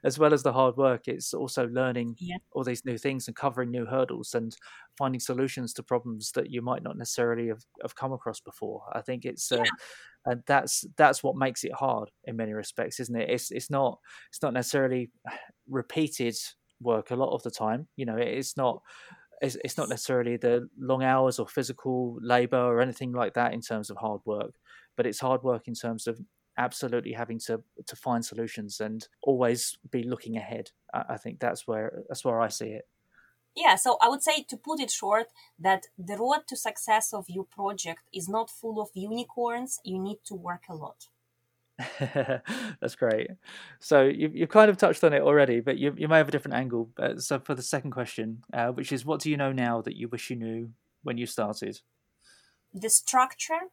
as 0.05 0.19
well 0.19 0.35
as 0.35 0.43
the 0.43 0.53
hard 0.53 0.77
work, 0.77 1.09
it's 1.09 1.33
also 1.33 1.67
learning 1.69 2.17
yeah. 2.19 2.37
all 2.53 2.65
these 2.65 2.85
new 2.85 2.99
things 2.99 3.27
and 3.27 3.37
covering 3.37 3.71
new 3.71 3.87
hurdles 3.87 4.35
and 4.35 4.57
finding 4.99 5.21
solutions 5.21 5.73
to 5.75 5.83
problems 5.83 6.33
that 6.33 6.51
you 6.51 6.63
might 6.63 6.83
not 6.83 6.99
necessarily 6.99 7.49
have, 7.49 7.65
have 7.83 7.95
come 7.95 8.13
across 8.13 8.41
before. 8.41 8.83
I 8.93 9.01
think 9.01 9.25
it's 9.25 9.51
uh, 9.51 9.65
and 10.27 10.43
that's 10.47 10.85
that's 10.97 11.23
what 11.23 11.37
makes 11.37 11.65
it 11.65 11.73
hard 11.73 12.11
in 12.25 12.37
many 12.37 12.53
respects, 12.53 13.01
isn't 13.01 13.17
it? 13.17 13.31
It's 13.31 13.51
it's 13.51 13.71
not 13.71 13.99
it's 14.31 14.43
not 14.43 14.53
necessarily 14.53 15.11
repeated 15.69 16.37
work 16.81 17.11
a 17.11 17.17
lot 17.17 17.35
of 17.35 17.43
the 17.43 17.51
time. 17.51 17.89
You 17.97 18.07
know, 18.07 18.17
it's 18.17 18.57
not 18.57 18.83
it's, 19.43 19.57
it's 19.65 19.77
not 19.77 19.89
necessarily 19.89 20.37
the 20.37 20.69
long 20.79 21.03
hours 21.03 21.39
or 21.39 21.47
physical 21.47 22.17
labor 22.23 22.57
or 22.57 22.81
anything 22.81 23.13
like 23.13 23.35
that 23.35 23.53
in 23.53 23.61
terms 23.61 23.91
of 23.91 23.97
hard 23.97 24.21
work, 24.25 24.55
but 24.97 25.07
it's 25.07 25.21
hard 25.21 25.43
work 25.43 25.67
in 25.67 25.75
terms 25.75 26.07
of 26.07 26.21
absolutely 26.57 27.13
having 27.13 27.39
to 27.39 27.63
to 27.87 27.97
find 27.97 28.25
solutions 28.25 28.79
and 28.79 29.09
always 29.23 29.79
be 29.91 30.03
looking 30.03 30.37
ahead. 30.37 30.71
I, 30.95 31.03
I 31.11 31.17
think 31.17 31.41
that's 31.41 31.67
where 31.67 32.05
that's 32.09 32.25
where 32.25 32.41
I 32.41 32.49
see 32.49 32.69
it. 32.69 32.85
Yeah, 33.55 33.75
so 33.75 33.99
I 34.01 34.09
would 34.09 34.23
say 34.23 34.45
to 34.49 34.57
put 34.57 34.81
it 34.81 34.91
short, 34.91 35.27
that 35.59 35.89
the 35.99 36.17
road 36.17 36.47
to 36.49 36.57
success 36.57 37.13
of 37.13 37.27
your 37.29 37.45
project 37.45 38.01
is 38.15 38.27
not 38.27 38.49
full 38.49 38.81
of 38.81 38.89
unicorns. 38.95 39.79
You 39.85 39.99
need 39.99 40.21
to 40.27 40.35
work 40.35 40.63
a 40.71 40.75
lot. 40.75 41.09
That's 42.81 42.95
great. 42.97 43.29
So 43.81 44.03
you 44.03 44.31
you 44.33 44.47
kind 44.47 44.71
of 44.71 44.77
touched 44.77 45.03
on 45.05 45.13
it 45.13 45.23
already, 45.23 45.61
but 45.61 45.79
you 45.79 45.95
you 45.97 46.09
may 46.09 46.19
have 46.19 46.29
a 46.29 46.31
different 46.31 46.57
angle. 46.57 46.91
so 47.19 47.41
for 47.41 47.55
the 47.55 47.63
second 47.63 47.93
question, 47.93 48.45
uh, 48.53 48.69
which 48.69 48.93
is, 48.93 49.05
what 49.05 49.21
do 49.21 49.31
you 49.31 49.37
know 49.37 49.53
now 49.53 49.81
that 49.83 49.97
you 49.97 50.09
wish 50.09 50.31
you 50.31 50.37
knew 50.37 50.71
when 51.03 51.19
you 51.19 51.27
started? 51.27 51.81
The 52.73 52.91
structure 52.91 53.71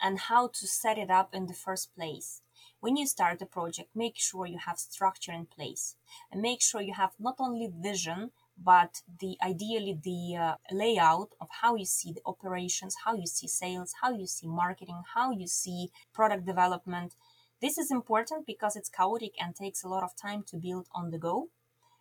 and 0.00 0.18
how 0.18 0.48
to 0.48 0.66
set 0.66 0.98
it 0.98 1.10
up 1.10 1.34
in 1.34 1.46
the 1.46 1.54
first 1.54 1.94
place. 1.94 2.42
When 2.80 2.96
you 2.96 3.06
start 3.06 3.40
a 3.40 3.46
project, 3.46 3.90
make 3.94 4.16
sure 4.16 4.46
you 4.46 4.58
have 4.58 4.78
structure 4.78 5.32
in 5.32 5.46
place, 5.46 5.94
and 6.30 6.42
make 6.42 6.60
sure 6.60 6.80
you 6.80 6.94
have 6.94 7.12
not 7.18 7.36
only 7.38 7.70
vision 7.72 8.32
but 8.64 9.02
the 9.20 9.36
ideally 9.42 9.98
the 10.02 10.36
uh, 10.36 10.54
layout 10.70 11.30
of 11.40 11.48
how 11.60 11.74
you 11.74 11.84
see 11.84 12.12
the 12.12 12.22
operations 12.26 12.96
how 13.04 13.14
you 13.14 13.26
see 13.26 13.48
sales 13.48 13.94
how 14.02 14.10
you 14.12 14.26
see 14.26 14.46
marketing 14.46 15.02
how 15.14 15.30
you 15.30 15.46
see 15.46 15.88
product 16.12 16.44
development 16.46 17.14
this 17.62 17.78
is 17.78 17.92
important 17.92 18.44
because 18.44 18.74
it's 18.74 18.88
chaotic 18.88 19.34
and 19.40 19.54
takes 19.54 19.84
a 19.84 19.88
lot 19.88 20.02
of 20.02 20.16
time 20.20 20.42
to 20.48 20.56
build 20.56 20.88
on 20.92 21.12
the 21.12 21.18
go. 21.18 21.48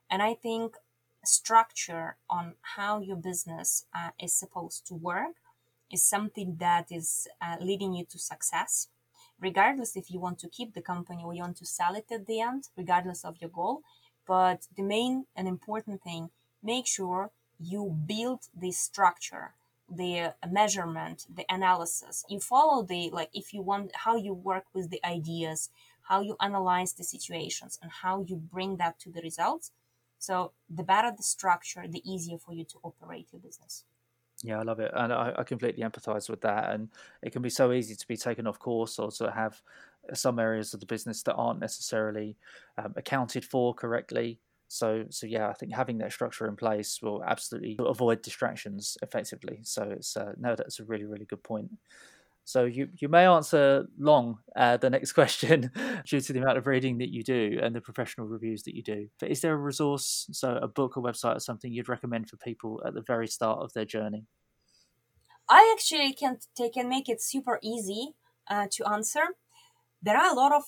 And 0.09 0.22
i 0.24 0.34
think 0.34 0.76
structure 1.24 2.18
on 2.28 2.55
how 2.76 2.99
your 2.99 3.16
business 3.16 3.86
uh, 3.93 4.09
is 4.20 4.34
supposed 4.34 4.88
to 4.88 4.95
work 4.95 5.36
is 5.91 6.03
something 6.03 6.57
that 6.59 6.88
is 6.89 7.28
uh, 7.39 7.57
leading 7.62 7.93
you 7.93 8.05
to 8.09 8.18
success. 8.18 8.88
Regardless 9.39 9.95
if 9.95 10.09
you 10.09 10.20
want 10.20 10.39
to 10.39 10.49
keep 10.49 10.74
the 10.74 10.82
company 10.82 11.22
or 11.24 11.34
you 11.36 11.41
want 11.41 11.57
to 11.57 11.66
sell 11.66 11.93
it 11.93 12.07
at 12.12 12.26
the 12.26 12.39
end 12.41 12.64
regardless 12.76 13.24
of 13.24 13.36
your 13.39 13.51
goal. 13.51 13.82
But 14.28 14.62
the 14.76 14.84
main 14.84 15.26
and 15.36 15.47
important 15.47 16.01
thing 16.01 16.32
make 16.64 16.88
sure 16.88 17.32
you 17.59 17.95
build 18.05 18.39
the 18.55 18.72
structure 18.72 19.53
the 19.89 20.34
measurement 20.49 21.26
the 21.34 21.45
analysis 21.49 22.24
you 22.30 22.39
follow 22.39 22.82
the 22.84 23.09
like 23.12 23.30
if 23.34 23.53
you 23.53 23.62
want 23.62 23.91
how 23.93 24.16
you 24.16 24.34
work 24.34 24.64
with 24.74 24.89
the 24.89 25.05
ideas 25.05 25.70
how 26.03 26.22
you 26.22 26.36
analyze 26.39 26.93
the 26.93 27.03
situations 27.03 27.78
and 27.82 27.91
how 27.91 28.24
you 28.28 28.36
bring 28.36 28.78
that 28.78 28.97
to 28.99 29.09
the 29.12 29.22
results 29.22 29.72
so 30.18 30.51
the 30.70 30.84
better 30.84 31.12
the 31.16 31.24
structure 31.24 31.84
the 31.89 32.01
easier 32.09 32.38
for 32.38 32.53
you 32.53 32.64
to 32.64 32.80
operate 32.84 33.28
your 33.32 33.41
business 33.41 33.84
yeah, 34.43 34.59
I 34.59 34.64
love 34.64 34.80
it, 34.80 34.91
and 34.93 35.14
I, 35.14 35.34
I, 35.38 35.43
completely 35.43 35.84
empathise 35.84 36.28
with 36.28 36.41
that. 36.41 36.72
And 36.72 36.89
it 37.22 37.32
can 37.32 37.43
be 37.43 37.49
so 37.49 37.72
easy 37.72 37.95
to 37.95 38.07
be 38.07 38.18
taken 38.18 38.47
off 38.47 38.57
course, 38.57 38.97
or 38.97 39.12
to 39.12 39.32
have 39.32 39.62
some 40.14 40.39
areas 40.39 40.74
of 40.74 40.80
the 40.80 40.86
business 40.86 41.22
that 41.24 41.36
aren't 41.36 41.59
necessarily 41.59 42.36
um, 42.78 42.93
accounted 42.95 43.45
for 43.45 43.74
correctly. 43.74 44.39
So, 44.72 45.03
so 45.09 45.28
yeah, 45.28 45.49
I 45.49 45.53
think 45.53 45.74
having 45.74 45.97
that 45.97 46.13
structure 46.13 46.47
in 46.47 46.55
place 46.55 46.99
will 47.01 47.22
absolutely 47.26 47.78
avoid 47.78 48.22
distractions 48.22 48.97
effectively. 49.01 49.59
So 49.63 49.84
it's 49.84 50.15
uh, 50.15 50.32
no, 50.38 50.55
that's 50.55 50.80
a 50.80 50.86
really, 50.86 51.03
really 51.03 51.26
good 51.26 51.43
point. 51.43 51.72
So 52.45 52.63
you, 52.63 52.88
you 52.95 53.09
may 53.09 53.28
answer 53.28 53.86
long 53.99 54.39
uh, 54.55 54.78
the 54.78 54.89
next 54.89 55.11
question 55.19 55.72
due 56.05 56.22
to 56.22 56.32
the 56.32 56.39
amount 56.39 56.57
of 56.57 56.67
reading 56.67 56.99
that 56.99 57.09
you 57.09 57.22
do 57.22 57.59
and 57.61 57.76
the 57.76 57.82
professional 57.82 58.28
reviews 58.28 58.63
that 58.63 58.74
you 58.74 58.82
do. 58.82 59.09
But 59.19 59.30
is 59.30 59.41
there 59.41 59.53
a 59.53 59.57
resource, 59.57 60.28
so 60.32 60.55
a 60.55 60.69
book, 60.69 60.95
a 60.95 61.01
website, 61.01 61.36
or 61.36 61.41
something 61.41 61.74
you'd 61.74 61.89
recommend 61.89 62.30
for 62.30 62.38
people 62.38 62.82
at 62.86 62.93
the 62.93 63.01
very 63.01 63.28
start 63.28 63.59
of 63.59 63.74
their 63.74 63.86
journey? 63.86 64.26
I 65.49 65.69
actually 65.76 66.13
can 66.13 66.38
take 66.55 66.78
and 66.78 66.88
make 66.88 67.09
it 67.09 67.22
super 67.22 67.59
easy 67.61 68.13
uh, 68.49 68.67
to 68.72 68.88
answer. 68.88 69.36
There 70.01 70.15
are 70.15 70.32
a 70.32 70.36
lot 70.36 70.53
of 70.53 70.63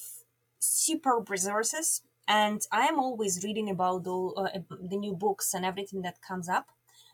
super 0.59 1.19
resources 1.29 2.01
and 2.27 2.61
I 2.71 2.85
am 2.87 2.99
always 2.99 3.43
reading 3.43 3.69
about 3.69 4.03
the, 4.03 4.13
uh, 4.13 4.59
the 4.81 4.97
new 4.97 5.13
books 5.13 5.53
and 5.53 5.65
everything 5.65 6.01
that 6.03 6.21
comes 6.21 6.47
up. 6.49 6.67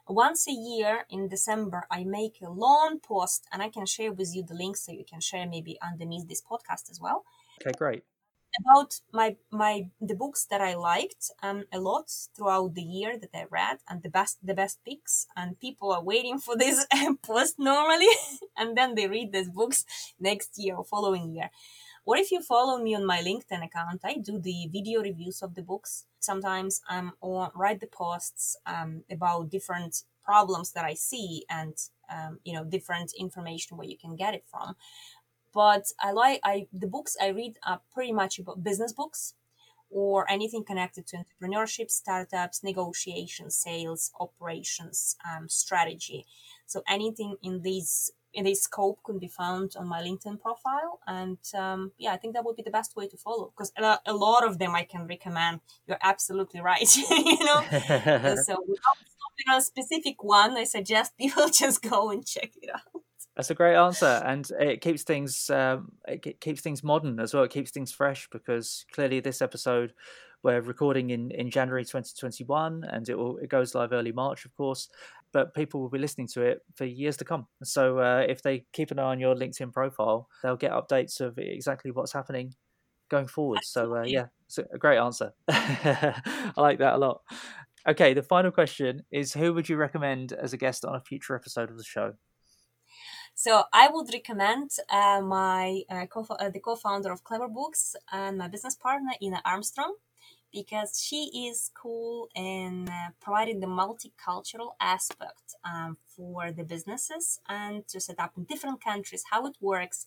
Once 0.07 0.47
a 0.47 0.51
year 0.51 1.05
in 1.09 1.27
December, 1.27 1.85
I 1.91 2.03
make 2.03 2.39
a 2.41 2.49
long 2.49 2.99
post 2.99 3.45
and 3.51 3.61
I 3.61 3.69
can 3.69 3.85
share 3.85 4.11
with 4.11 4.35
you 4.35 4.43
the 4.43 4.55
link 4.55 4.75
so 4.75 4.91
you 4.91 5.05
can 5.07 5.21
share 5.21 5.47
maybe 5.47 5.77
underneath 5.81 6.27
this 6.27 6.41
podcast 6.41 6.89
as 6.89 6.99
well. 6.99 7.25
Okay, 7.61 7.71
great. 7.77 8.03
About 8.65 8.95
my 9.13 9.35
my 9.51 9.89
the 10.01 10.15
books 10.15 10.47
that 10.49 10.61
I 10.61 10.73
liked 10.73 11.29
um, 11.43 11.65
a 11.71 11.79
lot 11.79 12.09
throughout 12.35 12.73
the 12.73 12.81
year 12.81 13.19
that 13.19 13.29
I 13.35 13.45
read 13.51 13.77
and 13.87 14.01
the 14.01 14.09
best 14.09 14.39
the 14.41 14.55
best 14.55 14.79
picks 14.83 15.27
and 15.35 15.59
people 15.59 15.91
are 15.91 16.03
waiting 16.03 16.39
for 16.39 16.57
this 16.57 16.87
post 17.21 17.59
normally 17.59 18.09
and 18.57 18.75
then 18.75 18.95
they 18.95 19.07
read 19.07 19.31
these 19.31 19.51
books 19.51 19.85
next 20.19 20.57
year 20.57 20.75
or 20.75 20.83
following 20.83 21.35
year. 21.35 21.51
Or 22.09 22.17
if 22.17 22.31
you 22.31 22.41
follow 22.41 22.79
me 22.79 22.95
on 22.95 23.05
my 23.05 23.19
LinkedIn 23.19 23.63
account, 23.63 24.01
I 24.03 24.15
do 24.15 24.39
the 24.39 24.67
video 24.73 24.99
reviews 24.99 25.43
of 25.43 25.53
the 25.53 25.61
books. 25.61 26.05
Sometimes 26.19 26.81
I'm 26.89 27.11
on 27.21 27.51
write 27.53 27.81
the 27.81 27.85
posts 27.85 28.57
um, 28.65 29.03
about 29.11 29.51
different 29.51 30.01
problems 30.23 30.71
that 30.71 30.83
I 30.83 30.95
see 30.95 31.45
and 31.51 31.75
um, 32.11 32.39
you 32.43 32.53
know 32.53 32.63
different 32.63 33.13
information 33.15 33.77
where 33.77 33.85
you 33.87 33.95
can 33.95 34.15
get 34.15 34.33
it 34.33 34.43
from. 34.49 34.75
But 35.53 35.85
I 35.99 36.11
like 36.11 36.39
I 36.43 36.65
the 36.73 36.87
books 36.87 37.15
I 37.21 37.27
read 37.27 37.59
are 37.63 37.81
pretty 37.93 38.11
much 38.11 38.39
about 38.39 38.63
business 38.63 38.91
books 38.91 39.35
or 39.91 40.25
anything 40.31 40.63
connected 40.63 41.05
to 41.07 41.17
entrepreneurship, 41.17 41.91
startups, 41.91 42.63
negotiations, 42.63 43.55
sales, 43.55 44.11
operations, 44.19 45.15
um, 45.29 45.47
strategy. 45.47 46.25
So 46.65 46.81
anything 46.87 47.35
in 47.43 47.61
these 47.61 48.11
in 48.33 48.45
this 48.45 48.63
scope 48.63 48.99
can 49.03 49.19
be 49.19 49.27
found 49.27 49.75
on 49.77 49.87
my 49.87 50.01
LinkedIn 50.01 50.39
profile. 50.39 50.99
And 51.07 51.37
um, 51.57 51.91
yeah, 51.97 52.13
I 52.13 52.17
think 52.17 52.35
that 52.35 52.45
would 52.45 52.55
be 52.55 52.63
the 52.63 52.71
best 52.71 52.95
way 52.95 53.07
to 53.07 53.17
follow 53.17 53.51
because 53.55 53.71
a 53.77 54.13
lot 54.13 54.45
of 54.45 54.59
them 54.59 54.75
I 54.75 54.83
can 54.83 55.07
recommend. 55.07 55.61
You're 55.87 55.97
absolutely 56.01 56.61
right. 56.61 56.95
you 57.09 57.45
know, 57.45 57.61
so 57.69 58.55
without 58.67 58.97
stopping 59.05 59.49
on 59.49 59.57
a 59.57 59.61
specific 59.61 60.23
one, 60.23 60.57
I 60.57 60.63
suggest 60.63 61.15
people 61.17 61.49
just 61.49 61.81
go 61.81 62.11
and 62.11 62.25
check 62.25 62.51
it 62.61 62.69
out. 62.73 63.01
That's 63.35 63.51
a 63.51 63.55
great 63.55 63.75
answer, 63.75 64.21
and 64.25 64.49
it 64.59 64.81
keeps 64.81 65.03
things 65.03 65.49
um, 65.49 65.93
it 66.05 66.41
keeps 66.41 66.59
things 66.59 66.83
modern 66.83 67.21
as 67.21 67.33
well. 67.33 67.43
It 67.43 67.51
keeps 67.51 67.71
things 67.71 67.89
fresh 67.89 68.27
because 68.29 68.85
clearly 68.91 69.21
this 69.21 69.41
episode 69.41 69.93
we're 70.43 70.59
recording 70.59 71.11
in, 71.11 71.31
in 71.31 71.49
January 71.49 71.85
2021, 71.85 72.83
and 72.83 73.07
it 73.07 73.17
will 73.17 73.37
it 73.37 73.47
goes 73.47 73.73
live 73.73 73.93
early 73.93 74.11
March, 74.11 74.43
of 74.43 74.53
course 74.57 74.89
but 75.31 75.53
people 75.53 75.81
will 75.81 75.89
be 75.89 75.99
listening 75.99 76.27
to 76.27 76.41
it 76.41 76.59
for 76.75 76.85
years 76.85 77.17
to 77.17 77.25
come. 77.25 77.47
So 77.63 77.99
uh, 77.99 78.25
if 78.27 78.41
they 78.41 78.65
keep 78.73 78.91
an 78.91 78.99
eye 78.99 79.03
on 79.03 79.19
your 79.19 79.35
LinkedIn 79.35 79.73
profile, 79.73 80.27
they'll 80.41 80.57
get 80.57 80.71
updates 80.71 81.21
of 81.21 81.37
exactly 81.37 81.91
what's 81.91 82.13
happening 82.13 82.55
going 83.09 83.27
forward. 83.27 83.59
So 83.63 83.95
uh, 83.97 84.03
yeah, 84.03 84.27
it's 84.47 84.57
a 84.57 84.77
great 84.77 84.97
answer. 84.97 85.33
I 85.47 86.53
like 86.57 86.79
that 86.79 86.95
a 86.95 86.97
lot. 86.97 87.21
Okay, 87.87 88.13
the 88.13 88.23
final 88.23 88.51
question 88.51 89.03
is: 89.11 89.33
Who 89.33 89.53
would 89.53 89.69
you 89.69 89.77
recommend 89.77 90.33
as 90.33 90.53
a 90.53 90.57
guest 90.57 90.85
on 90.85 90.95
a 90.95 91.01
future 91.01 91.35
episode 91.35 91.69
of 91.69 91.77
the 91.77 91.83
show? 91.83 92.13
So 93.35 93.63
I 93.71 93.87
would 93.87 94.11
recommend 94.11 94.71
uh, 94.89 95.21
my 95.21 95.83
uh, 95.89 96.05
co- 96.07 96.35
uh, 96.39 96.49
the 96.49 96.59
co-founder 96.59 97.09
of 97.11 97.23
CleverBooks 97.23 97.95
and 98.11 98.37
my 98.37 98.49
business 98.49 98.75
partner 98.75 99.11
Ina 99.21 99.41
Armstrong 99.45 99.95
because 100.51 101.01
she 101.01 101.47
is 101.47 101.71
cool 101.73 102.29
in 102.35 102.87
uh, 102.89 103.09
providing 103.21 103.59
the 103.59 103.67
multicultural 103.67 104.71
aspect 104.79 105.55
um, 105.63 105.97
for 106.07 106.51
the 106.51 106.63
businesses 106.63 107.39
and 107.47 107.87
to 107.87 107.99
set 107.99 108.19
up 108.19 108.33
in 108.37 108.43
different 108.43 108.83
countries 108.83 109.23
how 109.31 109.45
it 109.45 109.55
works 109.61 110.05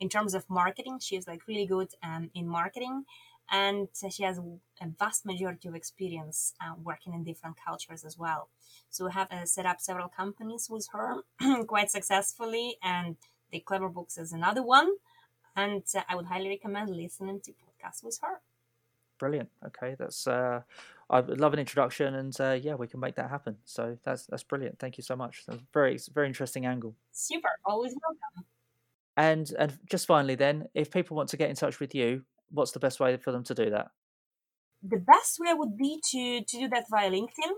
in 0.00 0.08
terms 0.08 0.34
of 0.34 0.48
marketing 0.48 0.98
she's 1.00 1.26
like 1.26 1.46
really 1.46 1.66
good 1.66 1.88
um, 2.02 2.30
in 2.34 2.46
marketing 2.46 3.04
and 3.50 3.88
she 4.10 4.22
has 4.22 4.38
a 4.38 4.86
vast 4.98 5.26
majority 5.26 5.68
of 5.68 5.74
experience 5.74 6.54
uh, 6.60 6.74
working 6.82 7.12
in 7.12 7.22
different 7.22 7.56
cultures 7.62 8.04
as 8.04 8.16
well 8.18 8.48
so 8.90 9.04
we 9.04 9.12
have 9.12 9.30
uh, 9.30 9.44
set 9.44 9.66
up 9.66 9.80
several 9.80 10.08
companies 10.08 10.68
with 10.70 10.88
her 10.92 11.22
quite 11.66 11.90
successfully 11.90 12.76
and 12.82 13.16
The 13.54 13.62
CleverBooks 13.64 14.18
is 14.18 14.32
another 14.32 14.64
one. 14.64 14.96
And 15.54 15.84
uh, 15.94 16.00
I 16.08 16.16
would 16.16 16.26
highly 16.26 16.48
recommend 16.48 16.90
listening 16.90 17.40
to 17.44 17.52
podcasts 17.52 18.02
with 18.02 18.18
her. 18.20 18.40
Brilliant. 19.18 19.48
Okay, 19.66 19.96
that's 19.98 20.26
uh, 20.26 20.60
I 21.08 21.20
love 21.20 21.52
an 21.52 21.58
introduction, 21.58 22.14
and 22.14 22.38
uh, 22.40 22.58
yeah, 22.60 22.74
we 22.74 22.86
can 22.86 23.00
make 23.00 23.14
that 23.16 23.30
happen. 23.30 23.56
So 23.64 23.96
that's 24.04 24.26
that's 24.26 24.42
brilliant. 24.42 24.78
Thank 24.78 24.98
you 24.98 25.04
so 25.04 25.16
much. 25.16 25.44
That's 25.46 25.60
very 25.72 25.98
very 26.12 26.26
interesting 26.26 26.66
angle. 26.66 26.94
Super. 27.12 27.48
Always 27.64 27.94
welcome. 28.02 28.46
And 29.16 29.52
and 29.58 29.78
just 29.88 30.06
finally, 30.06 30.34
then, 30.34 30.68
if 30.74 30.90
people 30.90 31.16
want 31.16 31.28
to 31.30 31.36
get 31.36 31.50
in 31.50 31.56
touch 31.56 31.78
with 31.78 31.94
you, 31.94 32.24
what's 32.50 32.72
the 32.72 32.80
best 32.80 33.00
way 33.00 33.16
for 33.16 33.30
them 33.30 33.44
to 33.44 33.54
do 33.54 33.70
that? 33.70 33.88
The 34.82 34.98
best 34.98 35.38
way 35.38 35.54
would 35.54 35.76
be 35.76 36.00
to 36.10 36.40
to 36.40 36.58
do 36.58 36.68
that 36.68 36.86
via 36.90 37.10
LinkedIn. 37.10 37.54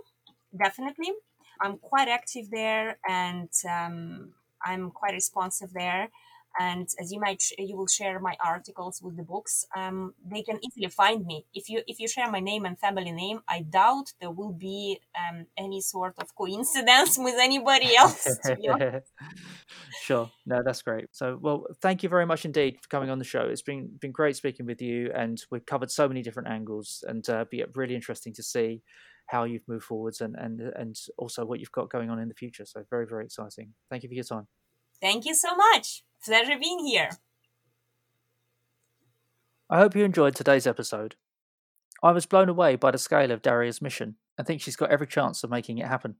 Definitely, 0.56 1.12
I'm 1.60 1.78
quite 1.78 2.08
active 2.08 2.50
there, 2.50 2.98
and 3.08 3.48
um, 3.68 4.32
I'm 4.64 4.90
quite 4.90 5.14
responsive 5.14 5.72
there 5.72 6.10
and 6.58 6.88
as 7.00 7.12
you 7.12 7.20
might 7.20 7.42
you 7.58 7.76
will 7.76 7.86
share 7.86 8.18
my 8.20 8.36
articles 8.44 9.00
with 9.02 9.16
the 9.16 9.22
books 9.22 9.66
um, 9.76 10.14
they 10.24 10.42
can 10.42 10.58
easily 10.64 10.88
find 10.88 11.26
me. 11.26 11.44
If 11.54 11.68
you 11.68 11.82
if 11.86 11.98
you 12.00 12.08
share 12.08 12.30
my 12.30 12.40
name 12.40 12.64
and 12.64 12.78
family 12.78 13.12
name 13.12 13.40
i 13.48 13.60
doubt 13.60 14.12
there 14.20 14.30
will 14.30 14.52
be 14.52 15.00
um, 15.16 15.46
any 15.56 15.80
sort 15.80 16.14
of 16.18 16.34
coincidence 16.34 17.18
with 17.26 17.36
anybody 17.38 17.96
else 17.96 18.26
sure. 20.02 20.30
No 20.46 20.62
that's 20.64 20.82
great. 20.82 21.06
So 21.12 21.38
well 21.40 21.66
thank 21.80 22.02
you 22.02 22.08
very 22.08 22.26
much 22.26 22.44
indeed 22.44 22.78
for 22.80 22.88
coming 22.88 23.10
on 23.10 23.18
the 23.18 23.24
show. 23.24 23.42
It's 23.42 23.62
been 23.62 23.90
been 24.00 24.12
great 24.12 24.36
speaking 24.36 24.66
with 24.66 24.80
you 24.80 25.10
and 25.14 25.42
we've 25.50 25.66
covered 25.66 25.90
so 25.90 26.08
many 26.08 26.22
different 26.22 26.48
angles 26.48 27.04
and 27.06 27.28
uh, 27.28 27.44
be 27.50 27.64
really 27.74 27.94
interesting 27.94 28.32
to 28.34 28.42
see 28.42 28.82
how 29.26 29.44
you've 29.44 29.66
moved 29.66 29.84
forwards 29.84 30.20
and 30.20 30.36
and 30.36 30.60
and 30.60 30.96
also 31.18 31.44
what 31.44 31.60
you've 31.60 31.72
got 31.72 31.90
going 31.90 32.10
on 32.10 32.18
in 32.18 32.28
the 32.28 32.34
future. 32.34 32.64
So 32.64 32.84
very 32.90 33.06
very 33.06 33.24
exciting. 33.24 33.74
Thank 33.90 34.02
you 34.02 34.08
for 34.08 34.14
your 34.14 34.24
time. 34.24 34.46
Thank 35.00 35.26
you 35.26 35.34
so 35.34 35.54
much 35.54 36.05
Pleasure 36.26 36.58
being 36.58 36.84
here. 36.84 37.10
I 39.70 39.78
hope 39.78 39.94
you 39.94 40.02
enjoyed 40.02 40.34
today's 40.34 40.66
episode. 40.66 41.14
I 42.02 42.10
was 42.10 42.26
blown 42.26 42.48
away 42.48 42.74
by 42.74 42.90
the 42.90 42.98
scale 42.98 43.30
of 43.30 43.42
Darya's 43.42 43.80
mission 43.80 44.16
and 44.36 44.44
think 44.44 44.60
she's 44.60 44.74
got 44.74 44.90
every 44.90 45.06
chance 45.06 45.44
of 45.44 45.50
making 45.50 45.78
it 45.78 45.86
happen. 45.86 46.16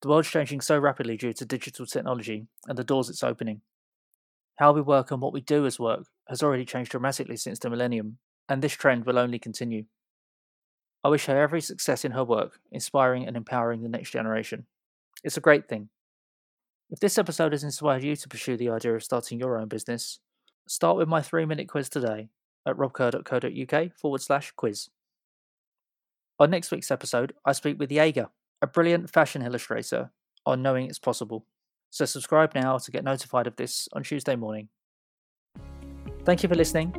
The 0.00 0.08
world's 0.08 0.30
changing 0.30 0.60
so 0.60 0.78
rapidly 0.78 1.16
due 1.16 1.32
to 1.32 1.44
digital 1.44 1.86
technology 1.86 2.46
and 2.68 2.78
the 2.78 2.84
doors 2.84 3.10
it's 3.10 3.24
opening. 3.24 3.62
How 4.60 4.70
we 4.70 4.80
work 4.80 5.10
and 5.10 5.20
what 5.20 5.32
we 5.32 5.40
do 5.40 5.66
as 5.66 5.80
work 5.80 6.06
has 6.28 6.40
already 6.40 6.64
changed 6.64 6.92
dramatically 6.92 7.36
since 7.36 7.58
the 7.58 7.68
millennium, 7.68 8.18
and 8.48 8.62
this 8.62 8.74
trend 8.74 9.06
will 9.06 9.18
only 9.18 9.40
continue. 9.40 9.86
I 11.02 11.08
wish 11.08 11.26
her 11.26 11.36
every 11.36 11.62
success 11.62 12.04
in 12.04 12.12
her 12.12 12.24
work, 12.24 12.60
inspiring 12.70 13.26
and 13.26 13.36
empowering 13.36 13.82
the 13.82 13.88
next 13.88 14.12
generation. 14.12 14.66
It's 15.24 15.36
a 15.36 15.40
great 15.40 15.68
thing, 15.68 15.88
if 16.90 17.00
this 17.00 17.18
episode 17.18 17.52
has 17.52 17.64
inspired 17.64 18.04
you 18.04 18.14
to 18.16 18.28
pursue 18.28 18.56
the 18.56 18.70
idea 18.70 18.94
of 18.94 19.02
starting 19.02 19.38
your 19.38 19.58
own 19.58 19.68
business, 19.68 20.20
start 20.68 20.96
with 20.96 21.08
my 21.08 21.20
three 21.20 21.44
minute 21.44 21.68
quiz 21.68 21.88
today 21.88 22.28
at 22.66 22.76
robkerr.co.uk 22.76 23.92
forward 23.94 24.20
slash 24.20 24.52
quiz. 24.52 24.88
On 26.38 26.50
next 26.50 26.70
week's 26.70 26.90
episode, 26.90 27.32
I 27.44 27.52
speak 27.52 27.78
with 27.78 27.90
Jaeger, 27.90 28.28
a 28.62 28.66
brilliant 28.66 29.10
fashion 29.10 29.42
illustrator, 29.42 30.12
on 30.44 30.62
knowing 30.62 30.86
it's 30.86 30.98
possible. 30.98 31.46
So 31.90 32.04
subscribe 32.04 32.54
now 32.54 32.78
to 32.78 32.90
get 32.90 33.04
notified 33.04 33.46
of 33.46 33.56
this 33.56 33.88
on 33.92 34.02
Tuesday 34.02 34.36
morning. 34.36 34.68
Thank 36.24 36.42
you 36.42 36.48
for 36.48 36.54
listening. 36.54 36.92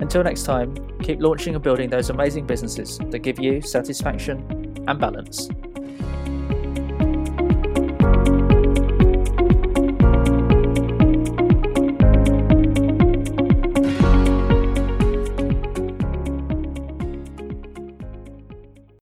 Until 0.00 0.24
next 0.24 0.44
time, 0.44 0.74
keep 1.00 1.20
launching 1.20 1.54
and 1.54 1.62
building 1.62 1.90
those 1.90 2.08
amazing 2.08 2.46
businesses 2.46 2.98
that 3.10 3.18
give 3.18 3.38
you 3.38 3.60
satisfaction 3.60 4.82
and 4.88 4.98
balance. 4.98 5.48